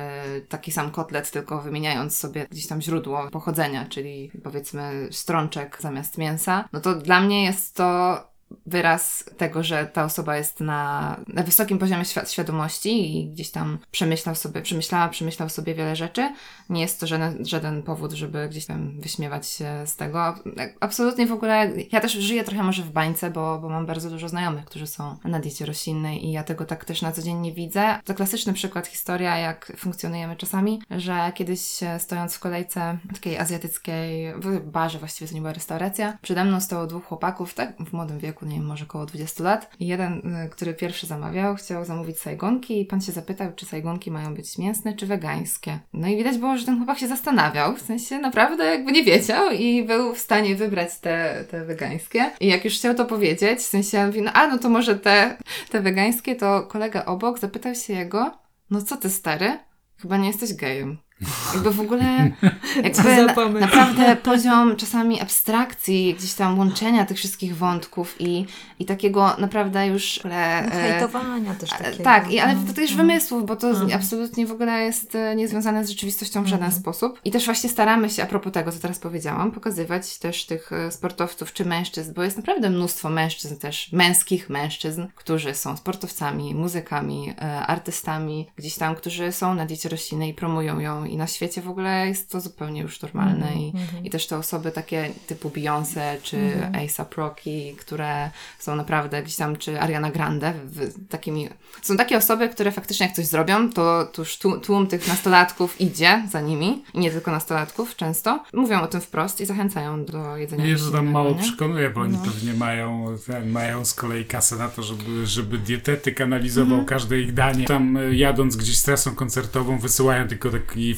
taki 0.50 0.72
sam 0.72 0.92
kotlet, 0.92 1.32
tylko 1.32 1.62
wymieniając 1.62 2.18
sobie 2.18 2.48
gdzieś 2.52 2.68
tam 2.68 2.82
źródło 2.82 3.30
pochodzenia, 3.32 3.86
czyli 3.86 4.32
powiedzmy 4.44 5.08
strączek 5.12 5.78
zamiast 5.82 6.18
mięsa, 6.18 6.70
no 6.74 6.80
to 6.80 6.96
dla 6.96 7.22
mnie 7.22 7.44
jest 7.46 7.76
to 7.76 8.18
wyraz 8.66 9.26
tego, 9.38 9.64
że 9.64 9.86
ta 9.86 10.04
osoba 10.04 10.38
jest 10.38 10.60
na, 10.60 11.18
na 11.28 11.43
wysokim 11.43 11.80
poziomie 11.80 12.04
świ- 12.04 12.32
świadomości 12.32 13.18
i 13.18 13.30
gdzieś 13.30 13.52
tam 13.52 13.78
przemyślał 13.91 14.36
sobie, 14.36 14.62
przemyślała, 14.62 15.08
przemyślał 15.08 15.50
sobie 15.50 15.76
wiele 15.76 15.95
rzeczy. 15.95 16.34
Nie 16.70 16.82
jest 16.82 17.00
to 17.00 17.08
żaden, 17.08 17.45
żaden 17.45 17.84
powód, 17.84 18.12
żeby 18.12 18.50
gdzieś 18.50 18.66
tam 18.66 19.02
wyśmiewać 19.02 19.48
się 19.48 19.84
z 19.86 19.95
tego. 19.95 20.36
Absolutnie 20.80 21.28
w 21.28 21.32
ogóle, 21.32 21.72
ja 21.91 22.00
też 22.00 22.12
żyję 22.12 22.43
trochę 22.43 22.64
może 22.64 22.84
w 22.84 22.91
bańce, 22.91 23.32
bo, 23.32 23.60
bo 23.60 23.70
mam 23.70 23.86
bardzo 23.86 24.10
dużo 24.10 24.30
znajomych, 24.30 24.66
którzy 24.66 24.88
są 24.88 25.18
na 25.24 25.39
diecie 25.39 25.66
roślinnej 25.66 26.26
i 26.26 26.32
ja 26.32 26.43
tego 26.43 26.66
tak 26.66 26.86
też 26.86 27.02
na 27.02 27.12
co 27.12 27.22
dzień 27.22 27.38
nie 27.38 27.54
widzę. 27.54 28.00
To 28.06 28.14
klasyczny 28.14 28.54
przykład, 28.54 28.88
historia, 28.88 29.38
jak 29.38 29.74
funkcjonujemy 29.78 30.36
czasami, 30.36 30.82
że 30.89 31.32
kiedyś 31.36 31.80
stojąc 32.00 32.36
w 32.36 32.39
kolejce 32.39 32.98
takiej 33.14 33.38
azjatyckiej, 33.38 34.34
w 34.36 34.60
barze 34.60 35.00
właściwie 35.00 35.28
to 35.28 35.36
nie 35.36 35.41
była 35.41 35.54
restauracja, 35.54 36.18
przede 36.22 36.45
mną 36.45 36.62
stało 36.62 36.88
dwóch 36.88 37.06
chłopaków, 37.06 37.54
tak 37.54 37.78
w 37.78 37.93
młodym 37.93 38.20
wieku, 38.20 38.37
nie 38.46 38.56
wiem, 38.56 38.66
może 38.66 38.86
około 38.86 39.06
20 39.06 39.44
lat. 39.44 39.72
I 39.80 39.88
jeden, 39.88 40.36
y, 40.46 40.50
który 40.50 40.74
pierwszy 40.74 41.08
zamawiał, 41.08 41.56
chciał 41.56 41.86
zamówić 41.86 42.20
sajgonki 42.20 42.82
i 42.82 42.86
pan 42.86 43.02
się 43.02 43.12
zapytał, 43.12 43.52
czy 43.56 43.66
sajgonki 43.66 44.12
mają 44.12 44.36
być 44.36 44.58
mięsne, 44.58 44.94
czy 44.94 45.06
wegańskie. 45.08 45.80
No 45.94 46.08
i 46.08 46.18
widać 46.18 46.38
było, 46.38 46.58
że 46.58 46.66
ten 46.66 46.78
chłopak 46.78 47.00
się 47.00 47.08
zastanawiał, 47.08 47.76
w 47.76 47.82
sensie 47.82 48.20
naprawdę 48.20 48.66
jakby 48.66 48.92
nie 48.92 49.04
wiedział 49.04 49.52
i 49.52 49.84
był 49.84 50.16
w 50.16 50.20
stanie 50.20 50.56
wybrać 50.56 51.00
te, 51.00 51.46
te 51.52 51.66
wegańskie. 51.66 52.32
I 52.40 52.48
jak 52.48 52.66
już 52.66 52.74
chciał 52.74 52.96
to 52.96 53.06
powiedzieć, 53.06 53.60
w 53.60 53.68
sensie 53.68 54.06
mówi, 54.06 54.22
no 54.22 54.32
a 54.34 54.48
no 54.48 54.58
to 54.58 54.70
może 54.70 55.00
te, 55.00 55.38
te 55.70 55.82
wegańskie, 55.82 56.36
to 56.36 56.62
kolega 56.62 57.06
obok 57.06 57.40
zapytał 57.40 57.76
się 57.76 57.94
jego, 57.94 58.38
no 58.70 58.82
co 58.82 58.98
ty 58.98 59.10
stary, 59.10 59.60
chyba 59.98 60.18
nie 60.18 60.28
jesteś 60.28 60.54
gejem. 60.54 61.07
Jakby 61.53 61.72
w 61.72 61.80
ogóle, 61.80 62.32
jakby 62.84 63.26
na, 63.26 63.59
naprawdę 63.59 64.15
poziom 64.15 64.76
czasami 64.76 65.22
abstrakcji, 65.22 66.15
gdzieś 66.18 66.34
tam 66.34 66.59
łączenia 66.59 67.05
tych 67.05 67.18
wszystkich 67.18 67.57
wątków 67.57 68.15
i, 68.20 68.45
i 68.80 68.86
takiego 68.86 69.36
naprawdę 69.38 69.88
już 69.88 70.15
w 70.15 70.26
ogóle, 70.26 70.61
No, 70.61 70.76
e, 70.76 70.91
hejtowania 70.91 71.53
też 71.53 71.74
e, 71.74 71.78
takiego. 71.78 72.03
Tak, 72.03 72.32
i, 72.32 72.39
ale 72.39 72.55
no, 72.55 72.61
to 72.68 72.74
też 72.74 72.91
no. 72.91 72.97
wymysłów, 72.97 73.45
bo 73.45 73.55
to 73.55 73.68
Mhm. 73.70 73.93
absolutnie 73.93 74.47
w 74.47 74.51
ogóle 74.51 74.84
jest 74.84 75.15
e, 75.15 75.36
niezwiązane 75.36 75.86
z 75.86 75.89
rzeczywistością 75.89 76.43
w 76.43 76.47
żaden 76.47 76.65
Mhm. 76.65 76.82
sposób. 76.82 77.20
I 77.26 77.32
też 77.32 77.45
właśnie 77.45 77.70
staramy 77.70 78.09
się, 78.09 78.24
a 78.24 78.26
propos 78.26 78.53
tego, 78.53 78.72
co 78.72 78.80
teraz 78.80 78.99
powiedziałam, 78.99 79.51
pokazywać 79.51 80.18
też 80.18 80.45
tych 80.45 80.72
e, 80.72 80.91
sportowców 80.91 81.53
czy 81.53 81.65
mężczyzn, 81.65 82.13
bo 82.13 82.24
jest 82.24 82.38
naprawdę 82.38 82.70
mnóstwo 82.70 83.09
mężczyzn 83.09 83.55
też, 83.57 83.91
męskich 83.91 84.49
mężczyzn, 84.49 85.05
którzy 85.15 85.53
są 85.55 85.78
sportowcami, 85.78 86.55
muzykami, 86.55 87.34
e, 87.41 87.59
artystami, 87.59 88.47
gdzieś 88.55 88.76
tam, 88.76 88.95
którzy 88.95 89.32
są 89.32 89.55
na 89.55 89.65
diecie 89.65 89.89
roślinnej 89.89 90.30
i 90.30 90.34
promują 90.34 90.80
ją 90.80 91.07
i 91.08 91.18
na 91.18 91.28
świecie 91.28 91.62
w 91.62 91.70
ogóle 91.70 92.08
jest 92.08 92.32
to 92.32 92.41
zupełnie 92.41 92.82
już 92.82 93.01
normalne 93.01 93.55
i, 93.55 93.68
Mhm. 93.76 94.05
i 94.05 94.10
też 94.10 94.28
te 94.28 94.38
osoby 94.38 94.72
takie 94.72 95.12
typu 95.28 95.49
Beyoncé 95.49 96.22
czy 96.24 96.38
Mhm. 96.38 96.76
A$AP 96.76 97.16
Rocky, 97.18 97.76
które 97.80 98.32
są 98.60 98.76
naprawdę 98.76 99.24
gdzieś 99.24 99.36
tam, 99.36 99.55
czy 99.55 99.82
Ariana 99.82 100.12
Grande, 100.12 100.53
w, 100.66 101.08
takimi, 101.10 101.49
są 101.82 101.97
takie 101.97 102.18
osoby, 102.18 102.49
które 102.49 102.72
faktycznie 102.72 103.05
jak 103.05 103.16
coś 103.16 103.26
zrobią, 103.26 103.70
to, 103.70 104.05
to 104.14 104.22
już 104.22 104.38
tłum, 104.38 104.62
tłum 104.62 104.88
tych 104.88 105.08
nastolatków 105.08 105.82
idzie 105.82 106.24
za 106.32 106.41
nimi 106.41 106.84
i 106.93 106.99
nie 106.99 107.12
tylko 107.12 107.32
nastolatków 107.32 107.95
często. 107.95 108.43
Mówią 108.53 108.82
o 108.82 108.88
tym 108.88 109.01
wprost 109.01 109.41
i 109.41 109.45
zachęcają 109.45 110.05
do 110.05 110.38
jedzenia 110.38 110.64
Mnie 110.66 110.76
to 110.76 110.91
tam 110.91 111.08
mało 111.12 111.32
nie? 111.32 111.39
przekonuje, 111.39 111.89
bo 111.89 112.01
oni 112.01 112.14
No. 112.14 112.24
pewnie 112.26 112.53
mają, 112.53 113.05
mają 113.45 113.86
z 113.86 113.93
kolei 113.93 114.26
kasę 114.26 114.55
na 114.55 114.68
to, 114.70 114.84
żeby, 114.84 115.26
żeby 115.26 115.58
dietetyk 115.58 116.22
analizował 116.22 116.80
Mhm. 116.80 116.86
każde 116.86 117.20
ich 117.20 117.34
danie. 117.34 117.66
Tam 117.66 117.97
e, 117.97 118.16
jadąc 118.16 118.55
gdzieś 118.55 118.78
z 118.78 118.84
trasą 118.84 119.16
koncertową 119.16 119.80
wysyłają 119.80 120.28
tylko 120.28 120.49
taki 120.49 120.95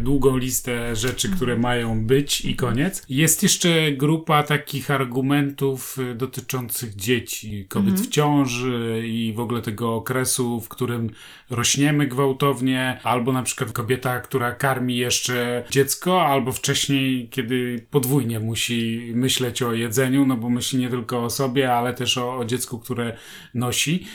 długą 0.00 0.36
listę 0.36 0.96
rzeczy, 0.96 1.26
Mhm. 1.28 1.36
które 1.36 1.56
mają 1.58 2.06
być 2.06 2.44
i 2.44 2.56
koniec. 2.56 3.02
Jest 3.08 3.42
jeszcze 3.42 3.92
grupa 3.92 4.42
takich 4.42 4.90
argumentów 4.90 5.96
e, 6.10 6.14
dotyczących 6.14 6.96
dzieci, 6.96 7.66
kobiet 7.68 7.90
Mhm. 7.90 8.06
w 8.06 8.10
ciąży 8.10 9.02
i 9.06 9.32
w 9.36 9.40
ogóle 9.40 9.62
tego 9.62 9.94
okresu, 9.94 10.60
w 10.60 10.68
którym 10.68 11.10
rośniemy 11.50 12.06
gwałtownie, 12.06 13.00
albo 13.02 13.32
na 13.32 13.42
przykład 13.42 13.72
kobieta, 13.72 14.20
która 14.20 14.52
karmi 14.52 14.96
jeszcze 14.96 15.64
dziecko, 15.70 16.26
albo 16.26 16.52
wcześniej, 16.52 17.28
kiedy 17.28 17.86
podwójnie 17.90 18.40
musi 18.40 19.12
myśleć 19.14 19.62
o 19.62 19.72
jedzeniu, 19.72 20.26
no 20.26 20.36
bo 20.36 20.50
myśli 20.50 20.78
nie 20.78 20.88
tylko 20.88 21.24
o 21.24 21.30
sobie, 21.30 21.72
ale 21.72 21.94
też 21.94 22.18
o, 22.18 22.36
o 22.38 22.44
dziecku, 22.44 22.78
które 22.78 23.16
nosi. 23.54 24.06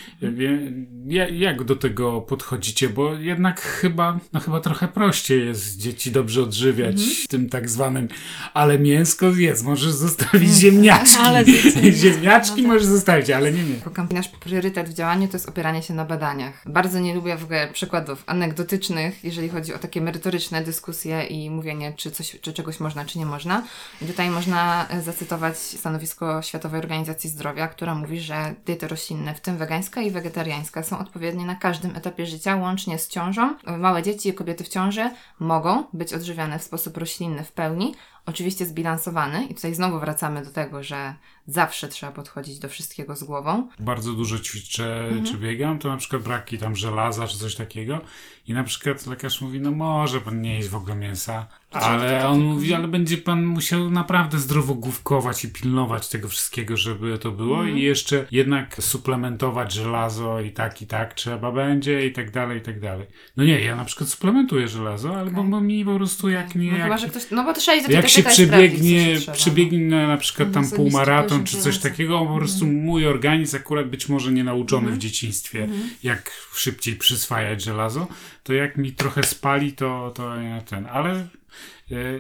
Ja- 1.08 1.30
jak 1.30 1.64
do 1.64 1.76
tego 1.76 2.22
podchodzicie? 2.22 2.90
Bo 2.90 3.14
jednak 3.14 3.62
chyba, 3.62 4.20
no 4.34 4.40
chyba 4.40 4.60
trochę 4.60 4.88
prościej 4.88 5.21
koszcie 5.22 5.38
jest 5.38 5.78
dzieci 5.78 6.12
dobrze 6.12 6.44
odżywiać 6.44 7.28
tym 7.28 7.50
tak 7.50 7.70
zwanym, 7.70 8.08
ale 8.54 8.80
mięsko 8.80 9.26
jest, 9.26 9.64
możesz 9.64 9.92
zostawić 9.92 10.50
ziemniaczki. 10.50 11.18
Ale 11.26 11.46
ziemniaczki 12.04 12.62
możesz 12.62 12.86
zostawić, 12.86 13.30
ale 13.30 13.52
nie, 13.52 13.64
kamp- 13.94 14.14
nasz 14.14 14.28
priorytet 14.28 14.90
w 14.90 14.94
działaniu 14.94 15.28
to 15.28 15.34
jest 15.34 15.50
opieranie 15.50 15.84
się 15.84 15.94
na 15.94 16.06
badaniach. 16.06 16.64
Bardzo 16.66 17.00
nie 17.00 17.16
lubię 17.16 17.38
w 17.38 17.44
ogóle 17.44 17.68
przykładów 17.74 18.24
anegdotycznych, 18.26 19.24
jeżeli 19.24 19.50
chodzi 19.50 19.74
o 19.74 19.80
takie 19.80 20.02
merytoryczne 20.02 20.64
dyskusje 20.64 21.24
i 21.24 21.50
mówienie, 21.50 21.94
czy, 21.98 22.12
coś, 22.12 22.38
czy 22.42 22.54
czegoś 22.54 22.80
można, 22.80 23.06
czy 23.06 23.20
nie 23.20 23.26
można. 23.26 23.64
I 24.02 24.06
tutaj 24.06 24.30
można 24.30 24.88
e, 24.90 25.02
zacytować 25.02 25.58
stanowisko 25.58 26.42
Światowej 26.42 26.80
Organizacji 26.80 27.30
Zdrowia, 27.30 27.68
która 27.68 27.96
mówi, 27.96 28.20
że 28.20 28.56
diety 28.66 28.88
roślinne, 28.88 29.36
w 29.36 29.40
tym 29.40 29.58
wegańska 29.58 30.02
i 30.02 30.12
wegetariańska, 30.12 30.84
są 30.84 31.00
odpowiednie 31.00 31.46
na 31.46 31.56
każdym 31.56 31.96
etapie 31.96 32.26
życia, 32.26 32.56
łącznie 32.56 33.00
z 33.00 33.08
ciążą. 33.08 33.56
Małe 33.78 34.04
dzieci 34.04 34.30
i 34.30 34.34
kobiety 34.34 34.64
w 34.64 34.68
ciąży 34.68 35.11
mogą 35.40 35.84
być 35.94 36.14
odżywiane 36.14 36.60
w 36.60 36.64
sposób 36.64 36.98
roślinny 36.98 37.44
w 37.44 37.52
pełni, 37.52 37.96
oczywiście 38.26 38.66
zbilansowany. 38.66 39.46
I 39.46 39.56
tutaj 39.56 39.76
znowu 39.76 40.00
wracamy 40.00 40.46
do 40.46 40.52
tego, 40.52 40.84
że 40.84 41.16
zawsze 41.48 41.88
trzeba 41.88 42.12
podchodzić 42.12 42.60
do 42.60 42.70
wszystkiego 42.70 43.16
z 43.16 43.24
głową. 43.24 43.68
bardzo 43.80 44.14
dużo 44.14 44.40
ćwiczę 44.40 45.10
czy 45.26 45.38
biegam, 45.38 45.80
to 45.80 45.90
na 45.90 45.98
przykład 45.98 46.24
braki 46.24 46.58
tam 46.58 46.76
żelaza 46.76 47.28
czy 47.28 47.38
coś 47.38 47.56
takiego 47.56 48.02
i 48.48 48.54
na 48.54 48.64
przykład 48.64 49.08
lekarz 49.08 49.42
mówi, 49.42 49.60
no 49.60 49.72
może 49.72 50.22
pan 50.22 50.42
nie 50.42 50.56
jeść 50.56 50.68
w 50.70 50.76
ogóle 50.76 50.96
mięsa, 50.96 51.48
ale 51.72 52.28
on 52.28 52.42
mówi, 52.44 52.74
ale 52.74 52.88
będzie 52.88 53.18
pan 53.18 53.46
musiał 53.46 53.90
naprawdę 53.90 54.40
zdrowo 54.40 54.74
główkować 54.74 55.46
i 55.46 55.50
pilnować 55.50 56.10
tego 56.10 56.28
wszystkiego, 56.28 56.78
żeby 56.78 57.18
to 57.18 57.32
było 57.32 57.64
i 57.64 57.82
jeszcze 57.82 58.26
jednak 58.32 58.84
suplementować 58.84 59.74
żelazo 59.74 60.40
i 60.40 60.52
tak 60.52 60.82
i 60.82 60.88
tak 60.88 61.14
trzeba 61.14 61.52
będzie 61.52 62.06
i 62.06 62.12
tak 62.12 62.32
dalej, 62.32 62.58
i 62.58 62.62
tak 62.62 62.80
dalej. 62.80 63.08
No 63.38 63.44
nie, 63.44 63.60
ja 63.60 63.76
na 63.76 63.86
przykład 63.86 64.10
suplementuję 64.10 64.68
żelazo, 64.68 65.16
ale 65.16 65.32
bo, 65.32 65.44
bo 65.44 65.62
mi 65.62 65.86
po 65.86 65.96
prostu 65.96 66.30
jak 66.30 66.56
nie... 66.56 66.72
No 66.72 66.78
jak, 66.78 66.84
chyba, 66.84 66.98
że 66.98 67.10
ktoś. 67.10 67.24
No 67.32 67.44
bo 67.44 67.54
to 67.54 67.60
trzeba 67.60 67.78
iść 67.78 67.88
do 67.88 67.94
jak 67.94 68.11
się 68.12 68.22
sprawdzić, 68.22 68.48
przebiegnie, 68.48 69.16
trzeba, 69.34 69.58
no. 69.72 69.98
na, 69.98 70.08
na 70.08 70.18
przykład 70.18 70.52
tam 70.52 70.64
Osobisty 70.64 70.76
półmaraton 70.76 71.44
czy 71.44 71.58
coś 71.58 71.78
takiego, 71.78 72.26
po 72.26 72.36
prostu 72.36 72.66
mój 72.66 73.08
organizm 73.08 73.56
akurat 73.56 73.90
być 73.90 74.10
może 74.10 74.32
nie 74.32 74.44
nauczony 74.44 74.92
w 74.92 74.98
dzieciństwie, 74.98 75.68
jak 76.04 76.32
szybciej 76.54 76.96
przyswajać 76.96 77.64
żelazo, 77.64 78.08
to 78.44 78.54
jak 78.54 78.78
mi 78.78 78.92
trochę 78.92 79.24
spali, 79.24 79.74
to, 79.74 80.12
to 80.16 80.36
ja 80.36 80.62
ten, 80.62 80.86
ale 80.86 81.28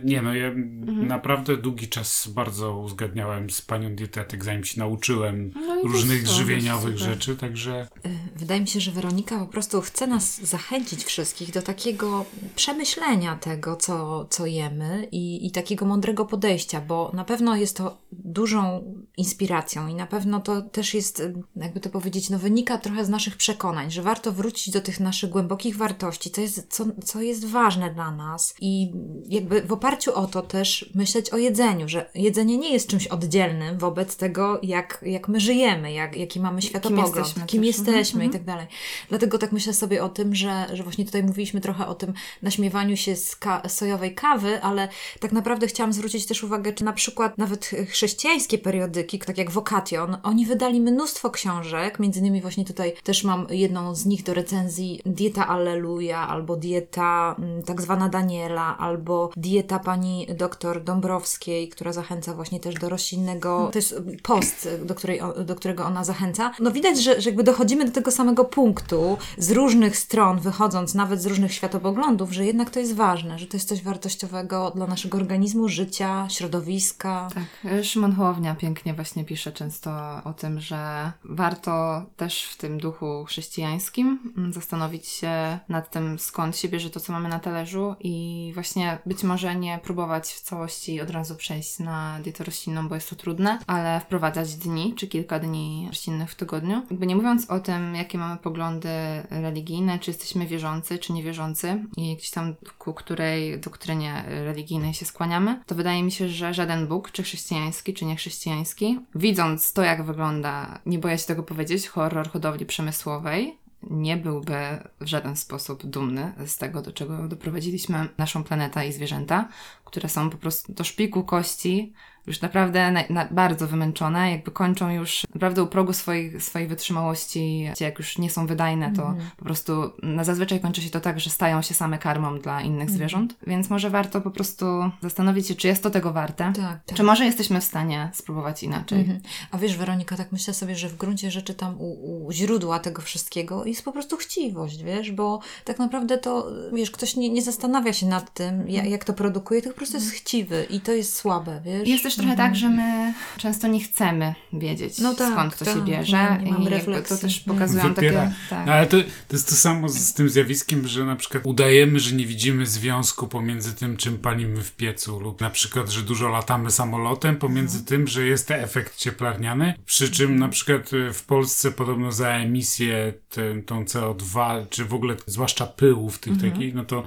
nie 0.03 0.21
no, 0.21 0.35
ja 0.35 0.51
naprawdę 0.85 1.57
długi 1.57 1.87
czas 1.87 2.27
bardzo 2.35 2.77
uzgadniałem 2.77 3.49
z 3.49 3.61
panią 3.61 3.95
dietetyk, 3.95 4.43
zanim 4.43 4.63
się 4.63 4.79
nauczyłem 4.79 5.51
No 5.55 5.75
to 5.75 5.87
różnych 5.87 6.19
super, 6.19 6.35
żywieniowych 6.35 6.97
rzeczy, 6.97 7.35
także 7.35 7.87
Wydaje 8.35 8.61
mi 8.61 8.67
się, 8.67 8.79
że 8.79 8.91
Weronika 8.91 9.39
po 9.39 9.45
prostu 9.45 9.81
chce 9.81 10.07
nas 10.07 10.41
zachęcić 10.41 11.03
wszystkich 11.03 11.51
do 11.51 11.61
takiego 11.61 12.25
przemyślenia 12.55 13.35
tego, 13.35 13.75
co, 13.75 14.25
co 14.29 14.45
jemy 14.45 15.07
i, 15.11 15.47
i 15.47 15.51
takiego 15.51 15.85
mądrego 15.85 16.25
podejścia, 16.25 16.81
bo 16.81 17.11
na 17.13 17.25
pewno 17.25 17.55
jest 17.55 17.77
to 17.77 17.97
dużą 18.11 18.83
inspiracją 19.17 19.87
i 19.87 19.95
na 19.95 20.07
pewno 20.07 20.39
to 20.39 20.61
też 20.61 20.93
jest, 20.93 21.23
jakby 21.55 21.79
to 21.79 21.89
powiedzieć, 21.89 22.29
no 22.29 22.39
wynika 22.39 22.77
trochę 22.77 23.05
z 23.05 23.09
naszych 23.09 23.37
przekonań, 23.37 23.91
że 23.91 24.01
warto 24.01 24.31
wrócić 24.31 24.73
do 24.73 24.81
tych 24.81 24.99
naszych 24.99 25.29
głębokich 25.29 25.77
wartości, 25.77 26.31
co 26.31 26.41
jest, 26.41 26.73
co, 26.73 26.85
co 27.05 27.21
jest 27.21 27.45
ważne 27.45 27.93
dla 27.93 28.11
nas 28.11 28.55
i 28.61 28.93
jakby 29.29 29.60
w 29.65 29.73
oparciu 29.73 30.13
o 30.13 30.27
to 30.27 30.41
też 30.41 30.89
myśleć 30.95 31.29
o 31.29 31.37
jedzeniu, 31.37 31.89
że 31.89 32.09
jedzenie 32.15 32.57
nie 32.57 32.73
jest 32.73 32.89
czymś 32.89 33.07
oddzielnym 33.07 33.77
wobec 33.77 34.17
tego, 34.17 34.59
jak, 34.63 34.99
jak 35.05 35.27
my 35.27 35.39
żyjemy, 35.39 35.93
jak, 35.93 36.17
jaki 36.17 36.39
mamy 36.39 36.61
światopogląd, 36.61 37.15
jesteśmy 37.15 37.45
kim 37.45 37.61
też. 37.61 37.67
jesteśmy 37.67 38.23
Mhm, 38.23 38.29
i 38.29 38.33
tak 38.33 38.43
dalej. 38.43 38.67
Dlatego 39.09 39.37
tak 39.37 39.51
myślę 39.51 39.73
sobie 39.73 40.03
o 40.03 40.09
tym, 40.09 40.35
że, 40.35 40.67
że 40.73 40.83
właśnie 40.83 41.05
tutaj 41.05 41.23
mówiliśmy 41.23 41.61
trochę 41.61 41.87
o 41.87 41.95
tym 41.95 42.13
naśmiewaniu 42.41 42.97
się 42.97 43.15
z 43.15 43.35
ka- 43.35 43.69
sojowej 43.69 44.15
kawy, 44.15 44.61
ale 44.63 44.87
tak 45.19 45.31
naprawdę 45.31 45.67
chciałam 45.67 45.93
zwrócić 45.93 46.25
też 46.25 46.43
uwagę, 46.43 46.73
czy 46.73 46.83
na 46.83 46.93
przykład 46.93 47.37
nawet 47.37 47.65
chrześcijańskie 47.89 48.57
periodyki, 48.57 49.19
tak 49.19 49.37
jak 49.37 49.51
Vocation, 49.51 50.17
oni 50.23 50.45
wydali 50.45 50.81
mnóstwo 50.81 51.29
książek, 51.29 51.99
między 51.99 52.19
innymi 52.19 52.41
właśnie 52.41 52.65
tutaj 52.65 52.93
też 53.03 53.23
mam 53.23 53.47
jedną 53.49 53.95
z 53.95 54.05
nich 54.05 54.23
do 54.23 54.33
recenzji 54.33 55.01
Dieta 55.05 55.47
Alleluja, 55.47 56.27
albo 56.27 56.55
Dieta 56.55 57.35
mm, 57.39 57.63
tak 57.63 57.81
zwana 57.81 58.09
Daniela, 58.09 58.77
albo 58.77 59.29
Dieta 59.37 59.50
pani 59.83 60.27
doktor 60.35 60.83
Dąbrowskiej, 60.83 61.69
która 61.69 61.93
zachęca 61.93 62.33
właśnie 62.33 62.59
też 62.59 62.75
do 62.75 62.89
roślinnego, 62.89 63.69
to 63.71 63.77
jest 63.77 63.95
post, 64.23 64.69
do, 64.85 64.95
której, 64.95 65.21
do 65.45 65.55
którego 65.55 65.85
ona 65.85 66.03
zachęca. 66.03 66.51
No 66.59 66.71
widać, 66.71 67.03
że, 67.03 67.21
że 67.21 67.29
jakby 67.29 67.43
dochodzimy 67.43 67.85
do 67.85 67.91
tego 67.91 68.11
samego 68.11 68.45
punktu, 68.45 69.17
z 69.37 69.51
różnych 69.51 69.97
stron, 69.97 70.39
wychodząc 70.39 70.95
nawet 70.95 71.21
z 71.21 71.25
różnych 71.25 71.53
światopoglądów, 71.53 72.31
że 72.31 72.45
jednak 72.45 72.69
to 72.69 72.79
jest 72.79 72.95
ważne, 72.95 73.39
że 73.39 73.47
to 73.47 73.57
jest 73.57 73.69
coś 73.69 73.83
wartościowego 73.83 74.71
dla 74.75 74.87
naszego 74.87 75.17
organizmu, 75.17 75.69
życia, 75.69 76.27
środowiska. 76.29 77.27
Tak, 77.33 77.83
Szymon 77.83 78.15
Hołownia 78.15 78.55
pięknie 78.55 78.93
właśnie 78.93 79.25
pisze 79.25 79.51
często 79.51 79.91
o 80.23 80.33
tym, 80.33 80.59
że 80.59 81.11
warto 81.23 82.05
też 82.17 82.43
w 82.43 82.57
tym 82.57 82.77
duchu 82.77 83.25
chrześcijańskim 83.25 84.19
zastanowić 84.51 85.07
się 85.07 85.59
nad 85.69 85.91
tym, 85.91 86.19
skąd 86.19 86.57
się 86.57 86.69
bierze 86.69 86.89
to, 86.89 86.99
co 86.99 87.13
mamy 87.13 87.29
na 87.29 87.39
talerzu 87.39 87.95
i 87.99 88.51
właśnie 88.53 88.97
być 89.05 89.23
może 89.23 89.30
nie 89.59 89.79
próbować 89.83 90.27
w 90.27 90.41
całości 90.41 91.01
od 91.01 91.09
razu 91.09 91.35
przejść 91.35 91.79
na 91.79 92.19
dietę 92.23 92.43
roślinną, 92.43 92.87
bo 92.87 92.95
jest 92.95 93.09
to 93.09 93.15
trudne, 93.15 93.59
ale 93.67 93.99
wprowadzać 93.99 94.55
dni 94.55 94.93
czy 94.95 95.07
kilka 95.07 95.39
dni 95.39 95.85
roślinnych 95.87 96.31
w 96.31 96.35
tygodniu. 96.35 96.81
Jakby 96.91 97.07
nie 97.07 97.15
mówiąc 97.15 97.49
o 97.49 97.59
tym, 97.59 97.95
jakie 97.95 98.17
mamy 98.17 98.37
poglądy 98.37 98.89
religijne, 99.29 99.99
czy 99.99 100.11
jesteśmy 100.11 100.47
wierzący, 100.47 100.99
czy 100.99 101.13
niewierzący 101.13 101.85
i 101.97 102.15
gdzieś 102.15 102.29
tam 102.29 102.55
ku 102.77 102.93
której 102.93 103.59
doktrynie 103.59 104.23
religijnej 104.27 104.93
się 104.93 105.05
skłaniamy, 105.05 105.61
to 105.65 105.75
wydaje 105.75 106.03
mi 106.03 106.11
się, 106.11 106.29
że 106.29 106.53
żaden 106.53 106.87
Bóg, 106.87 107.11
czy 107.11 107.23
chrześcijański, 107.23 107.93
czy 107.93 108.05
niechrześcijański, 108.05 108.99
widząc 109.15 109.73
to, 109.73 109.81
jak 109.83 110.03
wygląda, 110.03 110.79
nie 110.85 110.99
boję 110.99 111.17
się 111.17 111.25
tego 111.25 111.43
powiedzieć, 111.43 111.87
horror 111.87 112.29
hodowli 112.29 112.65
przemysłowej, 112.65 113.60
nie 113.89 114.17
byłby 114.17 114.55
w 115.01 115.05
żaden 115.05 115.35
sposób 115.35 115.85
dumny 115.85 116.33
z 116.45 116.57
tego, 116.57 116.81
do 116.81 116.91
czego 116.91 117.27
doprowadziliśmy 117.27 118.09
naszą 118.17 118.43
planetę 118.43 118.87
i 118.87 118.93
zwierzęta, 118.93 119.49
które 119.85 120.09
są 120.09 120.29
po 120.29 120.37
prostu 120.37 120.73
do 120.73 120.83
szpiku 120.83 121.23
kości, 121.23 121.93
już 122.27 122.41
naprawdę 122.41 122.91
na, 122.91 123.03
na, 123.09 123.25
bardzo 123.31 123.67
wymęczone, 123.67 124.31
jakby 124.31 124.51
kończą 124.51 124.89
już 124.89 125.23
naprawdę 125.33 125.63
u 125.63 125.67
progu 125.67 125.93
swojej, 125.93 126.41
swojej 126.41 126.67
wytrzymałości, 126.67 127.69
jak 127.79 127.99
już 127.99 128.17
nie 128.17 128.29
są 128.29 128.47
wydajne, 128.47 128.93
to 128.95 129.13
po 129.37 129.45
prostu 129.45 129.91
na 130.03 130.23
zazwyczaj 130.23 130.59
kończy 130.59 130.81
się 130.81 130.89
to 130.89 130.99
tak, 130.99 131.19
że 131.19 131.29
stają 131.29 131.61
się 131.61 131.73
same 131.73 131.97
karmą 131.97 132.39
dla 132.39 132.61
innych 132.61 132.89
zwierząt, 132.89 133.35
więc 133.47 133.69
może 133.69 133.89
warto 133.89 134.21
po 134.21 134.31
prostu 134.31 134.65
zastanowić 135.01 135.47
się, 135.47 135.55
czy 135.55 135.67
jest 135.67 135.83
to 135.83 135.89
tego 135.89 136.13
warte, 136.13 136.53
Tak, 136.55 136.83
tak. 136.85 136.97
czy 136.97 137.03
może 137.03 137.25
jesteśmy 137.25 137.61
w 137.61 137.63
stanie 137.63 138.09
spróbować 138.13 138.63
inaczej. 138.63 138.99
Mhm. 138.99 139.19
A 139.51 139.57
wiesz, 139.57 139.77
Weronika, 139.77 140.17
tak 140.17 140.31
myślę 140.31 140.53
sobie, 140.53 140.75
że 140.75 140.89
w 140.89 140.97
gruncie 140.97 141.31
rzeczy 141.31 141.53
tam 141.53 141.75
u, 141.79 142.25
u 142.25 142.31
źródła 142.31 142.79
tego 142.79 143.01
wszystkiego 143.01 143.65
jest 143.65 143.85
po 143.85 143.91
prostu 143.91 144.17
chciwość, 144.17 144.83
wiesz, 144.83 145.11
bo 145.11 145.39
tak 145.65 145.79
naprawdę 145.79 146.17
to, 146.17 146.47
wiesz, 146.73 146.91
ktoś 146.91 147.15
nie, 147.15 147.29
nie 147.29 147.41
zastanawia 147.41 147.93
się 147.93 148.05
nad 148.05 148.33
tym, 148.33 148.69
jak, 148.69 148.85
jak 148.89 149.05
to 149.05 149.13
produkuje, 149.13 149.61
tylko 149.61 149.73
po 149.73 149.77
prostu 149.77 149.97
jest 149.97 150.11
chciwy 150.11 150.67
i 150.69 150.79
to 150.79 150.91
jest 150.91 151.15
słabe, 151.15 151.61
wiesz. 151.65 151.87
Też 152.15 152.25
trochę 152.25 152.37
tak, 152.37 152.55
że 152.55 152.69
my 152.69 153.13
często 153.37 153.67
nie 153.67 153.79
chcemy 153.81 154.35
wiedzieć, 154.53 154.99
No 154.99 155.15
tak, 155.15 155.33
skąd 155.33 155.57
to 155.57 155.65
się 155.65 155.73
tak, 155.73 155.83
bierze. 155.83 156.37
nie- 156.43 156.45
nie 156.45 156.49
I 156.49 156.51
jakby 156.51 156.69
to 156.69 156.69
refleksji. 156.91 157.17
też 157.17 157.39
pokazują 157.39 157.93
Wypiera. 157.93 158.21
takie. 158.21 158.35
Tak. 158.49 158.65
No, 158.65 158.73
ale 158.73 158.85
to, 158.87 158.97
to 159.27 159.35
jest 159.35 159.49
to 159.49 159.55
samo 159.55 159.89
z, 159.89 159.97
z 159.97 160.13
tym 160.13 160.29
zjawiskiem, 160.29 160.87
że 160.87 161.05
na 161.05 161.15
przykład 161.15 161.45
udajemy, 161.45 161.99
że 161.99 162.15
nie 162.15 162.25
widzimy 162.25 162.65
związku 162.65 163.27
pomiędzy 163.27 163.73
tym, 163.75 163.97
czym 163.97 164.17
palimy 164.17 164.61
w 164.61 164.71
piecu, 164.71 165.19
lub 165.19 165.41
na 165.41 165.49
przykład, 165.49 165.89
że 165.89 166.01
dużo 166.01 166.27
latamy 166.29 166.71
samolotem, 166.71 167.35
pomiędzy 167.35 167.77
Mhm. 167.79 167.85
tym, 167.85 168.07
że 168.07 168.25
jest 168.25 168.51
efekt 168.51 168.97
cieplarniany. 168.97 169.73
Przy 169.85 170.11
czym 170.11 170.39
na 170.39 170.49
przykład 170.49 170.93
y, 170.93 171.13
w 171.13 171.23
Polsce 171.23 171.71
podobno 171.71 172.11
za 172.11 172.29
emisję 172.29 173.13
tę- 173.35 173.63
tą 173.65 173.83
CO2, 173.83 174.65
czy 174.69 174.85
w 174.85 174.93
ogóle 174.93 175.15
zwłaszcza 175.25 175.67
pyłów 175.67 176.19
tych 176.19 176.33
Mhm. 176.33 176.51
takich, 176.51 176.73
no 176.75 176.85
to 176.85 177.03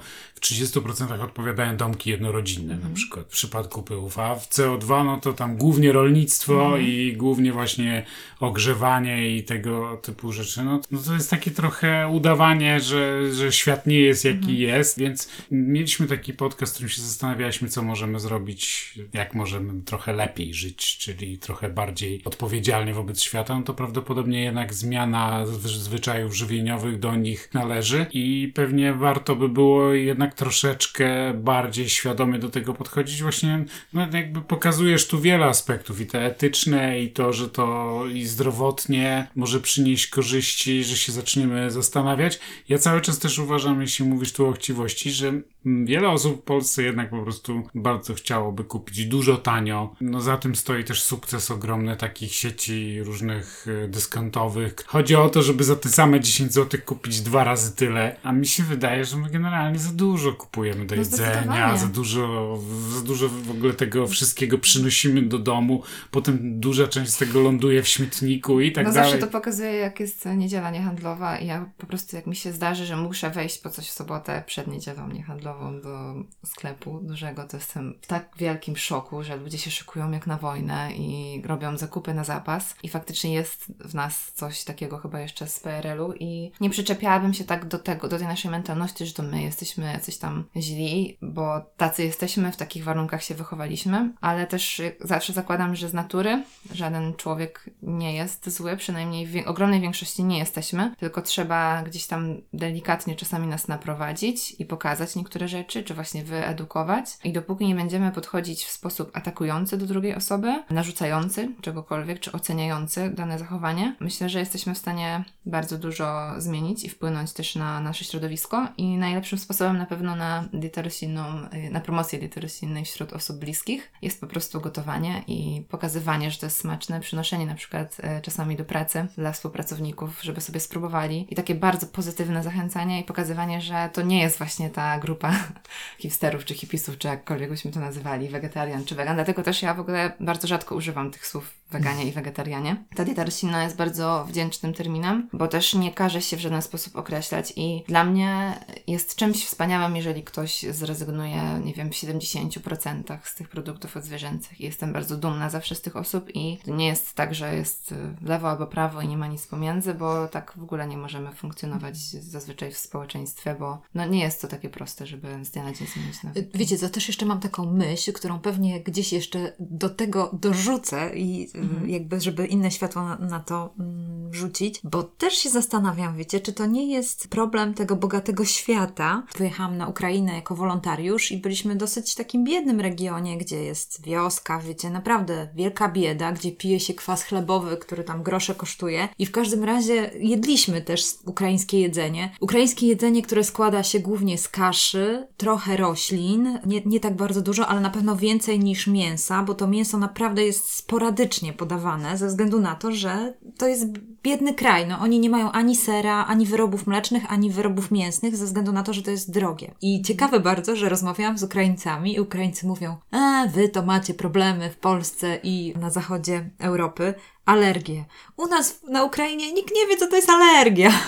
30% 0.49 1.21
odpowiadają 1.23 1.77
domki 1.77 2.09
jednorodzinne 2.09 2.73
Mhm. 2.73 2.91
na 2.91 2.95
przykład 2.95 3.25
w 3.25 3.29
przypadku 3.29 3.83
pyłów, 3.83 4.19
a 4.19 4.35
w 4.35 4.49
CO2 4.49 5.05
no 5.05 5.19
to 5.19 5.33
tam 5.33 5.57
głównie 5.57 5.91
rolnictwo 5.91 6.65
Mhm. 6.65 6.81
i 6.87 7.13
głównie 7.17 7.51
właśnie 7.53 8.05
ogrzewanie 8.39 9.35
i 9.37 9.43
tego 9.43 9.97
typu 9.97 10.31
rzeczy. 10.31 10.63
No, 10.63 10.79
no 10.91 10.99
to 11.05 11.13
jest 11.13 11.29
takie 11.29 11.51
trochę 11.51 12.07
udawanie, 12.13 12.79
że, 12.79 13.33
że 13.33 13.51
świat 13.51 13.87
nie 13.87 13.99
jest 13.99 14.25
jaki 14.25 14.37
Mhm. 14.37 14.57
jest, 14.57 14.99
więc 14.99 15.29
mieliśmy 15.51 16.07
taki 16.07 16.33
podcast, 16.33 16.71
w 16.71 16.75
którym 16.75 16.89
się 16.89 17.01
zastanawialiśmy, 17.01 17.69
co 17.69 17.81
możemy 17.83 18.19
zrobić, 18.19 18.93
jak 19.13 19.33
możemy 19.33 19.81
trochę 19.81 20.13
lepiej 20.13 20.53
żyć, 20.53 20.97
czyli 20.97 21.37
trochę 21.37 21.69
bardziej 21.69 22.21
odpowiedzialnie 22.25 22.93
wobec 22.93 23.21
świata, 23.21 23.55
no 23.57 23.63
to 23.63 23.73
prawdopodobnie 23.73 24.43
jednak 24.43 24.73
zmiana 24.73 25.45
zwy- 25.45 25.67
zwyczajów 25.67 26.35
żywieniowych 26.37 26.99
do 26.99 27.15
nich 27.15 27.49
należy 27.53 28.05
i 28.13 28.51
pewnie 28.55 28.93
warto 28.93 29.35
by 29.35 29.49
było 29.49 29.93
jednak 29.93 30.34
troszeczkę 30.35 31.33
bardziej 31.33 31.89
świadomie 31.89 32.39
do 32.39 32.49
tego 32.49 32.73
podchodzić 32.73 33.21
właśnie, 33.21 33.65
no 33.93 34.07
jakby 34.13 34.41
pokazujesz 34.41 35.07
tu 35.07 35.21
wiele 35.21 35.45
aspektów 35.45 36.01
i 36.01 36.05
te 36.05 36.25
etyczne 36.25 37.01
i 37.01 37.11
to, 37.11 37.33
że 37.33 37.49
to 37.49 38.01
i 38.13 38.25
zdrowotnie 38.25 39.27
może 39.35 39.59
przynieść 39.59 40.07
korzyści, 40.07 40.83
że 40.83 40.97
się 40.97 41.11
zaczniemy 41.11 41.71
zastanawiać. 41.71 42.39
Ja 42.69 42.77
cały 42.77 43.01
czas 43.01 43.19
też 43.19 43.39
uważam, 43.39 43.81
jeśli 43.81 44.05
mówisz 44.05 44.33
tu 44.33 44.47
o 44.47 44.51
chciwości, 44.51 45.11
że 45.11 45.33
wiele 45.65 46.09
osób 46.09 46.41
w 46.41 46.43
Polsce 46.43 46.83
jednak 46.83 47.09
po 47.09 47.23
prostu 47.23 47.63
bardzo 47.75 48.13
chciałoby 48.13 48.63
kupić 48.63 49.05
dużo 49.05 49.37
tanio. 49.37 49.95
No 50.01 50.21
za 50.21 50.37
tym 50.37 50.55
stoi 50.55 50.83
też 50.83 51.03
sukces 51.03 51.51
ogromny 51.51 51.95
takich 51.95 52.33
sieci 52.33 53.03
różnych 53.03 53.67
y, 53.67 53.87
dyskontowych. 53.87 54.75
Chodzi 54.87 55.15
o 55.15 55.29
to, 55.29 55.41
żeby 55.41 55.63
za 55.63 55.75
te 55.75 55.89
same 55.89 56.19
10 56.19 56.53
zł 56.53 56.81
kupić 56.85 57.21
dwa 57.21 57.43
razy 57.43 57.75
tyle, 57.75 58.15
a 58.23 58.31
mi 58.31 58.47
się 58.47 58.63
wydaje, 58.63 59.05
że 59.05 59.17
my 59.17 59.29
generalnie 59.29 59.79
za 59.79 59.91
dużo 59.91 60.14
kupujemy 60.33 60.85
do 60.85 60.95
No 60.95 61.01
jedzenia, 61.01 61.77
za 61.77 61.87
dużo, 61.87 62.57
za 62.95 63.01
dużo 63.01 63.29
w 63.29 63.51
ogóle 63.51 63.73
tego 63.73 64.07
wszystkiego 64.07 64.57
przynosimy 64.57 65.21
do 65.21 65.39
domu, 65.39 65.83
potem 66.11 66.59
duża 66.59 66.87
część 66.87 67.11
z 67.11 67.17
tego 67.17 67.39
ląduje 67.39 67.83
w 67.83 67.87
śmietniku 67.87 68.61
i 68.61 68.71
tak 68.71 68.85
no 68.85 68.93
dalej. 68.93 69.11
zawsze 69.11 69.25
to 69.27 69.31
pokazuje, 69.31 69.73
jak 69.73 69.99
jest 69.99 70.25
niedziela 70.25 70.71
niehandlowa 70.71 71.37
i 71.37 71.47
ja 71.47 71.69
po 71.77 71.87
prostu 71.87 72.15
jak 72.15 72.27
mi 72.27 72.35
się 72.35 72.53
zdarzy, 72.53 72.85
że 72.85 72.97
muszę 72.97 73.29
wejść 73.29 73.57
po 73.57 73.69
coś 73.69 73.87
w 73.87 73.91
sobotę 73.91 74.43
przed 74.45 74.67
niedzielą 74.67 75.07
niehandlową 75.07 75.81
do 75.81 76.15
sklepu 76.45 76.99
dużego, 77.03 77.47
to 77.47 77.57
jestem 77.57 77.93
w 78.01 78.07
tak 78.07 78.29
wielkim 78.37 78.77
szoku, 78.77 79.23
że 79.23 79.35
ludzie 79.35 79.57
się 79.57 79.71
szykują 79.71 80.11
jak 80.11 80.27
na 80.27 80.37
wojnę 80.37 80.91
i 80.95 81.41
robią 81.45 81.77
zakupy 81.77 82.13
na 82.13 82.23
zapas. 82.23 82.75
I 82.83 82.89
faktycznie 82.89 83.33
jest 83.33 83.65
w 83.79 83.93
nas 83.93 84.31
coś 84.33 84.63
takiego 84.63 84.97
chyba 84.97 85.19
jeszcze 85.19 85.47
z 85.47 85.59
PRL-u 85.59 86.13
i 86.19 86.51
nie 86.59 86.69
przyczepiałabym 86.69 87.33
się 87.33 87.43
tak 87.43 87.65
do 87.65 87.79
tego, 87.79 88.07
do 88.07 88.17
tej 88.17 88.27
naszej 88.27 88.51
mentalności, 88.51 89.05
że 89.05 89.13
to 89.13 89.23
my 89.23 89.41
jesteśmy 89.41 89.91
jacyś 90.05 90.17
tam 90.17 90.43
źli, 90.55 91.17
bo 91.21 91.61
tacy 91.77 92.03
jesteśmy, 92.03 92.51
w 92.51 92.57
takich 92.57 92.83
warunkach 92.83 93.23
się 93.23 93.35
wychowaliśmy, 93.35 94.13
ale 94.21 94.47
też 94.47 94.81
zawsze 95.01 95.33
zakładam, 95.33 95.75
że 95.75 95.89
z 95.89 95.93
natury 95.93 96.43
żaden 96.73 97.13
człowiek 97.13 97.69
nie 97.81 98.15
jest 98.15 98.49
zły, 98.49 98.77
przynajmniej 98.77 99.27
w 99.27 99.47
ogromnej 99.47 99.81
większości 99.81 100.23
nie 100.23 100.37
jesteśmy, 100.37 100.95
tylko 100.97 101.21
trzeba 101.21 101.83
gdzieś 101.83 102.07
tam 102.07 102.41
delikatnie 102.53 103.15
czasami 103.15 103.47
nas 103.47 103.67
naprowadzić 103.67 104.51
i 104.59 104.65
pokazać 104.65 105.15
niektóre 105.15 105.47
rzeczy, 105.47 105.83
czy 105.83 105.93
właśnie 105.93 106.23
wyedukować. 106.23 107.05
I 107.23 107.33
dopóki 107.33 107.67
nie 107.67 107.75
będziemy 107.75 108.11
podchodzić 108.11 108.63
w 108.63 108.71
sposób 108.71 109.11
atakujący 109.13 109.77
do 109.77 109.85
drugiej 109.85 110.15
osoby, 110.15 110.63
narzucający 110.69 111.51
czegokolwiek, 111.61 112.19
czy 112.19 112.31
oceniający 112.31 113.09
dane 113.09 113.39
zachowanie, 113.39 113.95
myślę, 113.99 114.29
że 114.29 114.39
jesteśmy 114.39 114.75
w 114.75 114.77
stanie 114.77 115.23
bardzo 115.45 115.77
dużo 115.77 116.33
zmienić 116.37 116.83
i 116.83 116.89
wpłynąć 116.89 117.33
też 117.33 117.55
na 117.55 117.79
nasze 117.79 118.05
środowisko. 118.05 118.67
I 118.77 118.97
najlepszym 118.97 119.39
sposobem 119.39 119.77
na 119.77 119.85
pewno 119.85 119.94
na 120.03 120.45
dietę 120.53 120.81
roślinną, 120.81 121.23
y, 121.53 121.69
na 121.69 121.79
promocję 121.79 122.19
diety 122.19 122.41
roślinnej 122.41 122.85
wśród 122.85 123.13
osób 123.13 123.37
bliskich 123.37 123.91
jest 124.01 124.21
po 124.21 124.27
prostu 124.27 124.61
gotowanie 124.61 125.23
i 125.27 125.65
pokazywanie, 125.69 126.31
że 126.31 126.39
to 126.39 126.45
jest 126.45 126.57
smaczne, 126.57 126.99
przynoszenie 126.99 127.45
na 127.45 127.55
przykład 127.55 127.97
e, 127.99 128.21
czasami 128.21 128.55
do 128.55 128.65
pracy 128.65 129.05
dla 129.17 129.31
współpracowników, 129.31 130.23
żeby 130.23 130.41
sobie 130.41 130.59
spróbowali 130.59 131.27
i 131.29 131.35
takie 131.35 131.55
bardzo 131.55 131.87
pozytywne 131.87 132.43
zachęcanie 132.43 133.01
i 133.01 133.03
pokazywanie, 133.03 133.61
że 133.61 133.89
to 133.93 134.01
nie 134.01 134.21
jest 134.21 134.37
właśnie 134.37 134.69
ta 134.69 134.99
grupa 134.99 135.31
hipsterów 135.99 136.45
czy 136.45 136.53
hipisów, 136.53 136.97
czy 136.97 137.07
jakkolwiek 137.07 137.49
byśmy 137.49 137.71
to 137.71 137.79
nazywali, 137.79 138.29
wegetarian 138.29 138.85
czy 138.85 138.95
wegan. 138.95 139.15
Dlatego 139.15 139.43
też 139.43 139.61
ja 139.61 139.73
w 139.73 139.79
ogóle 139.79 140.11
bardzo 140.19 140.47
rzadko 140.47 140.75
używam 140.75 141.11
tych 141.11 141.27
słów 141.27 141.53
weganie 141.71 142.05
i 142.05 142.11
wegetarianie. 142.11 142.75
Ta 142.95 143.05
dieta 143.05 143.23
roślinna 143.23 143.63
jest 143.63 143.75
bardzo 143.75 144.25
wdzięcznym 144.29 144.73
terminem, 144.73 145.29
bo 145.33 145.47
też 145.47 145.73
nie 145.73 145.91
każe 145.91 146.21
się 146.21 146.37
w 146.37 146.39
żaden 146.39 146.61
sposób 146.61 146.95
określać 146.95 147.53
i 147.55 147.83
dla 147.87 148.03
mnie 148.03 148.59
jest 148.87 149.15
czymś 149.15 149.45
wspaniałym, 149.45 149.84
jeżeli 149.93 150.23
ktoś 150.23 150.65
zrezygnuje, 150.71 151.61
nie 151.63 151.73
wiem, 151.73 151.89
w 151.89 151.93
70% 151.93 153.17
z 153.23 153.35
tych 153.35 153.49
produktów 153.49 153.97
odzwierzęcych. 153.97 154.61
Jestem 154.61 154.93
bardzo 154.93 155.17
dumna 155.17 155.49
zawsze 155.49 155.75
z 155.75 155.81
tych 155.81 155.95
osób 155.95 156.35
i 156.35 156.59
nie 156.67 156.87
jest 156.87 157.13
tak, 157.13 157.35
że 157.35 157.55
jest 157.55 157.91
y, 157.91 157.95
lewo 158.21 158.49
albo 158.49 158.67
prawo 158.67 159.01
i 159.01 159.07
nie 159.07 159.17
ma 159.17 159.27
nic 159.27 159.47
pomiędzy, 159.47 159.93
bo 159.93 160.27
tak 160.27 160.53
w 160.57 160.63
ogóle 160.63 160.87
nie 160.87 160.97
możemy 160.97 161.31
funkcjonować 161.31 161.97
zazwyczaj 161.97 162.71
w 162.71 162.77
społeczeństwie, 162.77 163.55
bo 163.59 163.81
no 163.95 164.05
nie 164.05 164.19
jest 164.19 164.41
to 164.41 164.47
takie 164.47 164.69
proste, 164.69 165.05
żeby 165.05 165.45
z 165.45 165.51
dnia 165.51 165.63
na 165.63 165.73
dzień 165.73 165.87
zmienić 165.87 166.23
nawyki. 166.23 166.57
Wiecie, 166.57 166.77
co 166.77 166.89
też 166.89 167.07
jeszcze 167.07 167.25
mam 167.25 167.39
taką 167.39 167.73
myśl, 167.73 168.13
którą 168.13 168.39
pewnie 168.39 168.81
gdzieś 168.81 169.13
jeszcze 169.13 169.53
do 169.59 169.89
tego 169.89 170.29
dorzucę 170.33 171.15
i 171.15 171.49
y, 171.83 171.89
jakby, 171.89 172.21
żeby 172.21 172.45
inne 172.45 172.71
światło 172.71 173.03
na, 173.03 173.15
na 173.15 173.39
to 173.39 173.73
mm, 173.79 174.33
rzucić, 174.33 174.79
bo 174.83 175.03
też 175.03 175.33
się 175.33 175.49
zastanawiam, 175.49 176.17
wiecie, 176.17 176.39
czy 176.39 176.53
to 176.53 176.65
nie 176.65 176.91
jest 176.91 177.27
problem 177.27 177.73
tego 177.73 177.95
bogatego 177.95 178.45
świata. 178.45 179.23
Wyjechałam 179.37 179.74
na 179.75 179.87
Ukrainę 179.87 180.35
jako 180.35 180.55
wolontariusz 180.55 181.31
i 181.31 181.37
byliśmy 181.37 181.75
dosyć 181.75 182.11
w 182.11 182.15
takim 182.15 182.43
biednym 182.43 182.79
regionie, 182.79 183.37
gdzie 183.37 183.63
jest 183.63 184.05
wioska, 184.05 184.59
wiecie, 184.59 184.89
naprawdę 184.89 185.47
wielka 185.55 185.89
bieda, 185.89 186.31
gdzie 186.31 186.51
pije 186.51 186.79
się 186.79 186.93
kwas 186.93 187.23
chlebowy, 187.23 187.77
który 187.77 188.03
tam 188.03 188.23
grosze 188.23 188.55
kosztuje 188.55 189.07
i 189.19 189.25
w 189.25 189.31
każdym 189.31 189.63
razie 189.63 190.11
jedliśmy 190.19 190.81
też 190.81 191.05
ukraińskie 191.25 191.79
jedzenie. 191.79 192.35
Ukraińskie 192.39 192.87
jedzenie, 192.87 193.21
które 193.21 193.43
składa 193.43 193.83
się 193.83 193.99
głównie 193.99 194.37
z 194.37 194.49
kaszy, 194.49 195.27
trochę 195.37 195.77
roślin, 195.77 196.59
nie, 196.65 196.81
nie 196.85 196.99
tak 196.99 197.15
bardzo 197.15 197.41
dużo, 197.41 197.67
ale 197.67 197.81
na 197.81 197.89
pewno 197.89 198.15
więcej 198.15 198.59
niż 198.59 198.87
mięsa, 198.87 199.43
bo 199.43 199.53
to 199.53 199.67
mięso 199.67 199.97
naprawdę 199.97 200.45
jest 200.45 200.73
sporadycznie 200.73 201.53
podawane 201.53 202.17
ze 202.17 202.27
względu 202.27 202.59
na 202.59 202.75
to, 202.75 202.91
że 202.91 203.33
to 203.57 203.67
jest 203.67 203.85
biedny 204.23 204.53
kraj. 204.53 204.87
No, 204.87 204.99
oni 204.99 205.19
nie 205.19 205.29
mają 205.29 205.51
ani 205.51 205.75
sera, 205.75 206.25
ani 206.25 206.45
wyrobów 206.45 206.87
mlecznych, 206.87 207.31
ani 207.31 207.51
wyrobów 207.51 207.91
mięsnych 207.91 208.35
ze 208.35 208.45
względu 208.45 208.71
na 208.71 208.83
to, 208.83 208.93
że 208.93 209.01
to 209.01 209.11
jest 209.11 209.31
drogie. 209.31 209.64
I 209.81 210.01
ciekawe 210.01 210.39
bardzo, 210.39 210.75
że 210.75 210.89
rozmawiałam 210.89 211.37
z 211.37 211.43
Ukraińcami 211.43 212.15
i 212.15 212.19
Ukraińcy 212.19 212.67
mówią, 212.67 212.97
a 213.11 213.47
wy 213.47 213.69
to 213.69 213.85
macie 213.85 214.13
problemy 214.13 214.69
w 214.69 214.77
Polsce 214.77 215.39
i 215.43 215.73
na 215.79 215.89
zachodzie 215.89 216.49
Europy, 216.59 217.13
alergie. 217.45 218.05
U 218.37 218.47
nas 218.47 218.79
na 218.89 219.03
Ukrainie 219.03 219.53
nikt 219.53 219.75
nie 219.75 219.87
wie, 219.87 219.97
co 219.97 220.07
to 220.07 220.15
jest 220.15 220.29
alergia. 220.29 220.91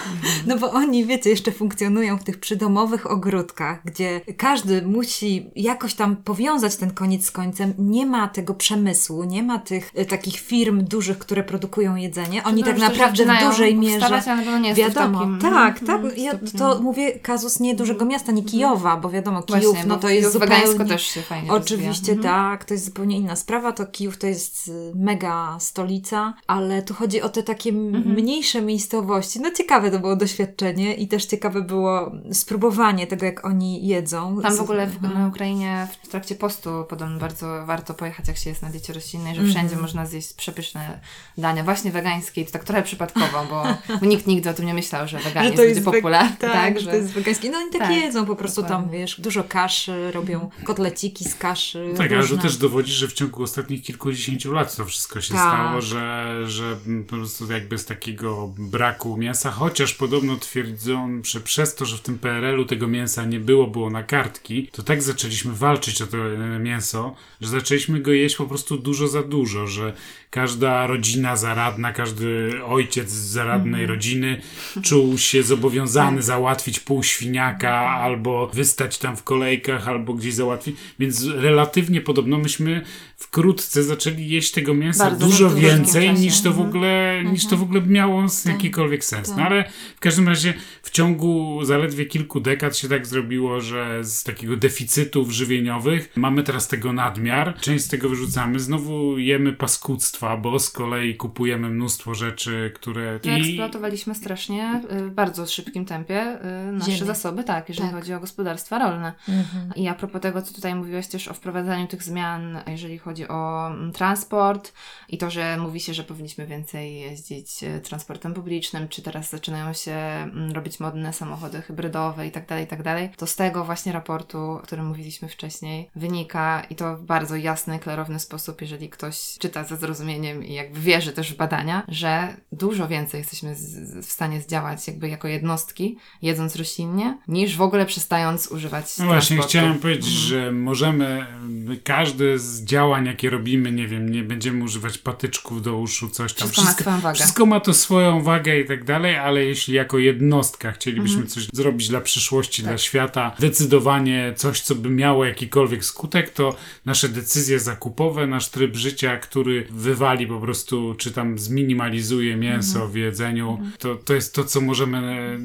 No 0.47 0.57
bo 0.57 0.71
oni, 0.71 1.05
wiecie, 1.05 1.29
jeszcze 1.29 1.51
funkcjonują 1.51 2.17
w 2.17 2.23
tych 2.23 2.39
przydomowych 2.39 3.11
ogródkach, 3.11 3.79
gdzie 3.85 4.21
każdy 4.37 4.81
musi 4.81 5.49
jakoś 5.55 5.93
tam 5.93 6.15
powiązać 6.15 6.75
ten 6.75 6.91
koniec 6.91 7.25
z 7.25 7.31
końcem. 7.31 7.73
Nie 7.77 8.05
ma 8.05 8.27
tego 8.27 8.53
przemysłu, 8.53 9.23
nie 9.23 9.43
ma 9.43 9.59
tych 9.59 9.91
e, 9.95 10.05
takich 10.05 10.39
firm 10.39 10.83
dużych, 10.83 11.17
które 11.17 11.43
produkują 11.43 11.95
jedzenie. 11.95 12.43
Oni 12.43 12.63
tak 12.63 12.77
naprawdę 12.77 13.25
w 13.25 13.45
dużej 13.45 13.75
mierze. 13.75 14.21
nie 14.59 14.73
Wiadomo, 14.73 15.19
takim, 15.19 15.39
tak, 15.39 15.81
mhm, 15.81 16.03
tak. 16.03 16.17
Ja 16.17 16.31
to 16.57 16.81
mówię 16.81 17.19
kazus 17.19 17.59
nie 17.59 17.75
dużego 17.75 18.05
miasta, 18.05 18.31
nie 18.31 18.43
Kijowa, 18.43 18.97
bo 18.97 19.09
wiadomo, 19.09 19.43
Kijów, 19.43 19.63
Właśnie, 19.63 19.85
no 19.85 19.97
to 19.97 20.09
jest 20.09 20.33
zupełnie... 20.33 20.85
też 20.85 21.03
się 21.03 21.21
fajnie 21.21 21.51
Oczywiście 21.51 22.13
rozwija. 22.13 22.29
Mhm. 22.29 22.57
tak, 22.57 22.65
to 22.65 22.73
jest 22.73 22.85
zupełnie 22.85 23.17
inna 23.17 23.35
sprawa. 23.35 23.71
To 23.71 23.85
Kijów 23.85 24.17
to 24.17 24.27
jest 24.27 24.67
y, 24.67 24.91
mega 24.95 25.57
stolica, 25.59 26.26
ale 26.47 26.81
tu 26.81 26.93
chodzi 26.93 27.21
o 27.21 27.29
te 27.29 27.43
takie 27.43 27.69
Mhm. 27.69 28.13
mniejsze 28.15 28.61
miejscowości. 28.61 29.39
No 29.39 29.51
ciekawe 29.51 29.91
to 29.91 29.99
było 29.99 30.15
doświadczenie 30.15 30.95
i 30.95 31.07
też 31.07 31.25
ciekawe 31.25 31.61
było 31.61 32.11
spróbowanie 32.31 33.07
tego, 33.07 33.25
jak 33.25 33.45
oni 33.45 33.87
jedzą. 33.87 34.39
Tam 34.41 34.57
w 34.57 34.61
ogóle 34.61 34.87
w, 34.87 34.95
Mhm. 34.95 35.13
na 35.21 35.27
Ukrainie 35.27 35.87
w 36.03 36.07
trakcie 36.07 36.35
postu 36.35 36.69
podobno 36.89 37.19
bardzo 37.19 37.65
warto 37.65 37.93
pojechać, 37.93 38.27
jak 38.27 38.37
się 38.37 38.49
jest 38.49 38.61
na 38.61 38.69
diecie 38.69 38.93
roślinnej, 38.93 39.35
że 39.35 39.41
Mhm. 39.41 39.55
wszędzie 39.55 39.81
można 39.81 40.05
zjeść 40.05 40.33
przepyszne 40.33 40.99
dania, 41.37 41.63
właśnie 41.63 41.91
wegańskie 41.91 42.41
i 42.41 42.45
to 42.45 42.51
tak 42.51 42.63
trochę 42.63 42.83
przypadkowo, 42.83 43.45
bo, 43.49 43.63
bo 43.99 44.05
nikt 44.05 44.27
nigdy 44.27 44.49
o 44.49 44.53
tym 44.53 44.65
nie 44.65 44.73
myślał, 44.73 45.07
że 45.07 45.17
Że 45.19 45.23
weganizm 45.29 45.55
to 45.55 45.63
jest 45.63 45.79
będzie 45.81 45.97
popularny. 45.97 46.35
Tak, 46.39 46.73
że 46.73 46.79
że 46.85 46.89
to 46.91 46.95
jest 46.95 47.09
wegańskie. 47.13 47.49
No 47.51 47.57
oni 47.57 47.71
tak, 47.71 47.81
Tak, 47.81 47.91
jedzą 47.91 48.25
po 48.25 48.35
prostu 48.35 48.63
tam, 48.63 48.89
wiesz, 48.89 49.21
dużo 49.21 49.43
kaszy, 49.43 50.11
robią 50.11 50.49
kotleciki 50.63 51.25
z 51.25 51.35
kaszy. 51.35 51.93
Tak, 51.97 52.11
ale 52.11 52.21
to 52.21 52.27
różne. 52.27 52.41
też 52.41 52.57
dowodzi, 52.57 52.91
że 52.93 53.07
w 53.07 53.13
ciągu 53.13 53.43
ostatnich 53.43 53.83
kilkudziesięciu 53.83 54.51
lat 54.53 54.75
to 54.75 54.85
wszystko 54.85 55.21
się 55.21 55.33
Tak. 55.33 55.41
stało, 55.53 55.81
że, 55.81 56.16
że 56.45 56.77
po 57.07 57.15
prostu 57.15 57.51
jakby 57.51 57.77
z 57.77 57.85
takiego 57.85 58.53
braku 58.57 59.17
mięsa, 59.17 59.51
chociaż 59.51 59.93
podobno 59.93 60.35
twierdzą, 60.37 61.21
że 61.23 61.39
przez 61.41 61.75
to, 61.75 61.85
że 61.85 61.97
w 61.97 62.01
tym 62.01 62.19
PRL-u 62.19 62.65
tego 62.65 62.87
mięsa 62.87 63.25
nie 63.25 63.39
było, 63.39 63.67
było 63.67 63.89
na 63.89 64.03
kartki, 64.03 64.67
to 64.71 64.83
tak 64.83 65.03
zaczęliśmy 65.03 65.53
walczyć 65.53 66.01
o 66.01 66.07
to 66.07 66.17
e, 66.17 66.59
mięso, 66.59 67.15
że 67.41 67.49
zaczęliśmy 67.49 67.99
go 67.99 68.11
jeść 68.11 68.35
po 68.35 68.45
prostu 68.45 68.77
dużo 68.77 69.07
za 69.07 69.23
dużo, 69.23 69.67
że 69.67 69.93
każda 70.29 70.87
rodzina 70.87 71.35
zaradna, 71.35 71.93
każdy 71.93 72.51
ojciec 72.65 73.09
z 73.09 73.13
zaradnej 73.31 73.81
Mhm. 73.81 73.89
rodziny 73.89 74.41
czuł 74.83 75.17
się 75.17 75.43
zobowiązany 75.43 76.17
Tak. 76.17 76.25
załatwić 76.25 76.79
pół 76.79 77.03
świniaka, 77.03 77.79
albo 77.79 78.47
wystać 78.47 78.97
tam 78.97 79.17
w 79.17 79.23
kolejkach, 79.23 79.87
albo 79.87 80.13
gdzieś 80.13 80.33
załatwić. 80.33 80.75
Więc 80.99 81.25
relatywnie 81.25 82.01
podobno 82.01 82.37
myśmy 82.37 82.81
wkrótce 83.17 83.83
zaczęli 83.83 84.27
jeść 84.29 84.51
tego 84.51 84.73
mięsa 84.73 85.03
Bardzo 85.03 85.25
dużo 85.25 85.49
więcej 85.55 86.07
czasie. 86.09 86.21
niż 86.21 86.41
to 86.41 86.49
w 86.51 86.53
Mhm. 86.53 86.69
ogóle, 86.69 87.23
niż 87.31 87.47
to 87.47 87.57
w 87.57 87.63
ogóle 87.63 87.81
miało 87.81 88.21
Tak. 88.43 88.53
jakikolwiek 88.53 89.05
sens. 89.05 89.29
No 89.29 89.35
Tak. 89.35 89.45
ale 89.45 89.63
w 89.95 89.99
każdym 89.99 90.27
razie 90.27 90.53
w 90.83 90.89
ciągu 90.91 91.59
zaledwie 91.65 92.05
kilku 92.05 92.39
dekad 92.39 92.77
się 92.77 92.89
tak 92.89 93.07
zrobiło, 93.07 93.61
że 93.61 93.99
z 94.03 94.23
takiego 94.23 94.55
deficytów 94.57 95.31
żywieniowych 95.31 96.09
mamy 96.15 96.43
teraz 96.43 96.67
tego 96.67 96.93
nadmiar. 96.93 97.57
Część 97.59 97.83
z 97.85 97.87
tego 97.87 98.09
wyrzucamy. 98.09 98.59
Znowu 98.59 99.17
jemy 99.17 99.53
paskudztwa, 99.53 100.37
bo 100.37 100.59
z 100.59 100.69
kolei 100.69 101.15
kupujemy 101.15 101.69
mnóstwo 101.69 102.15
rzeczy, 102.15 102.71
które... 102.75 103.19
I 103.23 103.29
eksploatowaliśmy 103.29 104.15
strasznie 104.15 104.81
y, 104.91 105.09
w 105.09 105.11
bardzo 105.13 105.45
szybkim 105.47 105.85
tempie 105.85 106.37
y, 106.69 106.71
nasze 106.71 106.91
Ziemię. 106.91 107.05
zasoby, 107.07 107.43
tak, 107.43 107.69
jeżeli 107.69 107.89
Tak. 107.89 107.99
chodzi 107.99 108.13
o 108.13 108.19
gospodarstwa 108.19 108.79
rolne. 108.79 109.13
Mhm. 109.29 109.71
I 109.75 109.87
a 109.87 109.93
propos 109.93 110.21
tego, 110.21 110.41
co 110.41 110.53
tutaj 110.53 110.75
mówiłeś 110.75 111.07
też 111.07 111.27
o 111.27 111.33
wprowadzaniu 111.33 111.87
tych 111.87 112.03
zmian, 112.03 112.59
jeżeli 112.67 112.97
chodzi 112.97 113.06
o 113.27 113.67
mm, 113.67 113.91
transport 113.93 114.73
i 115.09 115.17
to, 115.17 115.29
że 115.29 115.57
mówi 115.57 115.79
się, 115.79 115.93
że 115.93 116.03
powinniśmy 116.03 116.47
więcej 116.47 116.99
jeździć 116.99 117.63
e, 117.63 117.79
transportem 117.79 118.33
publicznym, 118.33 118.87
czy 118.87 119.01
teraz 119.01 119.29
zaczynają 119.29 119.73
się 119.73 119.91
mm, 119.91 120.51
robić 120.51 120.79
modne 120.79 121.13
samochody 121.13 121.61
hybrydowe 121.61 122.27
i 122.27 122.31
tak 122.31 122.47
dalej, 122.47 122.63
i 122.65 122.67
tak 122.67 122.83
dalej, 122.83 123.09
to 123.17 123.27
z 123.27 123.35
tego 123.35 123.65
właśnie 123.65 123.91
raportu, 123.91 124.39
o 124.39 124.59
którym 124.59 124.85
mówiliśmy 124.87 125.27
wcześniej, 125.29 125.89
wynika 125.95 126.63
i 126.69 126.75
to 126.75 126.97
w 126.97 127.01
bardzo 127.03 127.35
jasny, 127.35 127.79
klarowny 127.79 128.19
sposób, 128.19 128.61
jeżeli 128.61 128.89
ktoś 128.89 129.37
czyta 129.39 129.63
ze 129.63 129.77
zrozumieniem 129.77 130.43
i 130.45 130.53
jakby 130.53 130.79
wierzy 130.79 131.11
też 131.11 131.33
w 131.33 131.37
badania, 131.37 131.83
że 131.87 132.37
dużo 132.51 132.87
więcej 132.87 133.17
jesteśmy 133.19 133.55
w 134.01 134.05
stanie 134.11 134.41
zdziałać 134.41 134.87
jakby 134.87 135.09
jako 135.09 135.27
jednostki, 135.27 135.97
jedząc 136.21 136.55
roślinnie, 136.55 137.17
niż 137.27 137.57
w 137.57 137.61
ogóle 137.61 137.85
przestając 137.85 138.47
używać 138.47 138.97
No 138.97 139.05
właśnie, 139.05 139.35
transportu. 139.35 139.49
chciałem 139.49 139.79
powiedzieć, 139.79 140.05
Mhm. 140.05 140.27
że 140.27 140.51
możemy 140.51 141.25
y, 141.71 141.77
każde 141.77 142.39
z 142.39 142.63
działań, 142.63 142.96
jakie 143.05 143.29
robimy, 143.29 143.71
nie 143.71 143.87
wiem, 143.87 144.09
nie 144.11 144.23
będziemy 144.23 144.63
używać 144.63 144.97
patyczków 144.97 145.61
do 145.61 145.77
uszu, 145.77 146.09
coś 146.09 146.33
tam. 146.33 146.49
Wszystko 146.49 146.63
ma 146.65 146.73
swoją 146.73 146.99
wagę. 146.99 147.15
Wszystko 147.15 147.45
ma 147.45 147.59
to 147.59 147.73
swoją 147.73 148.23
wagę 148.23 148.59
i 148.59 148.65
tak 148.65 148.83
dalej, 148.83 149.17
ale 149.17 149.43
jeśli 149.45 149.73
jako 149.73 149.97
jednostka 149.97 150.71
chcielibyśmy 150.71 151.17
Mhm. 151.17 151.29
coś 151.31 151.47
zrobić 151.53 151.87
dla 151.89 152.01
przyszłości, 152.01 152.61
Tak. 152.61 152.71
dla 152.71 152.77
świata, 152.77 153.31
zdecydowanie 153.37 154.33
coś, 154.35 154.61
co 154.61 154.75
by 154.75 154.89
miało 154.89 155.25
jakikolwiek 155.25 155.85
skutek, 155.85 156.29
to 156.29 156.55
nasze 156.85 157.09
decyzje 157.09 157.59
zakupowe, 157.59 158.27
nasz 158.27 158.49
tryb 158.49 158.75
życia, 158.75 159.17
który 159.17 159.67
wywali 159.69 160.27
po 160.27 160.39
prostu, 160.39 160.95
czy 160.97 161.11
tam 161.11 161.39
zminimalizuje 161.39 162.35
mięso 162.37 162.73
Mhm. 162.79 162.91
w 162.91 162.95
jedzeniu, 162.95 163.59
to, 163.79 163.95
to 163.95 164.13
jest 164.13 164.35
to, 164.35 164.43
co 164.43 164.61
możemy 164.61 164.97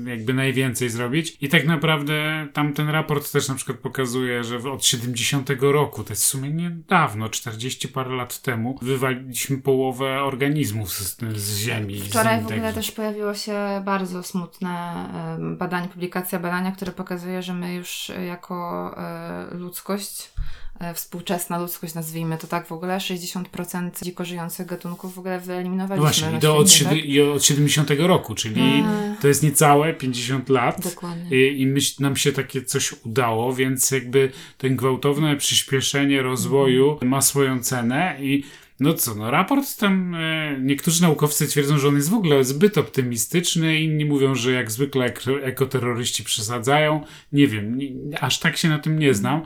e, 0.06 0.10
jakby 0.10 0.34
najwięcej 0.34 0.88
zrobić. 0.90 1.36
I 1.40 1.48
tak 1.48 1.66
naprawdę 1.66 2.46
tam 2.52 2.72
ten 2.72 2.88
raport 2.88 3.32
też 3.32 3.48
na 3.48 3.54
przykład 3.54 3.78
pokazuje, 3.78 4.44
że 4.44 4.58
od 4.72 4.84
70 4.84 5.50
roku, 5.60 6.04
to 6.04 6.12
jest 6.12 6.22
w 6.22 6.26
sumie 6.26 6.50
niedawno, 6.50 7.28
40 7.42 7.88
parę 7.88 8.16
lat 8.16 8.42
temu, 8.42 8.78
wywaliliśmy 8.82 9.58
połowę 9.58 10.22
organizmów 10.22 10.92
z, 10.92 11.16
z 11.36 11.56
ziemi. 11.56 12.00
z 12.00 12.04
Wczoraj 12.04 12.38
w 12.38 12.42
innych. 12.42 12.52
ogóle 12.52 12.72
też 12.72 12.92
pojawiło 12.92 13.34
się 13.34 13.82
bardzo 13.84 14.22
smutne 14.22 15.04
badanie, 15.58 15.88
publikacja 15.88 16.38
badania, 16.38 16.72
które 16.72 16.92
pokazuje, 16.92 17.42
że 17.42 17.54
my 17.54 17.74
już 17.74 18.12
jako 18.26 18.90
e, 18.96 19.54
ludzkość, 19.54 20.32
współczesna 20.94 21.58
ludzkość, 21.58 21.94
nazwijmy 21.94 22.38
to 22.38 22.46
tak 22.46 22.66
w 22.66 22.72
ogóle, 22.72 22.98
60% 22.98 23.90
dziko 24.04 24.24
żyjących 24.24 24.66
gatunków 24.66 25.14
w 25.14 25.18
ogóle 25.18 25.38
No 25.38 25.46
wyeliminowaliśmy 25.46 26.02
właśnie, 26.02 26.30
na 26.30 26.38
i 26.38 26.40
to 26.40 26.56
od, 26.56 26.68
siedem- 26.70 27.04
i 27.04 27.20
od 27.20 27.44
70 27.44 27.90
roku, 28.06 28.34
czyli 28.34 28.60
Mm. 28.60 29.16
to 29.20 29.28
jest 29.28 29.42
niecałe 29.42 29.94
50 29.94 30.48
lat. 30.48 30.80
Dokładnie. 30.84 31.48
I, 31.50 31.60
i 31.60 31.66
myśl, 31.66 32.02
nam 32.02 32.16
się 32.16 32.32
takie 32.32 32.62
coś 32.62 32.94
udało, 33.04 33.54
więc 33.54 33.90
jakby 33.90 34.30
ten 34.58 34.76
gwałtowne 34.76 35.36
przyspieszenie 35.36 36.22
rozwoju 36.22 36.90
Mhm. 36.92 37.10
ma 37.10 37.20
swoją 37.22 37.62
cenę 37.62 38.16
i 38.20 38.42
no 38.80 38.94
co, 38.94 39.14
no 39.14 39.30
raport 39.30 39.76
tam, 39.76 40.14
e, 40.14 40.56
niektórzy 40.60 41.02
naukowcy 41.02 41.46
twierdzą, 41.46 41.78
że 41.78 41.88
on 41.88 41.96
jest 41.96 42.10
w 42.10 42.14
ogóle 42.14 42.44
zbyt 42.44 42.78
optymistyczny, 42.78 43.80
inni 43.80 44.04
mówią, 44.04 44.34
że 44.34 44.52
jak 44.52 44.70
zwykle 44.70 45.04
ek 45.04 45.20
ekoterroryści 45.42 46.24
przesadzają. 46.24 47.04
Nie 47.32 47.46
wiem, 47.48 47.78
nie, 47.78 47.88
aż 48.20 48.38
tak 48.38 48.56
się 48.56 48.68
na 48.68 48.78
tym 48.78 48.98
nie 48.98 49.14
znam. 49.14 49.42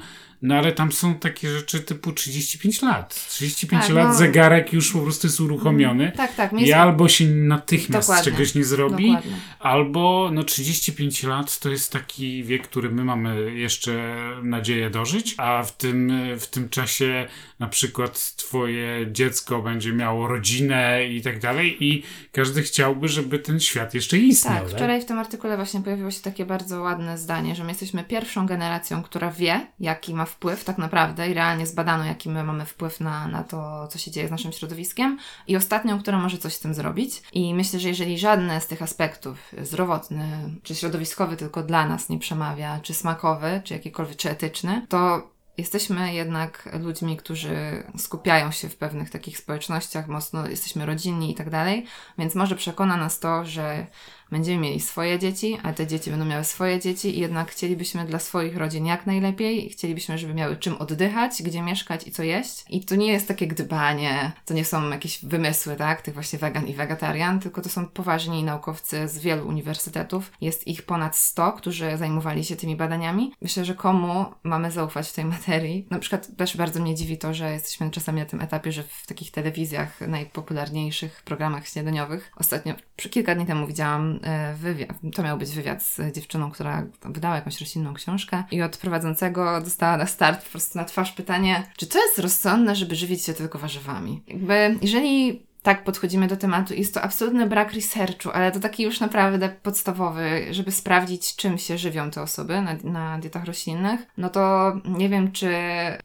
No 0.47 0.55
ale 0.55 0.73
tam 0.73 0.93
są 0.93 1.15
takie 1.15 1.51
rzeczy 1.51 1.81
typu 1.81 2.13
35 2.13 2.83
lat. 2.83 3.27
35 3.29 3.83
Tak, 3.83 3.93
lat 3.95 4.09
no. 4.09 4.15
zegarek 4.15 4.73
już 4.73 4.93
po 4.93 4.99
prostu 4.99 5.27
jest 5.27 5.41
uruchomiony. 5.41 6.13
Tak, 6.17 6.35
tak. 6.35 6.53
I 6.53 6.73
albo 6.73 7.09
się 7.09 7.27
natychmiast 7.27 8.09
Dokładnie. 8.09 8.33
czegoś 8.33 8.55
nie 8.55 8.65
zrobi, 8.65 9.07
Dokładnie. 9.07 9.33
Albo 9.59 10.31
no 10.33 10.45
35 10.45 11.23
lat 11.23 11.59
to 11.59 11.71
jest 11.71 11.93
taki 11.93 12.45
wiek, 12.45 12.69
który 12.69 12.91
my 12.91 13.05
mamy 13.05 13.55
jeszcze 13.55 14.17
nadzieję 14.43 14.91
dożyć, 14.91 15.35
a 15.39 15.63
w 15.63 15.77
tym, 15.77 16.13
w 16.39 16.47
tym 16.47 16.69
czasie 16.69 17.27
na 17.59 17.67
przykład 17.67 18.37
twoje 18.37 19.07
dziecko 19.13 19.63
będzie 19.63 19.93
miało 19.93 20.29
rodzinę 20.29 21.07
i 21.09 21.23
tak 21.23 21.41
dalej 21.41 21.85
i 21.85 22.03
każdy 22.33 22.63
chciałby, 22.63 23.09
żeby 23.09 23.39
ten 23.39 23.61
świat 23.61 23.95
jeszcze 23.95 24.19
istniał. 24.19 24.55
Tak, 24.65 24.69
wczoraj 24.69 25.03
w 25.03 25.05
tym 25.05 25.19
artykule 25.19 25.57
właśnie 25.57 25.81
pojawiło 25.81 26.11
się 26.11 26.21
takie 26.21 26.47
bardzo 26.47 26.83
ładne 26.83 27.19
zdanie, 27.19 27.55
że 27.55 27.65
my 27.65 27.71
jesteśmy 27.71 28.05
pierwszą 28.05 28.47
generacją, 28.47 29.03
która 29.03 29.31
wie, 29.31 29.67
jaki 29.81 30.15
ma 30.15 30.25
wpływ 30.25 30.36
tak 30.65 30.79
naprawdę 30.79 31.31
i 31.31 31.35
realnie 31.35 31.67
zbadano, 31.67 32.05
jaki 32.05 32.29
my 32.29 32.45
mamy 32.45 32.67
wpływ 32.67 33.01
na, 33.01 33.29
na 33.29 33.45
to, 33.45 33.89
co 33.89 33.99
się 33.99 34.11
dzieje 34.11 34.29
z 34.29 34.31
naszym 34.31 34.53
środowiskiem 34.53 35.19
i 35.47 35.57
ostatnią, 35.57 36.01
która 36.03 36.19
może 36.19 36.39
coś 36.39 36.55
z 36.55 36.61
tym 36.61 36.75
zrobić. 36.75 37.23
I 37.33 37.55
myślę, 37.55 37.81
że 37.81 37.89
jeżeli 37.89 38.19
żadne 38.19 38.61
z 38.61 38.67
tych 38.67 38.83
aspektów, 38.83 39.53
zdrowotny 39.63 40.27
czy 40.63 40.75
środowiskowy 40.75 41.37
tylko 41.37 41.63
dla 41.63 41.89
nas 41.89 42.09
nie 42.09 42.19
przemawia, 42.19 42.81
czy 42.81 42.95
smakowy, 42.95 43.61
czy 43.65 43.75
jakikolwiek, 43.75 44.17
czy 44.17 44.31
etyczny, 44.31 44.87
to 44.89 45.37
Jesteśmy 45.59 46.15
jednak 46.15 46.69
ludźmi, 46.83 47.17
którzy 47.17 47.85
skupiają 47.99 48.51
się 48.51 48.69
w 48.69 48.77
pewnych 48.77 49.11
takich 49.11 49.39
społecznościach, 49.39 50.09
mocno 50.09 50.49
jesteśmy 50.49 50.87
rodzinni 50.87 51.33
i 51.33 51.35
tak 51.35 51.51
dalej, 51.51 51.87
więc 52.19 52.35
może 52.35 52.57
przekona 52.57 52.97
nas 52.97 53.21
to, 53.21 53.45
że 53.45 53.87
będziemy 54.31 54.59
mieli 54.59 54.81
swoje 54.81 55.19
dzieci, 55.19 55.59
a 55.63 55.73
te 55.73 55.87
dzieci 55.87 56.11
będą 56.11 56.25
miały 56.25 56.45
swoje 56.45 56.81
dzieci 56.81 57.17
i 57.17 57.21
jednak 57.21 57.51
chcielibyśmy 57.51 58.05
dla 58.05 58.19
swoich 58.19 58.57
rodzin 58.57 58.87
jak 58.87 59.07
najlepiej 59.07 59.71
chcielibyśmy, 59.71 60.19
żeby 60.19 60.35
miały 60.35 60.57
czym 60.57 60.77
oddychać, 60.77 61.43
gdzie 61.43 61.63
mieszkać 61.63 62.07
i 62.07 62.11
co 62.11 62.23
jeść. 62.23 62.65
I 62.71 62.85
to 62.85 62.97
nie 62.97 63.13
jest 63.13 63.29
takie 63.29 63.47
gdybanie, 63.47 64.33
to 64.45 64.55
nie 64.55 64.65
są 64.65 64.91
jakieś 64.91 65.25
wymysły, 65.25 65.77
tak, 65.77 66.03
tych 66.03 66.15
właśnie 66.15 66.39
wegan 66.39 66.67
i 66.67 66.75
wegetarian, 66.75 67.41
tylko 67.41 67.63
to 67.63 67.69
są 67.69 67.87
poważni 67.87 68.45
naukowcy 68.45 69.09
z 69.09 69.19
wielu 69.19 69.49
uniwersytetów. 69.49 70.33
Jest 70.41 70.67
ich 70.67 70.83
ponad 70.83 71.17
100, 71.17 71.53
którzy 71.53 71.97
zajmowali 71.97 72.45
się 72.45 72.57
tymi 72.57 72.77
badaniami. 72.77 73.33
Myślę, 73.43 73.65
że 73.65 73.75
komu 73.75 74.25
mamy 74.43 74.71
zaufać 74.71 75.09
w 75.09 75.13
tej 75.13 75.25
materii. 75.25 75.87
Na 75.91 75.99
przykład 75.99 76.37
też 76.37 76.57
bardzo 76.57 76.81
mnie 76.81 76.95
dziwi 76.95 77.19
to, 77.19 77.35
że 77.35 77.53
jesteśmy 77.53 77.91
czasami 77.91 78.21
na 78.21 78.27
tym 78.27 78.41
etapie, 78.41 78.73
że 78.73 78.83
w 78.83 79.07
takich 79.07 79.31
telewizjach 79.31 80.01
najpopularniejszych 80.01 81.23
programach 81.25 81.69
śniadaniowych, 81.69 82.33
ostatnio, 82.37 82.75
kilka 82.97 83.35
dni 83.35 83.47
temu 83.47 83.67
widziałam 83.67 84.16
wywiad, 84.57 84.97
to 85.15 85.23
miał 85.23 85.39
być 85.39 85.51
wywiad 85.51 85.83
z 85.83 86.15
dziewczyną, 86.15 86.51
która 86.51 86.87
wydała 87.05 87.35
jakąś 87.35 87.61
roślinną 87.61 87.95
książkę 87.95 88.45
i 88.51 88.63
od 88.63 88.77
prowadzącego 88.77 89.61
dostała 89.61 89.97
na 89.97 90.07
start 90.07 90.45
po 90.45 90.51
prostu 90.51 90.79
na 90.79 90.85
twarz 90.85 91.13
pytanie, 91.13 91.63
czy 91.77 91.87
to 91.87 91.99
jest 91.99 92.19
rozsądne, 92.19 92.77
żeby 92.77 92.97
żywić 92.97 93.25
się 93.25 93.35
tylko 93.35 93.59
warzywami? 93.59 94.23
Jakby, 94.29 94.79
jeżeli 94.83 95.47
tak 95.67 95.85
podchodzimy 95.85 96.29
do 96.29 96.37
tematu. 96.37 96.75
Jest 96.75 96.95
to 96.95 97.03
absolutny 97.03 97.47
brak 97.47 97.73
researchu, 97.73 98.31
ale 98.31 98.53
to 98.53 98.61
taki 98.61 98.83
już 98.83 99.01
naprawdę 99.01 99.49
podstawowy, 99.63 100.47
żeby 100.51 100.73
sprawdzić, 100.73 101.37
czym 101.37 101.59
się 101.59 101.79
żywią 101.79 102.11
te 102.11 102.23
osoby 102.23 102.61
na, 102.63 102.75
na 102.85 103.19
dietach 103.19 103.45
roślinnych. 103.45 104.01
No 104.19 104.29
to 104.31 104.73
nie 104.85 105.09
wiem, 105.09 105.33
czy, 105.33 105.51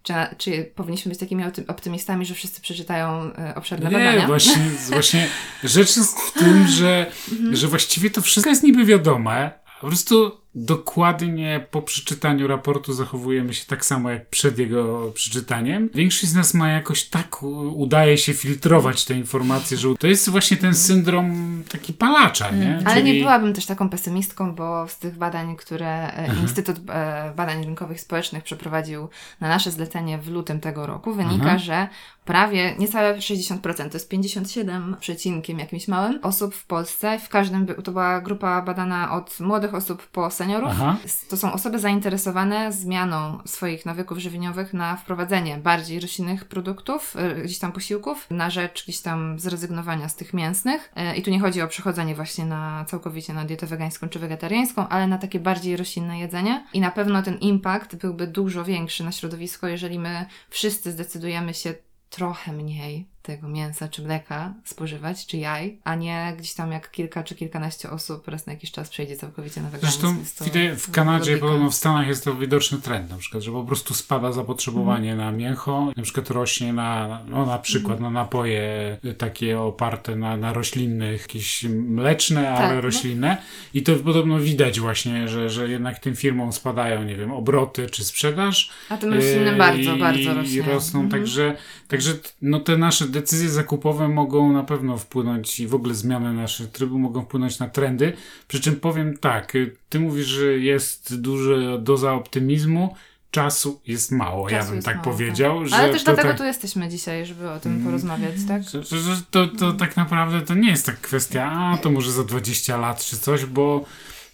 czy, 0.04 0.14
czy 0.38 0.72
powinniśmy 0.76 1.10
być 1.10 1.20
takimi 1.20 1.44
opty- 1.44 1.64
optymistami, 1.68 2.26
że 2.26 2.34
wszyscy 2.36 2.62
przeczytają 2.62 3.34
e, 3.34 3.56
obszerne 3.56 3.90
Nie, 3.90 3.98
badania. 3.98 4.28
właśnie, 4.28 4.56
właśnie 4.90 5.28
rzecz 5.64 5.98
jest 5.98 6.20
w 6.20 6.32
tym, 6.34 6.68
że, 6.68 7.12
Mhm. 7.32 7.56
że 7.56 7.68
właściwie 7.68 8.10
to 8.10 8.22
wszystko 8.22 8.50
jest 8.50 8.64
niby 8.64 8.86
wiadome, 8.86 9.52
a 9.78 9.82
po 9.82 9.88
prostu 9.88 10.41
dokładnie 10.56 11.66
po 11.72 11.82
przeczytaniu 11.82 12.48
raportu 12.48 12.94
zachowujemy 12.94 13.54
się 13.54 13.66
tak 13.66 13.86
samo 13.86 14.10
jak 14.10 14.30
przed 14.30 14.60
jego 14.60 15.12
przeczytaniem. 15.12 15.90
Większość 15.94 16.28
z 16.28 16.36
nas 16.36 16.54
ma 16.54 16.70
jakoś 16.70 17.04
tak 17.04 17.44
udaje 17.76 18.18
się 18.18 18.34
filtrować 18.34 19.06
te 19.06 19.14
informacje, 19.14 19.78
że 19.78 19.88
to 20.00 20.08
jest 20.08 20.30
właśnie 20.30 20.58
ten 20.58 20.76
syndrom 20.76 21.64
taki 21.72 21.94
palacza, 21.94 22.52
nie? 22.52 22.82
Ale 22.86 22.96
Czyli- 23.02 23.14
nie 23.14 23.20
byłabym 23.20 23.54
też 23.54 23.66
taką 23.66 23.90
pesymistką, 23.90 24.56
bo 24.56 24.88
z 24.88 25.00
tych 25.00 25.18
badań, 25.18 25.56
które 25.56 25.88
e, 26.14 26.18
Mhm. 26.18 26.42
Instytut 26.42 26.78
e, 26.90 27.34
Badań 27.36 27.66
Rynkowych 27.66 27.98
i 27.98 28.00
Społecznych 28.00 28.44
przeprowadził 28.44 29.10
na 29.42 29.48
nasze 29.50 29.72
zlecenie 29.72 30.18
w 30.18 30.28
lutym 30.30 30.60
tego 30.60 30.86
roku, 30.86 31.14
wynika, 31.14 31.46
Aha. 31.48 31.58
że 31.58 31.88
prawie 32.26 32.76
niecałe 32.80 33.18
60%, 33.18 33.90
to 33.90 33.96
jest 33.98 34.10
57 34.10 34.96
przecinkiem 35.00 35.60
jakimś 35.60 35.88
małym 35.88 36.20
osób 36.24 36.56
w 36.56 36.66
Polsce, 36.66 37.20
w 37.20 37.30
każdym, 37.30 37.68
to 37.84 37.92
była 37.92 38.22
grupa 38.22 38.62
badana 38.62 39.12
od 39.12 39.40
młodych 39.40 39.74
osób 39.76 40.08
po 40.08 40.32
seniorów. 40.42 40.70
Aha. 40.72 40.98
To 41.30 41.38
są 41.38 41.54
osoby 41.54 41.80
zainteresowane 41.80 42.72
zmianą 42.72 43.40
swoich 43.46 43.86
nawyków 43.86 44.18
żywieniowych 44.18 44.74
na 44.74 44.96
wprowadzenie 44.96 45.58
bardziej 45.58 46.00
roślinnych 46.00 46.46
produktów, 46.46 47.16
e, 47.18 47.36
gdzieś 47.36 47.60
tam 47.60 47.72
posiłków, 47.72 48.28
na 48.30 48.50
rzecz 48.50 48.84
gdzieś 48.84 49.02
tam 49.02 49.40
zrezygnowania 49.40 50.10
z 50.10 50.16
tych 50.16 50.34
mięsnych. 50.34 50.92
E, 50.96 51.16
I 51.16 51.22
tu 51.22 51.32
nie 51.32 51.40
chodzi 51.40 51.62
o 51.62 51.68
przechodzenie 51.68 52.16
właśnie 52.16 52.46
na 52.46 52.86
całkowicie 52.86 53.34
na 53.34 53.46
dietę 53.46 53.68
wegańską 53.68 54.10
czy 54.10 54.20
wegetariańską, 54.20 54.88
ale 54.88 55.08
na 55.08 55.18
takie 55.18 55.40
bardziej 55.40 55.78
roślinne 55.78 56.20
jedzenie. 56.20 56.66
I 56.74 56.80
na 56.80 56.92
pewno 56.92 57.22
ten 57.22 57.38
impact 57.38 57.96
byłby 57.96 58.28
dużo 58.28 58.64
większy 58.64 59.04
na 59.04 59.12
środowisko, 59.12 59.68
jeżeli 59.68 60.00
my 60.00 60.26
wszyscy 60.50 60.92
zdecydujemy 60.92 61.54
się 61.54 61.74
trochę 62.10 62.52
mniej 62.52 63.08
tego 63.22 63.48
mięsa 63.48 63.88
czy 63.88 64.02
mleka 64.02 64.54
spożywać, 64.66 65.26
czy 65.26 65.38
jaj, 65.38 65.80
a 65.84 65.96
nie 65.96 66.34
gdzieś 66.38 66.54
tam 66.54 66.72
jak 66.72 66.92
kilka 66.92 67.24
czy 67.24 67.36
kilkanaście 67.36 67.90
osób 67.90 68.28
raz 68.28 68.48
na 68.48 68.54
jakiś 68.54 68.72
czas 68.72 68.90
przejdzie 68.90 69.16
całkowicie 69.18 69.62
na 69.62 69.70
weganizm. 69.70 70.02
Zresztą 70.02 70.18
to 70.38 70.76
w 70.78 70.92
Kanadzie, 70.92 71.38
podobno 71.38 71.70
w 71.70 71.76
Stanach 71.76 72.08
jest 72.08 72.24
to 72.24 72.36
widoczny 72.36 72.78
trend, 72.78 73.10
na 73.10 73.18
przykład, 73.18 73.44
że 73.44 73.52
po 73.52 73.64
prostu 73.64 73.94
spada 73.94 74.32
zapotrzebowanie 74.32 75.12
Mhm. 75.12 75.32
na 75.32 75.38
mięcho, 75.38 75.92
na 75.98 76.04
przykład 76.04 76.30
rośnie 76.30 76.74
na, 76.74 77.20
no 77.28 77.46
na 77.46 77.60
przykład 77.60 77.98
Mhm. 77.98 78.14
na 78.14 78.20
napoje 78.22 78.98
takie 79.18 79.60
oparte 79.60 80.16
na, 80.16 80.38
na 80.38 80.54
roślinnych, 80.54 81.22
jakieś 81.22 81.64
mleczne, 81.70 82.44
Tak, 82.44 82.60
ale 82.62 82.76
no. 82.76 82.82
roślinne 82.82 83.38
i 83.74 83.84
to 83.84 83.96
podobno 83.96 84.40
widać 84.40 84.80
właśnie, 84.80 85.28
że, 85.28 85.50
że 85.50 85.70
jednak 85.70 86.00
tym 86.00 86.16
firmom 86.16 86.54
spadają, 86.54 87.04
nie 87.04 87.16
wiem, 87.16 87.32
obroty 87.32 87.90
czy 87.90 88.04
sprzedaż. 88.04 88.70
A 88.90 88.98
tym 88.98 89.14
roślinnym 89.14 89.46
Yy, 89.54 89.56
bardzo, 89.56 89.96
i, 89.96 90.00
bardzo 90.00 90.34
rośnie. 90.34 90.56
I 90.58 90.62
rosną, 90.62 91.02
Mhm. 91.02 91.22
także, 91.22 91.56
także 91.88 92.14
no, 92.42 92.60
te 92.60 92.78
nasze 92.78 93.08
decyzje 93.12 93.50
zakupowe 93.50 94.08
mogą 94.08 94.54
na 94.54 94.64
pewno 94.64 94.98
wpłynąć 94.98 95.60
i 95.60 95.68
w 95.68 95.76
ogóle 95.76 95.96
zmiany 95.96 96.34
naszych 96.34 96.72
trybu 96.72 97.00
mogą 97.00 97.22
wpłynąć 97.22 97.60
na 97.60 97.70
trendy. 97.70 98.14
Przy 98.48 98.60
czym 98.62 98.76
powiem 98.76 99.18
tak, 99.18 99.56
y, 99.56 99.76
ty 99.90 100.00
mówisz, 100.00 100.28
że 100.28 100.46
jest 100.58 101.22
duża 101.22 101.78
doza 101.80 102.14
optymizmu, 102.14 102.96
czasu 103.32 103.82
jest 103.88 104.12
mało, 104.12 104.50
ja 104.50 104.58
Czasu 104.58 104.68
bym 104.70 104.76
jest 104.76 104.86
tak 104.86 104.96
mało, 104.96 105.12
powiedział. 105.12 105.64
tak. 105.70 105.80
Ale 105.80 105.94
też 105.94 106.04
dlatego 106.04 106.34
tu 106.34 106.44
jesteśmy 106.44 106.90
dzisiaj, 106.90 107.26
żeby 107.26 107.50
o 107.50 107.60
tym 107.60 107.72
Mm. 107.72 107.86
porozmawiać, 107.86 108.34
tak? 108.48 108.64
że, 108.64 108.84
że, 108.84 108.98
że 109.00 109.22
to, 109.32 109.48
to 109.48 109.74
tak 109.74 109.98
naprawdę 109.98 110.42
to 110.42 110.54
nie 110.54 110.70
jest 110.70 110.86
tak 110.86 111.02
kwestia, 111.02 111.52
a 111.52 111.78
to 111.78 111.92
może 111.92 112.12
za 112.12 112.24
20 112.24 112.78
lat 112.78 113.06
czy 113.06 113.18
coś, 113.18 113.46
bo 113.46 113.86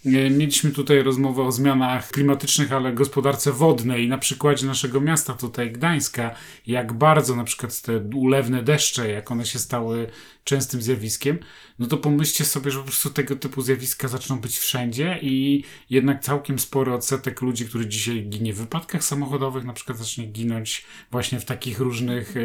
mieliśmy 0.08 0.70
tutaj 0.70 1.02
rozmowę 1.02 1.42
o 1.42 1.52
zmianach 1.52 2.08
klimatycznych, 2.08 2.72
ale 2.72 2.92
gospodarce 2.92 3.52
wodnej. 3.52 4.08
Na 4.08 4.18
przykładzie 4.18 4.66
naszego 4.66 5.00
miasta 5.00 5.34
tutaj 5.34 5.72
Gdańska, 5.72 6.34
jak 6.66 6.92
bardzo 6.92 7.36
na 7.36 7.44
przykład 7.44 7.82
te 7.82 7.98
ulewne 8.14 8.62
deszcze, 8.62 9.10
jak 9.10 9.30
one 9.30 9.46
się 9.46 9.58
stały 9.58 10.06
częstym 10.44 10.82
zjawiskiem, 10.82 11.38
no 11.78 11.86
to 11.86 11.96
pomyślcie 11.96 12.44
sobie, 12.44 12.70
że 12.70 12.78
po 12.78 12.84
prostu 12.84 13.10
tego 13.10 13.36
typu 13.36 13.62
zjawiska 13.62 14.08
zaczną 14.08 14.40
być 14.40 14.58
wszędzie 14.58 15.18
i 15.22 15.64
jednak 15.90 16.22
całkiem 16.22 16.58
spory 16.58 16.92
odsetek 16.92 17.42
ludzi, 17.42 17.66
który 17.66 17.86
dzisiaj 17.86 18.22
ginie 18.22 18.52
w 18.52 18.56
wypadkach 18.56 19.04
samochodowych, 19.04 19.64
na 19.64 19.72
przykład 19.72 19.98
zacznie 19.98 20.26
ginąć 20.26 20.86
właśnie 21.10 21.40
w 21.40 21.44
takich 21.44 21.80
różnych 21.80 22.36
e, 22.36 22.40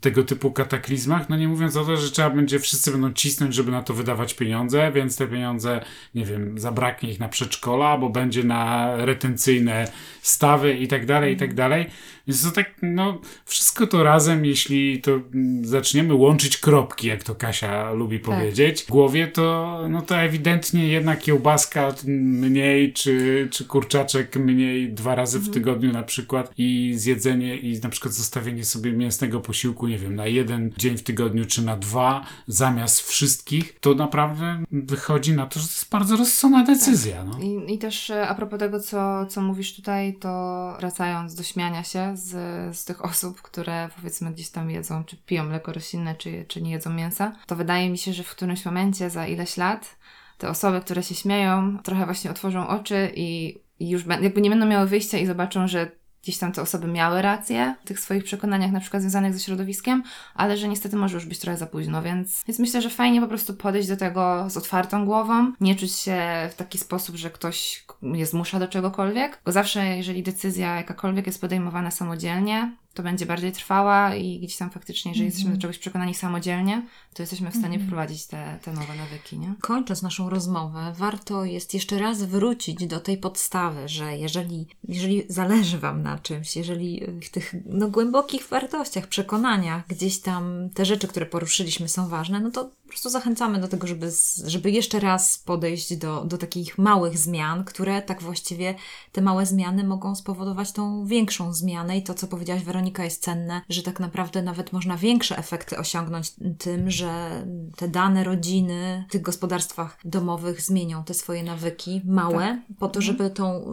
tego 0.00 0.24
typu 0.24 0.52
kataklizmach. 0.52 1.28
No 1.28 1.36
nie 1.36 1.48
mówiąc 1.48 1.76
o 1.76 1.84
to, 1.84 1.96
że 1.96 2.10
trzeba 2.10 2.30
będzie, 2.30 2.58
wszyscy 2.58 2.90
będą 2.90 3.12
cisnąć, 3.12 3.54
żeby 3.54 3.70
na 3.70 3.82
to 3.82 3.94
wydawać 3.94 4.34
pieniądze, 4.34 4.92
więc 4.94 5.16
te 5.16 5.26
pieniądze, 5.26 5.84
nie 6.14 6.24
wiem, 6.24 6.58
zabraknie 6.62 7.10
ich 7.10 7.20
na 7.20 7.28
przedszkola, 7.28 7.98
bo 7.98 8.08
będzie 8.08 8.44
na 8.44 8.96
retencyjne 8.96 9.88
stawy 10.22 10.74
i 10.74 10.88
tak 10.88 11.06
dalej, 11.06 11.34
i 11.34 11.36
tak 11.36 11.54
dalej. 11.54 11.86
Więc 12.28 12.44
to 12.44 12.50
tak, 12.50 12.74
no, 12.82 13.20
wszystko 13.44 13.86
to 13.86 14.02
razem, 14.02 14.44
jeśli 14.44 15.00
to 15.00 15.20
zaczniemy 15.62 16.14
łączyć 16.14 16.56
kropki, 16.56 17.06
jak 17.06 17.24
to 17.24 17.34
Kasia 17.34 17.92
lubi 17.92 18.18
powiedzieć, 18.18 18.82
w 18.82 18.88
głowie, 18.88 19.26
to, 19.28 19.78
no 19.90 20.02
to 20.02 20.16
ewidentnie 20.16 20.88
jednak 20.88 21.20
kiełbaska 21.20 21.94
mniej, 22.04 22.92
czy, 22.92 23.48
czy 23.50 23.64
kurczaczek 23.64 24.36
mniej 24.36 24.92
dwa 24.92 25.14
razy 25.14 25.38
w 25.38 25.50
tygodniu 25.50 25.92
na 25.92 26.02
przykład 26.02 26.52
i 26.58 26.92
zjedzenie 26.96 27.56
i 27.56 27.80
na 27.80 27.88
przykład 27.88 28.14
zostawienie 28.14 28.64
sobie 28.64 28.92
mięsnego 28.92 29.40
posiłku, 29.40 29.88
nie 29.88 29.98
wiem, 29.98 30.14
na 30.14 30.26
jeden 30.26 30.72
dzień 30.78 30.96
w 30.96 31.02
tygodniu, 31.02 31.44
czy 31.44 31.62
na 31.62 31.76
dwa, 31.76 32.26
zamiast 32.46 33.00
wszystkich, 33.00 33.80
to 33.80 33.94
naprawdę 33.94 34.64
wychodzi 34.72 35.32
na 35.32 35.46
to, 35.46 35.60
że 35.60 35.66
to 35.66 35.72
jest 35.72 35.90
bardzo 35.90 36.16
rozsądna 36.16 36.64
decyzja, 36.64 37.24
no. 37.24 37.38
I, 37.38 37.74
I 37.74 37.78
też 37.78 38.10
e, 38.10 38.28
a 38.28 38.34
propos 38.34 38.58
tego, 38.58 38.80
co, 38.80 39.26
co 39.26 39.42
mówisz 39.42 39.76
tutaj, 39.76 40.14
to 40.14 40.74
wracając 40.80 41.34
do 41.34 41.42
śmiania 41.42 41.84
się 41.84 42.11
z, 42.16 42.76
z 42.76 42.84
tych 42.84 43.04
osób, 43.04 43.42
które 43.42 43.88
powiedzmy 43.96 44.32
gdzieś 44.32 44.50
tam 44.50 44.70
jedzą, 44.70 45.04
czy 45.04 45.16
piją 45.16 45.44
mleko 45.44 45.72
roślinne, 45.72 46.14
czy, 46.14 46.44
czy 46.48 46.62
nie 46.62 46.70
jedzą 46.70 46.90
mięsa, 46.90 47.32
to 47.46 47.56
wydaje 47.56 47.90
mi 47.90 47.98
się, 47.98 48.12
że 48.12 48.22
w 48.22 48.30
którymś 48.30 48.64
momencie 48.64 49.10
za 49.10 49.26
ileś 49.26 49.56
lat 49.56 49.96
te 50.38 50.48
osoby, 50.48 50.80
które 50.80 51.02
się 51.02 51.14
śmieją, 51.14 51.78
trochę 51.78 52.04
właśnie 52.04 52.30
otworzą 52.30 52.68
oczy 52.68 53.12
i, 53.16 53.58
już 53.80 54.06
jakby 54.06 54.40
nie 54.40 54.50
będą 54.50 54.66
miały 54.66 54.86
wyjścia 54.86 55.18
i 55.18 55.26
zobaczą, 55.26 55.68
że 55.68 56.01
gdzieś 56.22 56.38
tam 56.38 56.52
te 56.52 56.62
osoby 56.62 56.86
miały 56.86 57.22
rację 57.22 57.74
w 57.84 57.88
tych 57.88 58.00
swoich 58.00 58.24
przekonaniach, 58.24 58.72
na 58.72 58.80
przykład 58.80 59.02
związanych 59.02 59.34
ze 59.34 59.40
środowiskiem, 59.40 60.02
ale 60.34 60.56
że 60.56 60.68
niestety 60.68 60.96
może 60.96 61.14
już 61.14 61.26
być 61.26 61.38
trochę 61.38 61.58
za 61.58 61.66
późno, 61.66 62.02
więc, 62.02 62.44
więc 62.48 62.58
myślę, 62.58 62.82
że 62.82 62.90
fajnie 62.90 63.20
po 63.20 63.28
prostu 63.28 63.54
podejść 63.54 63.88
do 63.88 63.96
tego 63.96 64.50
z 64.50 64.56
otwartą 64.56 65.04
głową, 65.04 65.52
nie 65.60 65.76
czuć 65.76 65.92
się 65.92 66.20
w 66.50 66.54
taki 66.54 66.78
sposób, 66.78 67.16
że 67.16 67.30
ktoś 67.30 67.84
mnie 68.02 68.26
zmusza 68.26 68.58
do 68.58 68.68
czegokolwiek, 68.68 69.40
bo 69.44 69.52
zawsze 69.52 69.96
jeżeli 69.96 70.22
decyzja 70.22 70.76
jakakolwiek 70.76 71.26
jest 71.26 71.40
podejmowana 71.40 71.90
samodzielnie, 71.90 72.72
to 72.94 73.02
będzie 73.02 73.26
bardziej 73.26 73.52
trwała 73.52 74.14
i 74.14 74.38
gdzieś 74.38 74.56
tam 74.56 74.70
faktycznie, 74.70 75.10
jeżeli 75.10 75.26
jesteśmy 75.26 75.52
do 75.52 75.58
czegoś 75.58 75.78
przekonani 75.78 76.14
samodzielnie, 76.14 76.86
to 77.14 77.22
jesteśmy 77.22 77.50
w 77.50 77.56
stanie 77.56 77.78
wprowadzić 77.78 78.26
te, 78.26 78.58
te 78.62 78.72
nowe 78.72 78.96
nawyki, 78.96 79.38
nie? 79.38 79.54
Kończąc 79.60 80.02
naszą 80.02 80.30
rozmowę, 80.30 80.92
warto 80.96 81.44
jest 81.44 81.74
jeszcze 81.74 81.98
raz 81.98 82.22
wrócić 82.22 82.86
do 82.86 83.00
tej 83.00 83.18
podstawy, 83.18 83.88
że 83.88 84.16
jeżeli, 84.16 84.66
jeżeli 84.88 85.22
zależy 85.28 85.78
Wam 85.78 86.02
na 86.02 86.18
czymś, 86.18 86.56
jeżeli 86.56 87.06
w 87.22 87.30
tych 87.30 87.54
no, 87.66 87.88
głębokich 87.88 88.48
wartościach, 88.48 89.06
przekonaniach, 89.06 89.86
gdzieś 89.88 90.20
tam 90.20 90.70
te 90.74 90.84
rzeczy, 90.84 91.08
które 91.08 91.26
poruszyliśmy 91.26 91.88
są 91.88 92.08
ważne, 92.08 92.40
no 92.40 92.50
to 92.50 92.70
prostu 92.92 93.10
zachęcamy 93.10 93.60
do 93.60 93.68
tego, 93.68 93.86
żeby, 93.86 94.10
z- 94.10 94.44
żeby 94.46 94.70
jeszcze 94.70 95.00
raz 95.00 95.38
podejść 95.38 95.96
do, 95.96 96.24
do 96.24 96.38
takich 96.38 96.78
małych 96.78 97.18
zmian, 97.18 97.64
które 97.64 98.02
tak 98.02 98.22
właściwie 98.22 98.74
te 99.12 99.20
małe 99.20 99.46
zmiany 99.46 99.84
mogą 99.84 100.14
spowodować 100.14 100.72
tą 100.72 101.06
większą 101.06 101.52
zmianę 101.54 101.98
i 101.98 102.02
to, 102.02 102.14
co 102.14 102.26
powiedziałaś 102.26 102.62
Weronika, 102.64 103.04
jest 103.04 103.22
cenne, 103.22 103.60
że 103.68 103.82
tak 103.82 104.00
naprawdę 104.00 104.42
nawet 104.42 104.72
można 104.72 104.96
większe 104.96 105.38
efekty 105.38 105.78
osiągnąć 105.78 106.32
tym, 106.58 106.90
że 106.90 107.44
te 107.76 107.88
dane 107.88 108.24
rodziny 108.24 109.04
w 109.08 109.12
tych 109.12 109.22
gospodarstwach 109.22 109.98
domowych 110.04 110.60
zmienią 110.60 111.04
te 111.04 111.14
swoje 111.14 111.42
nawyki 111.42 112.02
małe, 112.04 112.58
po 112.78 112.88
to, 112.88 113.00
żeby 113.00 113.30
tą 113.30 113.64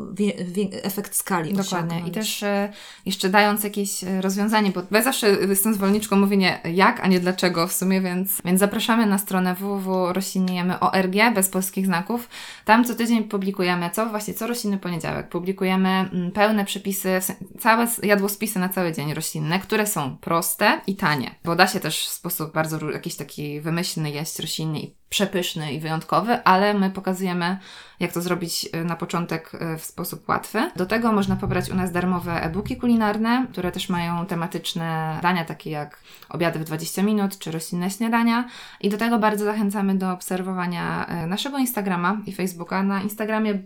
efekt 0.83 1.15
skali 1.15 1.53
Dokładnie. 1.53 1.95
I 1.95 1.99
osiągnąć. 1.99 2.13
też 2.13 2.43
e, 2.43 2.73
jeszcze 3.05 3.29
dając 3.29 3.63
jakieś 3.63 4.03
e, 4.03 4.21
rozwiązanie, 4.21 4.71
bo 4.71 4.81
ja 4.91 5.03
zawsze 5.03 5.29
jestem 5.29 5.73
zwolenniczką 5.73 6.15
mówienia 6.15 6.61
jak, 6.63 6.99
a 6.99 7.07
nie 7.07 7.19
dlaczego 7.19 7.67
w 7.67 7.73
sumie, 7.73 8.01
więc, 8.01 8.41
więc 8.45 8.59
zapraszamy 8.59 9.05
na 9.09 9.17
stronę 9.17 9.55
www.roślinniejemy.org 9.55 11.33
bez 11.35 11.49
polskich 11.49 11.85
znaków. 11.85 12.29
Tam 12.65 12.85
co 12.85 12.95
tydzień 12.95 13.23
publikujemy, 13.23 13.89
co 13.89 14.05
właśnie 14.05 14.33
co 14.33 14.47
roślinny 14.47 14.77
poniedziałek, 14.77 15.29
publikujemy 15.29 15.89
mm, 15.89 16.31
pełne 16.31 16.65
przepisy, 16.65 17.19
całe 17.59 17.87
jadłospisy 18.03 18.59
na 18.59 18.69
cały 18.69 18.93
dzień 18.93 19.13
roślinne, 19.13 19.59
które 19.59 19.87
są 19.87 20.17
proste 20.17 20.81
i 20.87 20.95
tanie, 20.95 21.35
bo 21.43 21.55
da 21.55 21.67
się 21.67 21.79
też 21.79 22.07
w 22.07 22.09
sposób 22.09 22.53
bardzo 22.53 22.91
jakiś 22.91 23.15
taki 23.15 23.61
wymyślny 23.61 24.11
jeść 24.11 24.39
roślinnie 24.39 24.79
i 24.79 24.98
przepyszny 25.09 25.73
i 25.73 25.79
wyjątkowy, 25.79 26.43
ale 26.43 26.73
my 26.73 26.89
pokazujemy, 26.89 27.57
jak 27.99 28.11
to 28.11 28.21
zrobić 28.21 28.69
y, 28.75 28.85
na 28.85 28.95
początek 28.95 29.51
y, 29.53 29.77
w 29.77 29.83
sposób 29.85 30.29
łatwy. 30.29 30.71
Do 30.75 30.85
tego 30.85 31.11
można 31.11 31.35
pobrać 31.35 31.69
u 31.69 31.75
nas 31.75 31.91
darmowe 31.91 32.43
e-booki 32.43 32.77
kulinarne, 32.77 33.47
które 33.51 33.71
też 33.71 33.89
mają 33.89 34.25
tematyczne 34.25 35.19
dania, 35.21 35.45
takie 35.45 35.69
jak 35.69 35.99
obiady 36.29 36.59
w 36.59 36.63
20 36.63 37.03
minut 37.03 37.39
czy 37.39 37.51
roślinne 37.51 37.91
śniadania. 37.91 38.47
I 38.81 38.89
do 38.89 38.97
tego 38.97 39.19
bardzo 39.19 39.45
zachęcamy 39.45 39.95
do 39.95 40.11
obserwowania 40.11 41.07
y, 41.23 41.27
naszego 41.27 41.57
Instagrama 41.57 42.17
i 42.25 42.33
Facebooka. 42.33 42.83
Na 42.83 43.01
Instagramie 43.01 43.59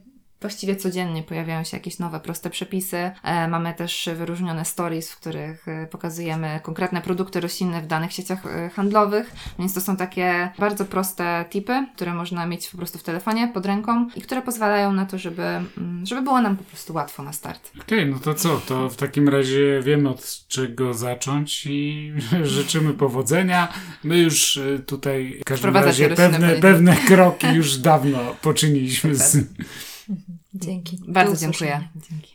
Właściwie 0.44 0.76
codziennie 0.76 1.24
pojawiają 1.24 1.64
się 1.64 1.78
jakieś 1.78 2.00
nowe, 2.00 2.20
proste 2.20 2.50
przepisy. 2.50 3.12
E, 3.24 3.48
mamy 3.48 3.74
też 3.74 4.10
wyróżnione 4.16 4.66
stories, 4.66 5.12
w 5.12 5.18
których 5.18 5.68
e, 5.68 5.88
pokazujemy 5.88 6.60
konkretne 6.64 7.02
produkty 7.02 7.40
roślinne 7.40 7.82
w 7.82 7.88
danych 7.88 8.14
sieciach 8.14 8.46
e, 8.46 8.70
handlowych, 8.70 9.32
więc 9.60 9.74
to 9.74 9.82
są 9.82 9.98
takie 9.98 10.50
bardzo 10.60 10.86
proste 10.86 11.46
tipy, 11.50 11.86
które 11.96 12.14
można 12.14 12.46
mieć 12.46 12.70
po 12.70 12.78
prostu 12.78 13.00
w 13.00 13.04
telefonie, 13.04 13.52
pod 13.54 13.66
ręką 13.66 14.08
i 14.16 14.22
które 14.22 14.42
pozwalają 14.42 14.94
na 14.94 15.06
to, 15.06 15.18
żeby, 15.18 15.44
mm, 15.44 16.06
żeby 16.06 16.22
było 16.22 16.42
nam 16.42 16.58
po 16.58 16.64
prostu 16.64 16.94
łatwo 16.94 17.24
na 17.24 17.34
start. 17.34 17.72
Okej, 17.82 18.06
no 18.06 18.20
to 18.20 18.34
co? 18.34 18.58
To 18.58 18.90
w 18.90 18.96
takim 18.96 19.30
razie 19.30 19.82
wiemy 19.84 20.10
od 20.10 20.48
czego 20.48 20.94
zacząć 20.94 21.66
i 21.66 22.14
życzymy 22.44 22.94
powodzenia. 22.94 23.74
My 24.04 24.18
już 24.18 24.60
tutaj 24.86 25.40
w 25.42 25.46
każdym 25.46 25.78
razie 25.78 26.10
pewne, 26.10 26.56
pewne 26.56 26.96
kroki 26.96 27.48
już 27.62 27.78
dawno 27.78 28.20
poczyniliśmy. 28.42 29.16
Z... 29.16 29.38
Dzięki. 30.54 31.00
Bardzo 31.08 31.38
dziękuję. 31.38 31.90
Dzięki. 32.10 32.33